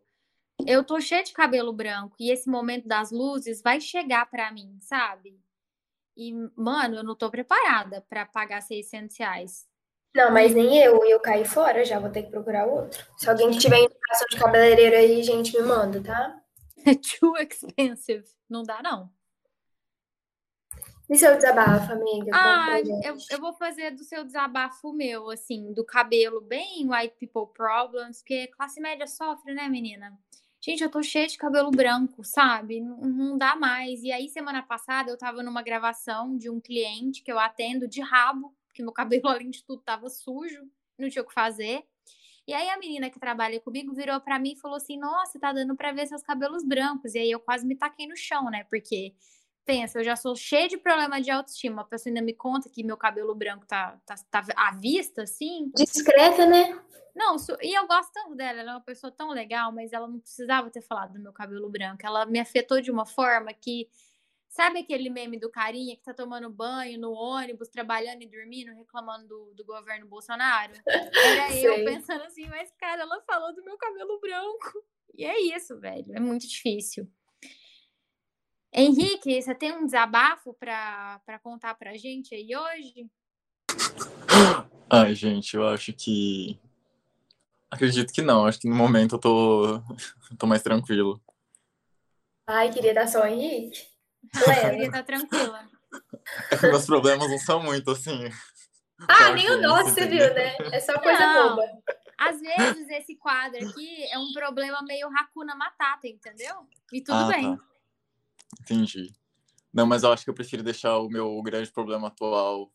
eu 0.65 0.83
tô 0.83 0.99
cheia 1.01 1.23
de 1.23 1.33
cabelo 1.33 1.73
branco 1.73 2.15
e 2.19 2.31
esse 2.31 2.49
momento 2.49 2.87
das 2.87 3.11
luzes 3.11 3.61
vai 3.61 3.81
chegar 3.81 4.29
para 4.29 4.51
mim, 4.51 4.77
sabe? 4.81 5.39
E, 6.15 6.31
mano, 6.55 6.97
eu 6.97 7.03
não 7.03 7.15
tô 7.15 7.29
preparada 7.29 8.01
para 8.09 8.25
pagar 8.25 8.61
600 8.61 9.17
reais. 9.17 9.67
Não, 10.15 10.31
mas 10.31 10.55
nem 10.55 10.77
eu. 10.77 11.03
Eu 11.03 11.19
caí 11.19 11.43
fora, 11.43 11.83
já 11.83 11.99
vou 11.99 12.09
ter 12.09 12.23
que 12.23 12.31
procurar 12.31 12.65
outro. 12.65 13.05
Se 13.17 13.29
alguém 13.29 13.51
tiver 13.51 13.79
indicação 13.79 14.27
de 14.29 14.37
cabeleireiro 14.37 14.95
aí, 14.95 15.21
gente, 15.21 15.53
me 15.59 15.67
manda, 15.67 16.01
tá? 16.01 16.41
É 16.85 16.95
too 17.19 17.35
expensive. 17.37 18.23
Não 18.49 18.63
dá, 18.63 18.81
não. 18.81 19.11
E 21.09 21.15
seu 21.17 21.35
desabafo, 21.35 21.91
amiga? 21.91 22.31
Ah, 22.33 22.79
eu, 23.03 23.15
eu 23.29 23.39
vou 23.39 23.53
fazer 23.53 23.91
do 23.91 24.03
seu 24.03 24.23
desabafo 24.23 24.91
meu, 24.91 25.29
assim, 25.29 25.71
do 25.71 25.85
cabelo 25.85 26.41
bem 26.41 26.89
white 26.89 27.15
people 27.19 27.53
problems, 27.53 28.19
porque 28.19 28.47
classe 28.47 28.81
média 28.81 29.05
sofre, 29.05 29.53
né, 29.53 29.69
menina? 29.69 30.17
Gente, 30.59 30.83
eu 30.83 30.89
tô 30.89 31.03
cheia 31.03 31.27
de 31.27 31.37
cabelo 31.37 31.69
branco, 31.69 32.23
sabe? 32.23 32.81
Não, 32.81 32.97
não 32.97 33.37
dá 33.37 33.55
mais. 33.55 34.01
E 34.01 34.11
aí, 34.11 34.27
semana 34.27 34.63
passada, 34.63 35.11
eu 35.11 35.17
tava 35.17 35.43
numa 35.43 35.61
gravação 35.61 36.35
de 36.35 36.49
um 36.49 36.59
cliente 36.59 37.21
que 37.21 37.31
eu 37.31 37.37
atendo 37.37 37.87
de 37.87 38.01
rabo, 38.01 38.55
porque 38.67 38.81
meu 38.81 38.91
cabelo, 39.21 39.27
além 39.27 39.51
de 39.51 39.63
tudo, 39.63 39.83
tava 39.83 40.09
sujo, 40.09 40.63
não 40.97 41.07
tinha 41.07 41.21
o 41.21 41.27
que 41.27 41.33
fazer. 41.33 41.85
E 42.47 42.53
aí 42.53 42.69
a 42.69 42.77
menina 42.77 43.09
que 43.09 43.19
trabalha 43.19 43.59
comigo 43.59 43.93
virou 43.93 44.19
para 44.21 44.39
mim 44.39 44.53
e 44.53 44.59
falou 44.59 44.77
assim: 44.77 44.97
"Nossa, 44.97 45.39
tá 45.39 45.51
dando 45.53 45.75
para 45.75 45.91
ver 45.91 46.07
seus 46.07 46.23
cabelos 46.23 46.63
brancos". 46.63 47.15
E 47.15 47.19
aí 47.19 47.31
eu 47.31 47.39
quase 47.39 47.65
me 47.65 47.75
taquei 47.75 48.07
no 48.07 48.15
chão, 48.15 48.49
né? 48.51 48.63
Porque 48.69 49.13
pensa, 49.65 49.99
eu 49.99 50.03
já 50.03 50.15
sou 50.15 50.35
cheia 50.35 50.69
de 50.69 50.77
problema 50.77 51.19
de 51.19 51.31
autoestima. 51.31 51.81
A 51.81 51.85
pessoa 51.85 52.11
ainda 52.11 52.21
me 52.21 52.33
conta 52.33 52.69
que 52.69 52.83
meu 52.83 52.95
cabelo 52.95 53.33
branco 53.33 53.65
tá, 53.65 53.99
tá, 54.05 54.15
tá 54.29 54.45
à 54.55 54.71
vista, 54.71 55.23
assim. 55.23 55.71
Discreta, 55.75 56.45
né? 56.45 56.79
Não, 57.15 57.37
e 57.61 57.73
eu 57.73 57.87
gosto 57.87 58.11
tanto 58.11 58.35
dela, 58.35 58.59
ela 58.59 58.71
é 58.71 58.73
uma 58.75 58.81
pessoa 58.81 59.09
tão 59.09 59.29
legal, 59.29 59.71
mas 59.71 59.93
ela 59.93 60.07
não 60.07 60.19
precisava 60.19 60.69
ter 60.69 60.81
falado 60.81 61.13
do 61.13 61.19
meu 61.19 61.31
cabelo 61.31 61.69
branco. 61.69 62.05
Ela 62.05 62.25
me 62.25 62.39
afetou 62.39 62.79
de 62.81 62.91
uma 62.91 63.05
forma 63.05 63.51
que. 63.53 63.89
Sabe 64.47 64.79
aquele 64.79 65.09
meme 65.09 65.37
do 65.37 65.51
carinha 65.51 65.97
que 65.97 66.03
tá 66.03 66.13
tomando 66.13 66.49
banho 66.49 66.97
no 66.97 67.11
ônibus, 67.11 67.67
trabalhando 67.67 68.21
e 68.21 68.25
dormindo, 68.25 68.73
reclamando 68.73 69.27
do, 69.27 69.53
do 69.53 69.65
governo 69.65 70.07
Bolsonaro? 70.07 70.71
Era 70.87 71.51
eu 71.59 71.83
pensando 71.83 72.23
assim, 72.23 72.47
mas 72.47 72.71
cara, 72.77 73.01
ela 73.01 73.21
falou 73.23 73.53
do 73.53 73.61
meu 73.65 73.77
cabelo 73.77 74.17
branco. 74.21 74.81
E 75.13 75.25
é 75.25 75.41
isso, 75.41 75.77
velho. 75.77 76.15
É 76.15 76.21
muito 76.21 76.47
difícil. 76.47 77.05
Henrique, 78.77 79.41
você 79.41 79.55
tem 79.55 79.71
um 79.71 79.85
desabafo 79.85 80.53
para 80.53 81.39
contar 81.41 81.75
para 81.75 81.97
gente 81.97 82.35
aí 82.35 82.49
hoje? 82.53 83.09
Ai, 84.89 85.15
gente, 85.15 85.55
eu 85.55 85.65
acho 85.65 85.93
que. 85.93 86.59
Acredito 87.71 88.11
que 88.11 88.21
não. 88.21 88.45
Acho 88.45 88.59
que 88.59 88.67
no 88.67 88.75
momento 88.75 89.15
eu 89.15 89.19
tô, 89.19 89.81
tô 90.37 90.45
mais 90.45 90.61
tranquilo. 90.61 91.21
Ai, 92.45 92.69
queria 92.69 92.93
dar 92.93 93.07
só 93.07 93.21
o 93.21 93.25
Henrique. 93.25 93.81
Eu 94.35 94.69
queria 94.69 94.85
estar 94.87 95.03
tranquila. 95.03 95.69
É 96.51 96.57
que 96.57 96.67
meus 96.67 96.85
problemas 96.85 97.29
não 97.29 97.39
são 97.39 97.63
muito 97.63 97.91
assim. 97.91 98.29
Ah, 99.07 99.31
nem 99.31 99.49
o 99.51 99.61
nosso, 99.61 99.91
você 99.91 100.05
viu, 100.05 100.33
né? 100.33 100.57
É 100.73 100.81
só 100.81 100.99
coisa 100.99 101.19
não. 101.19 101.55
boba. 101.55 101.63
Às 102.17 102.41
vezes 102.41 102.89
esse 102.89 103.15
quadro 103.15 103.65
aqui 103.65 104.03
é 104.11 104.19
um 104.19 104.33
problema 104.33 104.81
meio 104.83 105.09
racuna 105.09 105.55
matata, 105.55 106.07
entendeu? 106.07 106.67
E 106.91 107.01
tudo 107.01 107.17
ah, 107.17 107.27
bem. 107.27 107.55
Tá. 107.55 107.63
Entendi. 108.61 109.13
Não, 109.73 109.85
mas 109.85 110.03
eu 110.03 110.11
acho 110.11 110.23
que 110.23 110.29
eu 110.29 110.33
prefiro 110.33 110.63
deixar 110.63 110.97
o 110.99 111.09
meu 111.09 111.41
grande 111.41 111.71
problema 111.71 112.07
atual 112.07 112.71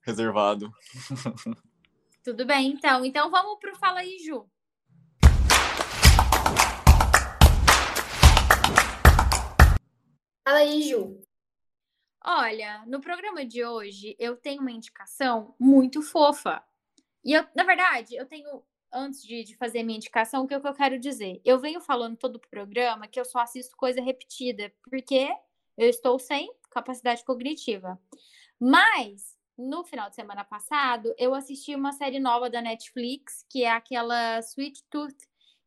reservado. 0.00 0.70
Tudo 2.22 2.46
bem, 2.46 2.72
então. 2.72 3.04
Então 3.04 3.30
vamos 3.30 3.58
pro 3.58 3.76
Fala 3.76 4.00
aí, 4.00 4.18
Ju. 4.18 4.48
Fala 10.44 10.58
aí, 10.58 10.82
Ju. 10.88 11.20
Olha, 12.24 12.84
no 12.86 13.00
programa 13.00 13.44
de 13.44 13.64
hoje 13.64 14.16
eu 14.18 14.36
tenho 14.36 14.60
uma 14.60 14.72
indicação 14.72 15.54
muito 15.58 16.02
fofa. 16.02 16.60
E 17.24 17.32
eu, 17.32 17.46
na 17.54 17.64
verdade, 17.64 18.14
eu 18.16 18.26
tenho, 18.26 18.62
antes 18.96 19.22
de, 19.22 19.44
de 19.44 19.56
fazer 19.56 19.82
minha 19.82 19.96
indicação, 19.96 20.44
o 20.44 20.48
que, 20.48 20.54
é 20.54 20.60
que 20.60 20.66
eu 20.66 20.74
quero 20.74 20.98
dizer? 20.98 21.40
Eu 21.44 21.58
venho 21.60 21.80
falando 21.80 22.16
todo 22.16 22.36
o 22.36 22.48
programa 22.50 23.06
que 23.06 23.20
eu 23.20 23.24
só 23.24 23.40
assisto 23.40 23.76
coisa 23.76 24.00
repetida, 24.00 24.72
porque 24.90 25.28
eu 25.76 25.88
estou 25.88 26.18
sem 26.18 26.50
capacidade 26.70 27.24
cognitiva. 27.24 28.00
Mas, 28.58 29.36
no 29.56 29.84
final 29.84 30.08
de 30.08 30.16
semana 30.16 30.44
passado, 30.44 31.14
eu 31.18 31.34
assisti 31.34 31.74
uma 31.74 31.92
série 31.92 32.18
nova 32.18 32.48
da 32.48 32.62
Netflix, 32.62 33.44
que 33.50 33.64
é 33.64 33.70
aquela 33.70 34.38
Sweet 34.40 34.82
Tooth, 34.90 35.16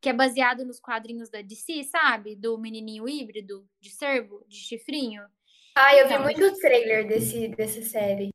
que 0.02 0.10
é 0.10 0.14
baseado 0.14 0.66
nos 0.66 0.80
quadrinhos 0.80 1.30
da 1.30 1.42
DC, 1.42 1.84
sabe? 1.84 2.36
Do 2.36 2.58
menininho 2.58 3.08
híbrido, 3.08 3.68
de 3.80 3.92
cervo, 3.92 4.44
de 4.48 4.58
chifrinho. 4.58 5.24
Ah, 5.76 5.96
eu 5.96 6.08
vi 6.08 6.14
então, 6.14 6.24
muito 6.24 6.60
trailer 6.60 7.08
desse, 7.08 7.48
dessa 7.50 7.82
série. 7.82 8.32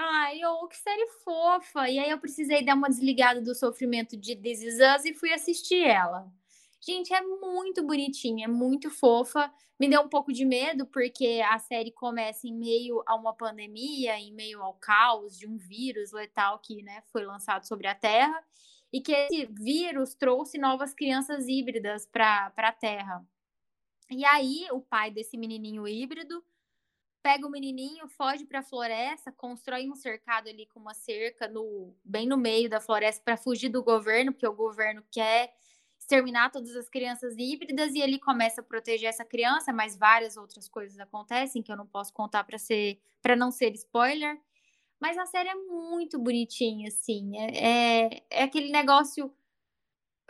Ai, 0.00 0.44
oh, 0.44 0.68
que 0.68 0.76
série 0.76 1.08
fofa! 1.24 1.88
E 1.90 1.98
aí 1.98 2.08
eu 2.08 2.20
precisei 2.20 2.64
dar 2.64 2.76
uma 2.76 2.88
desligada 2.88 3.42
do 3.42 3.52
sofrimento 3.52 4.16
de 4.16 4.36
This 4.36 4.62
Is 4.62 4.74
Us 4.74 5.04
e 5.04 5.12
fui 5.12 5.32
assistir 5.32 5.82
ela. 5.82 6.32
Gente, 6.80 7.12
é 7.12 7.20
muito 7.20 7.82
bonitinha, 7.84 8.44
é 8.44 8.48
muito 8.48 8.90
fofa. 8.90 9.52
Me 9.78 9.88
deu 9.88 10.02
um 10.02 10.08
pouco 10.08 10.32
de 10.32 10.44
medo, 10.44 10.86
porque 10.86 11.42
a 11.44 11.58
série 11.58 11.90
começa 11.90 12.46
em 12.46 12.54
meio 12.54 13.02
a 13.08 13.16
uma 13.16 13.34
pandemia, 13.34 14.16
em 14.20 14.32
meio 14.32 14.62
ao 14.62 14.74
caos 14.74 15.36
de 15.36 15.48
um 15.48 15.56
vírus 15.56 16.12
letal 16.12 16.60
que 16.60 16.80
né, 16.84 17.02
foi 17.12 17.24
lançado 17.24 17.66
sobre 17.66 17.88
a 17.88 17.94
Terra, 17.94 18.40
e 18.92 19.00
que 19.00 19.10
esse 19.10 19.46
vírus 19.46 20.14
trouxe 20.14 20.58
novas 20.58 20.94
crianças 20.94 21.48
híbridas 21.48 22.06
para 22.06 22.52
a 22.56 22.72
Terra. 22.72 23.26
E 24.08 24.24
aí, 24.24 24.64
o 24.70 24.80
pai 24.80 25.10
desse 25.10 25.36
menininho 25.36 25.88
híbrido 25.88 26.40
pega 27.22 27.46
o 27.46 27.50
menininho, 27.50 28.08
foge 28.08 28.44
para 28.44 28.60
a 28.60 28.62
floresta, 28.62 29.32
constrói 29.32 29.88
um 29.88 29.94
cercado 29.94 30.48
ali 30.48 30.66
com 30.66 30.80
uma 30.80 30.94
cerca 30.94 31.48
no 31.48 31.94
bem 32.04 32.26
no 32.26 32.36
meio 32.36 32.68
da 32.68 32.80
floresta 32.80 33.22
para 33.24 33.36
fugir 33.36 33.68
do 33.68 33.82
governo, 33.82 34.32
porque 34.32 34.46
o 34.46 34.52
governo 34.52 35.02
quer 35.10 35.52
exterminar 35.98 36.50
todas 36.50 36.74
as 36.76 36.88
crianças 36.88 37.34
híbridas 37.36 37.94
e 37.94 38.00
ele 38.00 38.18
começa 38.18 38.60
a 38.60 38.64
proteger 38.64 39.08
essa 39.08 39.24
criança, 39.24 39.72
mas 39.72 39.96
várias 39.96 40.36
outras 40.36 40.68
coisas 40.68 40.98
acontecem 40.98 41.62
que 41.62 41.70
eu 41.70 41.76
não 41.76 41.86
posso 41.86 42.12
contar 42.12 42.44
para 42.44 42.58
ser 42.58 43.00
para 43.20 43.36
não 43.36 43.50
ser 43.50 43.74
spoiler. 43.74 44.40
Mas 45.00 45.16
a 45.16 45.26
série 45.26 45.48
é 45.48 45.54
muito 45.54 46.18
bonitinha, 46.18 46.88
assim. 46.88 47.38
É, 47.38 48.06
é, 48.06 48.26
é 48.30 48.42
aquele 48.42 48.70
negócio 48.70 49.32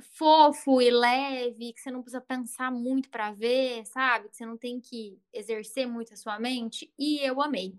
fofo 0.01 0.81
e 0.81 0.91
leve, 0.91 1.73
que 1.73 1.81
você 1.81 1.91
não 1.91 2.03
precisa 2.03 2.21
pensar 2.21 2.71
muito 2.71 3.09
para 3.11 3.33
ver, 3.33 3.85
sabe? 3.87 4.29
Que 4.29 4.37
você 4.37 4.47
não 4.47 4.57
tem 4.57 4.81
que 4.81 5.19
exercer 5.33 5.87
muito 5.87 6.15
a 6.15 6.17
sua 6.17 6.39
mente. 6.39 6.93
E 6.99 7.19
eu 7.21 7.41
amei. 7.41 7.75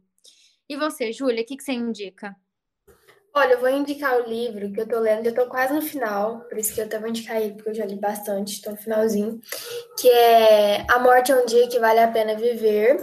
E 0.68 0.76
você, 0.76 1.12
Júlia, 1.12 1.42
o 1.42 1.46
que, 1.46 1.58
que 1.58 1.64
você 1.64 1.74
indica? 1.74 2.36
Olha, 3.34 3.54
eu 3.54 3.60
vou 3.60 3.70
indicar 3.70 4.18
o 4.18 4.28
livro 4.28 4.72
que 4.72 4.82
eu 4.82 4.88
tô 4.88 5.00
lendo, 5.00 5.28
eu 5.28 5.34
tô 5.34 5.48
quase 5.48 5.74
no 5.74 5.82
final, 5.82 6.42
por 6.42 6.58
isso 6.58 6.74
que 6.74 6.82
eu 6.82 6.86
até 6.86 6.98
vou 6.98 7.10
indicar 7.10 7.40
ele, 7.40 7.54
porque 7.54 7.70
eu 7.70 7.76
já 7.76 7.86
li 7.86 7.96
bastante, 7.96 8.62
tô 8.62 8.72
no 8.72 8.78
finalzinho, 8.78 9.40
que 10.00 10.10
é 10.10 10.86
A 10.90 11.00
Morte 11.00 11.32
é 11.32 11.36
um 11.36 11.46
Dia 11.46 11.68
que 11.68 11.80
Vale 11.80 12.00
a 12.00 12.12
Pena 12.12 12.36
Viver. 12.36 12.98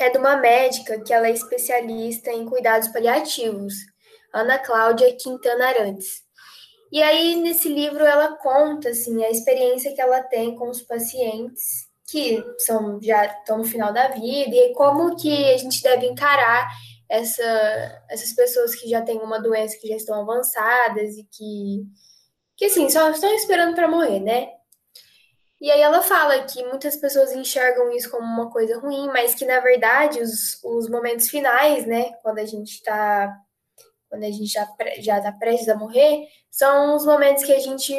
É 0.00 0.10
de 0.10 0.16
uma 0.16 0.36
médica 0.36 1.00
que 1.00 1.12
ela 1.12 1.26
é 1.26 1.32
especialista 1.32 2.30
em 2.30 2.46
cuidados 2.46 2.88
paliativos, 2.88 3.74
Ana 4.32 4.58
Cláudia 4.58 5.14
Quintana 5.16 5.66
Arantes. 5.66 6.27
E 6.90 7.02
aí, 7.02 7.36
nesse 7.36 7.68
livro, 7.68 8.04
ela 8.04 8.36
conta 8.36 8.88
assim, 8.88 9.22
a 9.24 9.30
experiência 9.30 9.94
que 9.94 10.00
ela 10.00 10.22
tem 10.22 10.56
com 10.56 10.68
os 10.68 10.82
pacientes 10.82 11.88
que 12.10 12.42
são 12.58 12.98
já 13.02 13.26
estão 13.26 13.58
no 13.58 13.64
final 13.64 13.92
da 13.92 14.08
vida 14.08 14.56
e 14.56 14.72
como 14.72 15.14
que 15.14 15.52
a 15.52 15.58
gente 15.58 15.82
deve 15.82 16.06
encarar 16.06 16.66
essa, 17.08 18.02
essas 18.08 18.32
pessoas 18.32 18.74
que 18.74 18.88
já 18.88 19.02
têm 19.02 19.18
uma 19.18 19.38
doença 19.38 19.76
que 19.78 19.88
já 19.88 19.96
estão 19.96 20.20
avançadas 20.20 21.16
e 21.16 21.24
que, 21.24 21.86
que 22.56 22.64
assim, 22.66 22.88
só 22.88 23.10
estão 23.10 23.32
esperando 23.34 23.74
para 23.74 23.88
morrer, 23.88 24.20
né? 24.20 24.48
E 25.60 25.70
aí 25.70 25.80
ela 25.80 26.02
fala 26.02 26.44
que 26.44 26.64
muitas 26.64 26.96
pessoas 26.96 27.32
enxergam 27.32 27.90
isso 27.92 28.10
como 28.10 28.24
uma 28.24 28.50
coisa 28.50 28.78
ruim, 28.78 29.08
mas 29.08 29.34
que 29.34 29.44
na 29.44 29.60
verdade 29.60 30.20
os, 30.20 30.62
os 30.62 30.88
momentos 30.88 31.28
finais, 31.28 31.84
né, 31.84 32.12
quando 32.22 32.38
a 32.38 32.44
gente 32.44 32.74
está 32.74 33.36
quando 34.08 34.24
a 34.24 34.30
gente 34.30 34.46
já 34.46 34.66
já 35.00 35.18
está 35.18 35.32
prestes 35.32 35.68
a 35.68 35.76
morrer, 35.76 36.26
são 36.50 36.96
os 36.96 37.04
momentos 37.04 37.44
que 37.44 37.52
a 37.52 37.58
gente 37.58 37.92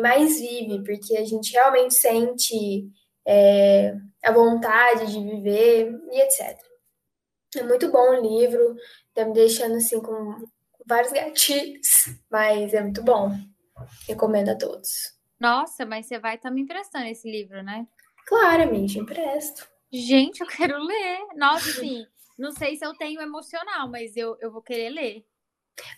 mais 0.00 0.40
vive, 0.40 0.82
porque 0.84 1.16
a 1.16 1.24
gente 1.24 1.52
realmente 1.52 1.94
sente 1.94 2.86
é, 3.26 3.94
a 4.24 4.32
vontade 4.32 5.12
de 5.12 5.20
viver 5.20 5.92
e 6.10 6.20
etc. 6.22 6.58
É 7.56 7.62
muito 7.62 7.90
bom 7.90 8.10
o 8.10 8.20
livro, 8.20 8.76
tá 9.14 9.24
me 9.24 9.32
deixando 9.32 9.76
assim 9.76 10.00
com 10.00 10.36
vários 10.86 11.12
gatilhos, 11.12 12.06
mas 12.30 12.72
é 12.74 12.82
muito 12.82 13.02
bom. 13.02 13.30
Recomendo 14.06 14.50
a 14.50 14.56
todos. 14.56 15.12
Nossa, 15.40 15.84
mas 15.84 16.06
você 16.06 16.18
vai 16.18 16.36
estar 16.36 16.48
tá 16.48 16.54
me 16.54 16.62
emprestando 16.62 17.06
esse 17.06 17.28
livro, 17.30 17.62
né? 17.62 17.86
Claramente, 18.26 18.98
empresto. 18.98 19.68
Gente, 19.92 20.40
eu 20.40 20.46
quero 20.46 20.78
ler. 20.78 21.18
Nossa, 21.34 21.70
sim. 21.72 22.06
Não 22.38 22.52
sei 22.52 22.76
se 22.76 22.86
eu 22.86 22.94
tenho 22.94 23.20
emocional, 23.20 23.88
mas 23.88 24.16
eu, 24.16 24.36
eu 24.40 24.50
vou 24.50 24.62
querer 24.62 24.90
ler. 24.90 25.24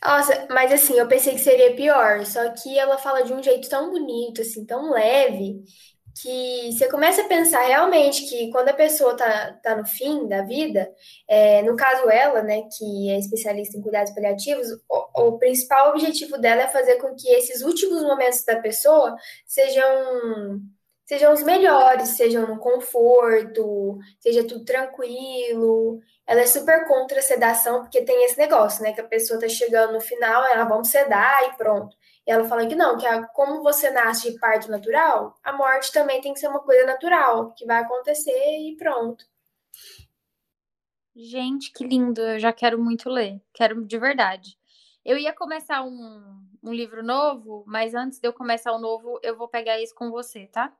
Nossa, 0.02 0.46
mas 0.50 0.72
assim, 0.72 0.94
eu 0.98 1.08
pensei 1.08 1.34
que 1.34 1.40
seria 1.40 1.74
pior, 1.74 2.24
só 2.26 2.48
que 2.50 2.78
ela 2.78 2.98
fala 2.98 3.22
de 3.22 3.32
um 3.32 3.42
jeito 3.42 3.68
tão 3.68 3.90
bonito, 3.90 4.40
assim, 4.40 4.64
tão 4.64 4.90
leve, 4.90 5.62
que 6.20 6.72
você 6.72 6.88
começa 6.88 7.22
a 7.22 7.28
pensar 7.28 7.62
realmente 7.62 8.28
que 8.28 8.50
quando 8.50 8.68
a 8.68 8.74
pessoa 8.74 9.16
tá, 9.16 9.52
tá 9.62 9.76
no 9.76 9.84
fim 9.84 10.28
da 10.28 10.42
vida, 10.42 10.92
é, 11.28 11.62
no 11.62 11.76
caso 11.76 12.08
ela, 12.08 12.42
né, 12.42 12.62
que 12.76 13.10
é 13.10 13.18
especialista 13.18 13.76
em 13.76 13.82
cuidados 13.82 14.14
paliativos, 14.14 14.68
o, 14.88 15.28
o, 15.28 15.38
principal 15.38 15.90
objetivo 15.90 16.38
dela 16.38 16.62
é 16.62 16.68
fazer 16.68 16.96
com 16.96 17.14
que 17.16 17.28
esses 17.30 17.62
últimos 17.62 18.02
momentos 18.02 18.44
da 18.44 18.60
pessoa 18.60 19.16
sejam 19.46 20.62
sejam 21.06 21.32
os 21.34 21.42
melhores, 21.42 22.10
sejam 22.10 22.46
no 22.46 22.58
conforto, 22.58 23.98
seja 24.20 24.46
tudo 24.46 24.64
tranquilo. 24.64 26.00
Ela 26.26 26.40
é 26.40 26.46
super 26.46 26.86
contra 26.86 27.18
a 27.18 27.22
sedação, 27.22 27.82
porque 27.82 28.02
tem 28.02 28.24
esse 28.24 28.38
negócio, 28.38 28.82
né, 28.82 28.92
que 28.92 29.00
a 29.00 29.06
pessoa 29.06 29.38
tá 29.38 29.48
chegando 29.48 29.92
no 29.92 30.00
final, 30.00 30.44
ela 30.46 30.64
vamos 30.64 30.88
sedar 30.88 31.48
e 31.48 31.56
pronto. 31.56 31.96
E 32.26 32.30
ela 32.30 32.44
fala 32.44 32.66
que 32.66 32.74
não, 32.74 32.96
que 32.96 33.06
a, 33.06 33.26
como 33.28 33.62
você 33.62 33.90
nasce 33.90 34.32
de 34.32 34.38
parto 34.38 34.70
natural, 34.70 35.34
a 35.42 35.52
morte 35.52 35.92
também 35.92 36.20
tem 36.20 36.32
que 36.32 36.40
ser 36.40 36.48
uma 36.48 36.60
coisa 36.60 36.86
natural, 36.86 37.52
que 37.54 37.66
vai 37.66 37.82
acontecer 37.82 38.58
e 38.58 38.74
pronto. 38.76 39.24
Gente, 41.14 41.72
que 41.72 41.84
lindo! 41.84 42.20
Eu 42.20 42.40
já 42.40 42.52
quero 42.52 42.82
muito 42.82 43.08
ler. 43.08 43.40
Quero 43.52 43.84
de 43.84 43.98
verdade. 43.98 44.58
Eu 45.04 45.16
ia 45.16 45.32
começar 45.32 45.84
um, 45.84 46.42
um 46.62 46.72
livro 46.72 47.04
novo, 47.04 47.62
mas 47.66 47.94
antes 47.94 48.18
de 48.18 48.26
eu 48.26 48.32
começar 48.32 48.72
o 48.72 48.80
novo, 48.80 49.20
eu 49.22 49.36
vou 49.36 49.46
pegar 49.46 49.80
isso 49.80 49.94
com 49.94 50.10
você, 50.10 50.46
tá? 50.46 50.74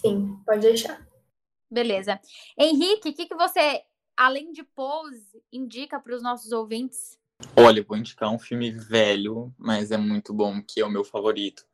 Sim, 0.00 0.36
pode 0.44 0.60
deixar. 0.60 1.06
Beleza. 1.70 2.20
Henrique, 2.58 3.10
o 3.10 3.14
que, 3.14 3.26
que 3.26 3.34
você, 3.34 3.82
além 4.16 4.52
de 4.52 4.62
Pose, 4.62 5.42
indica 5.52 6.00
para 6.00 6.14
os 6.14 6.22
nossos 6.22 6.52
ouvintes? 6.52 7.18
Olha, 7.54 7.82
vou 7.82 7.96
indicar 7.96 8.32
um 8.32 8.38
filme 8.38 8.70
velho, 8.70 9.54
mas 9.58 9.90
é 9.90 9.96
muito 9.96 10.32
bom, 10.32 10.62
que 10.62 10.80
é 10.80 10.84
o 10.84 10.90
meu 10.90 11.04
favorito, 11.04 11.66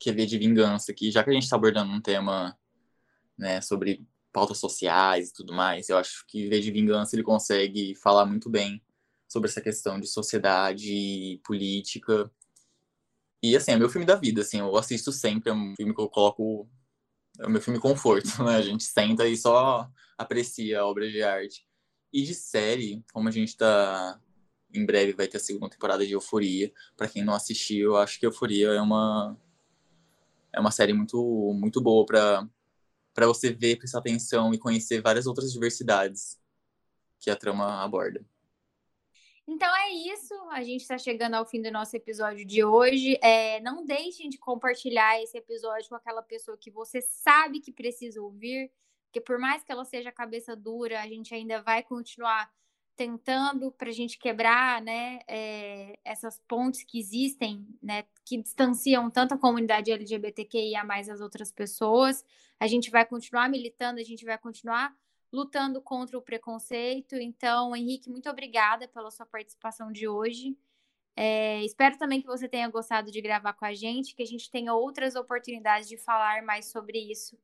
que 0.00 0.10
é 0.10 0.12
V 0.12 0.26
de 0.26 0.38
Vingança, 0.38 0.92
que 0.92 1.10
já 1.10 1.22
que 1.22 1.30
a 1.30 1.32
gente 1.32 1.44
está 1.44 1.56
abordando 1.56 1.92
um 1.92 2.00
tema 2.00 2.58
né, 3.38 3.60
sobre 3.60 4.06
pautas 4.32 4.58
sociais 4.58 5.28
e 5.28 5.32
tudo 5.32 5.54
mais, 5.54 5.88
eu 5.88 5.96
acho 5.96 6.24
que 6.26 6.48
V 6.48 6.60
de 6.60 6.70
Vingança 6.72 7.14
ele 7.14 7.22
consegue 7.22 7.94
falar 7.94 8.26
muito 8.26 8.50
bem 8.50 8.82
sobre 9.28 9.48
essa 9.48 9.60
questão 9.60 10.00
de 10.00 10.08
sociedade, 10.08 11.40
política. 11.44 12.30
E 13.42 13.56
assim, 13.56 13.72
é 13.72 13.76
meu 13.76 13.88
filme 13.88 14.06
da 14.06 14.16
vida, 14.16 14.40
assim, 14.40 14.58
eu 14.58 14.76
assisto 14.76 15.12
sempre, 15.12 15.50
é 15.50 15.52
um 15.52 15.74
filme 15.76 15.94
que 15.94 16.00
eu 16.00 16.08
coloco 16.08 16.68
é 17.38 17.46
o 17.46 17.50
meu 17.50 17.60
filme 17.60 17.80
conforto, 17.80 18.26
né? 18.44 18.56
A 18.56 18.62
gente 18.62 18.84
senta 18.84 19.26
e 19.26 19.36
só 19.36 19.88
aprecia 20.16 20.80
a 20.80 20.86
obra 20.86 21.10
de 21.10 21.22
arte. 21.22 21.66
E 22.14 22.22
de 22.22 22.32
série, 22.32 23.04
como 23.12 23.28
a 23.28 23.32
gente 23.32 23.56
tá 23.56 24.20
em 24.72 24.86
breve 24.86 25.12
vai 25.12 25.26
ter 25.26 25.36
a 25.36 25.40
segunda 25.40 25.68
temporada 25.68 26.06
de 26.06 26.12
Euforia. 26.12 26.72
Para 26.96 27.08
quem 27.08 27.24
não 27.24 27.34
assistiu, 27.34 27.90
eu 27.90 27.96
acho 27.96 28.20
que 28.20 28.24
Euforia 28.24 28.68
é 28.68 28.80
uma 28.80 29.36
é 30.52 30.60
uma 30.60 30.70
série 30.70 30.92
muito 30.92 31.52
muito 31.54 31.80
boa 31.80 32.06
para 32.06 32.48
para 33.12 33.26
você 33.26 33.52
ver, 33.52 33.78
prestar 33.78 33.98
atenção 33.98 34.54
e 34.54 34.58
conhecer 34.58 35.00
várias 35.00 35.26
outras 35.26 35.52
diversidades 35.52 36.40
que 37.20 37.30
a 37.30 37.36
trama 37.36 37.82
aborda. 37.82 38.24
Então 39.46 39.74
é 39.76 39.90
isso. 39.90 40.34
A 40.50 40.62
gente 40.62 40.82
está 40.82 40.98
chegando 40.98 41.34
ao 41.34 41.44
fim 41.44 41.60
do 41.60 41.70
nosso 41.70 41.96
episódio 41.96 42.44
de 42.44 42.64
hoje. 42.64 43.18
É, 43.22 43.60
não 43.60 43.84
deixem 43.84 44.28
de 44.28 44.38
compartilhar 44.38 45.20
esse 45.20 45.36
episódio 45.36 45.88
com 45.88 45.94
aquela 45.96 46.22
pessoa 46.22 46.56
que 46.56 46.70
você 46.70 47.00
sabe 47.00 47.60
que 47.60 47.72
precisa 47.72 48.20
ouvir. 48.22 48.70
Porque 49.14 49.20
por 49.20 49.38
mais 49.38 49.62
que 49.62 49.70
ela 49.70 49.84
seja 49.84 50.10
cabeça 50.10 50.56
dura, 50.56 51.00
a 51.00 51.06
gente 51.06 51.32
ainda 51.32 51.62
vai 51.62 51.84
continuar 51.84 52.50
tentando 52.96 53.70
para 53.70 53.88
a 53.88 53.92
gente 53.92 54.18
quebrar 54.18 54.82
né, 54.82 55.20
é, 55.28 55.96
essas 56.04 56.40
pontes 56.48 56.82
que 56.82 56.98
existem, 56.98 57.64
né, 57.80 58.06
que 58.24 58.42
distanciam 58.42 59.08
tanto 59.08 59.32
a 59.34 59.38
comunidade 59.38 59.92
LGBTQIA 59.92 60.82
mais 60.82 61.08
as 61.08 61.20
outras 61.20 61.52
pessoas. 61.52 62.24
A 62.58 62.66
gente 62.66 62.90
vai 62.90 63.06
continuar 63.06 63.48
militando, 63.48 64.00
a 64.00 64.02
gente 64.02 64.24
vai 64.24 64.36
continuar 64.36 64.92
lutando 65.32 65.80
contra 65.80 66.18
o 66.18 66.22
preconceito. 66.22 67.14
Então, 67.14 67.76
Henrique, 67.76 68.10
muito 68.10 68.28
obrigada 68.28 68.88
pela 68.88 69.12
sua 69.12 69.26
participação 69.26 69.92
de 69.92 70.08
hoje. 70.08 70.58
É, 71.14 71.62
espero 71.64 71.96
também 71.98 72.20
que 72.20 72.26
você 72.26 72.48
tenha 72.48 72.68
gostado 72.68 73.12
de 73.12 73.20
gravar 73.20 73.52
com 73.52 73.64
a 73.64 73.74
gente, 73.74 74.12
que 74.12 74.24
a 74.24 74.26
gente 74.26 74.50
tenha 74.50 74.74
outras 74.74 75.14
oportunidades 75.14 75.88
de 75.88 75.96
falar 75.96 76.42
mais 76.42 76.66
sobre 76.66 76.98
isso 76.98 77.38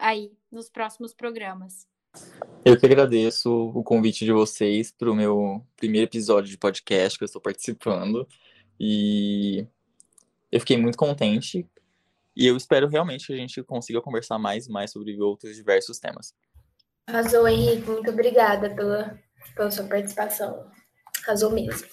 aí 0.00 0.32
nos 0.50 0.68
próximos 0.68 1.14
programas. 1.14 1.86
Eu 2.64 2.78
que 2.78 2.86
agradeço 2.86 3.50
o 3.50 3.82
convite 3.84 4.24
de 4.24 4.32
vocês 4.32 4.90
para 4.90 5.10
o 5.10 5.14
meu 5.14 5.64
primeiro 5.76 6.06
episódio 6.06 6.50
de 6.50 6.58
podcast 6.58 7.18
que 7.18 7.24
eu 7.24 7.26
estou 7.26 7.40
participando. 7.40 8.26
E 8.78 9.66
eu 10.50 10.60
fiquei 10.60 10.76
muito 10.76 10.98
contente. 10.98 11.66
E 12.36 12.46
eu 12.46 12.56
espero 12.56 12.88
realmente 12.88 13.26
que 13.26 13.32
a 13.32 13.36
gente 13.36 13.62
consiga 13.62 14.00
conversar 14.00 14.38
mais 14.38 14.66
e 14.66 14.70
mais 14.70 14.90
sobre 14.90 15.20
outros 15.20 15.54
diversos 15.56 15.98
temas. 15.98 16.34
Arrasou, 17.06 17.46
Henrique. 17.46 17.88
Muito 17.88 18.10
obrigada 18.10 18.74
pela, 18.74 19.18
pela 19.54 19.70
sua 19.70 19.84
participação. 19.84 20.70
Arrasou 21.24 21.50
mesmo. 21.50 21.86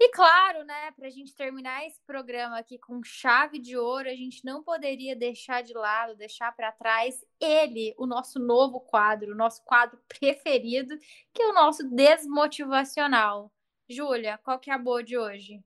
E 0.00 0.10
claro, 0.10 0.64
né, 0.64 0.92
para 0.92 1.08
a 1.08 1.10
gente 1.10 1.34
terminar 1.34 1.84
esse 1.84 2.00
programa 2.06 2.56
aqui 2.56 2.78
com 2.78 3.02
chave 3.02 3.58
de 3.58 3.76
ouro, 3.76 4.08
a 4.08 4.14
gente 4.14 4.44
não 4.44 4.62
poderia 4.62 5.16
deixar 5.16 5.60
de 5.60 5.74
lado, 5.74 6.14
deixar 6.14 6.54
para 6.54 6.70
trás 6.70 7.24
ele, 7.40 7.92
o 7.98 8.06
nosso 8.06 8.38
novo 8.38 8.78
quadro, 8.78 9.32
o 9.32 9.36
nosso 9.36 9.64
quadro 9.64 9.98
preferido, 10.06 10.96
que 11.34 11.42
é 11.42 11.48
o 11.48 11.52
nosso 11.52 11.82
desmotivacional. 11.90 13.52
Júlia, 13.88 14.38
qual 14.38 14.60
que 14.60 14.70
é 14.70 14.74
a 14.74 14.78
boa 14.78 15.02
de 15.02 15.18
hoje? 15.18 15.64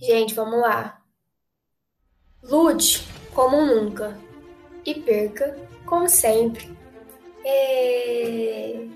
Gente, 0.00 0.32
vamos 0.32 0.58
lá. 0.58 1.04
Lute 2.42 3.00
como 3.34 3.66
nunca 3.66 4.18
e 4.86 4.94
perca 4.94 5.54
como 5.84 6.08
sempre. 6.08 6.74
É... 7.44 8.88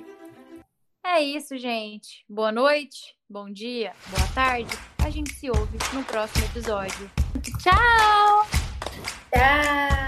é 1.05 1.21
isso, 1.21 1.59
gente. 1.59 2.25
Boa 2.27 2.51
noite, 2.53 3.18
bom 3.29 3.51
dia, 3.51 3.93
boa 4.09 4.27
tarde. 4.29 4.71
A 5.05 5.11
gente 5.11 5.35
se 5.35 5.51
ouve 5.51 5.79
no 5.93 6.03
próximo 6.05 6.45
episódio. 6.47 7.11
Tchau! 7.61 8.47
Tchau! 9.31 10.08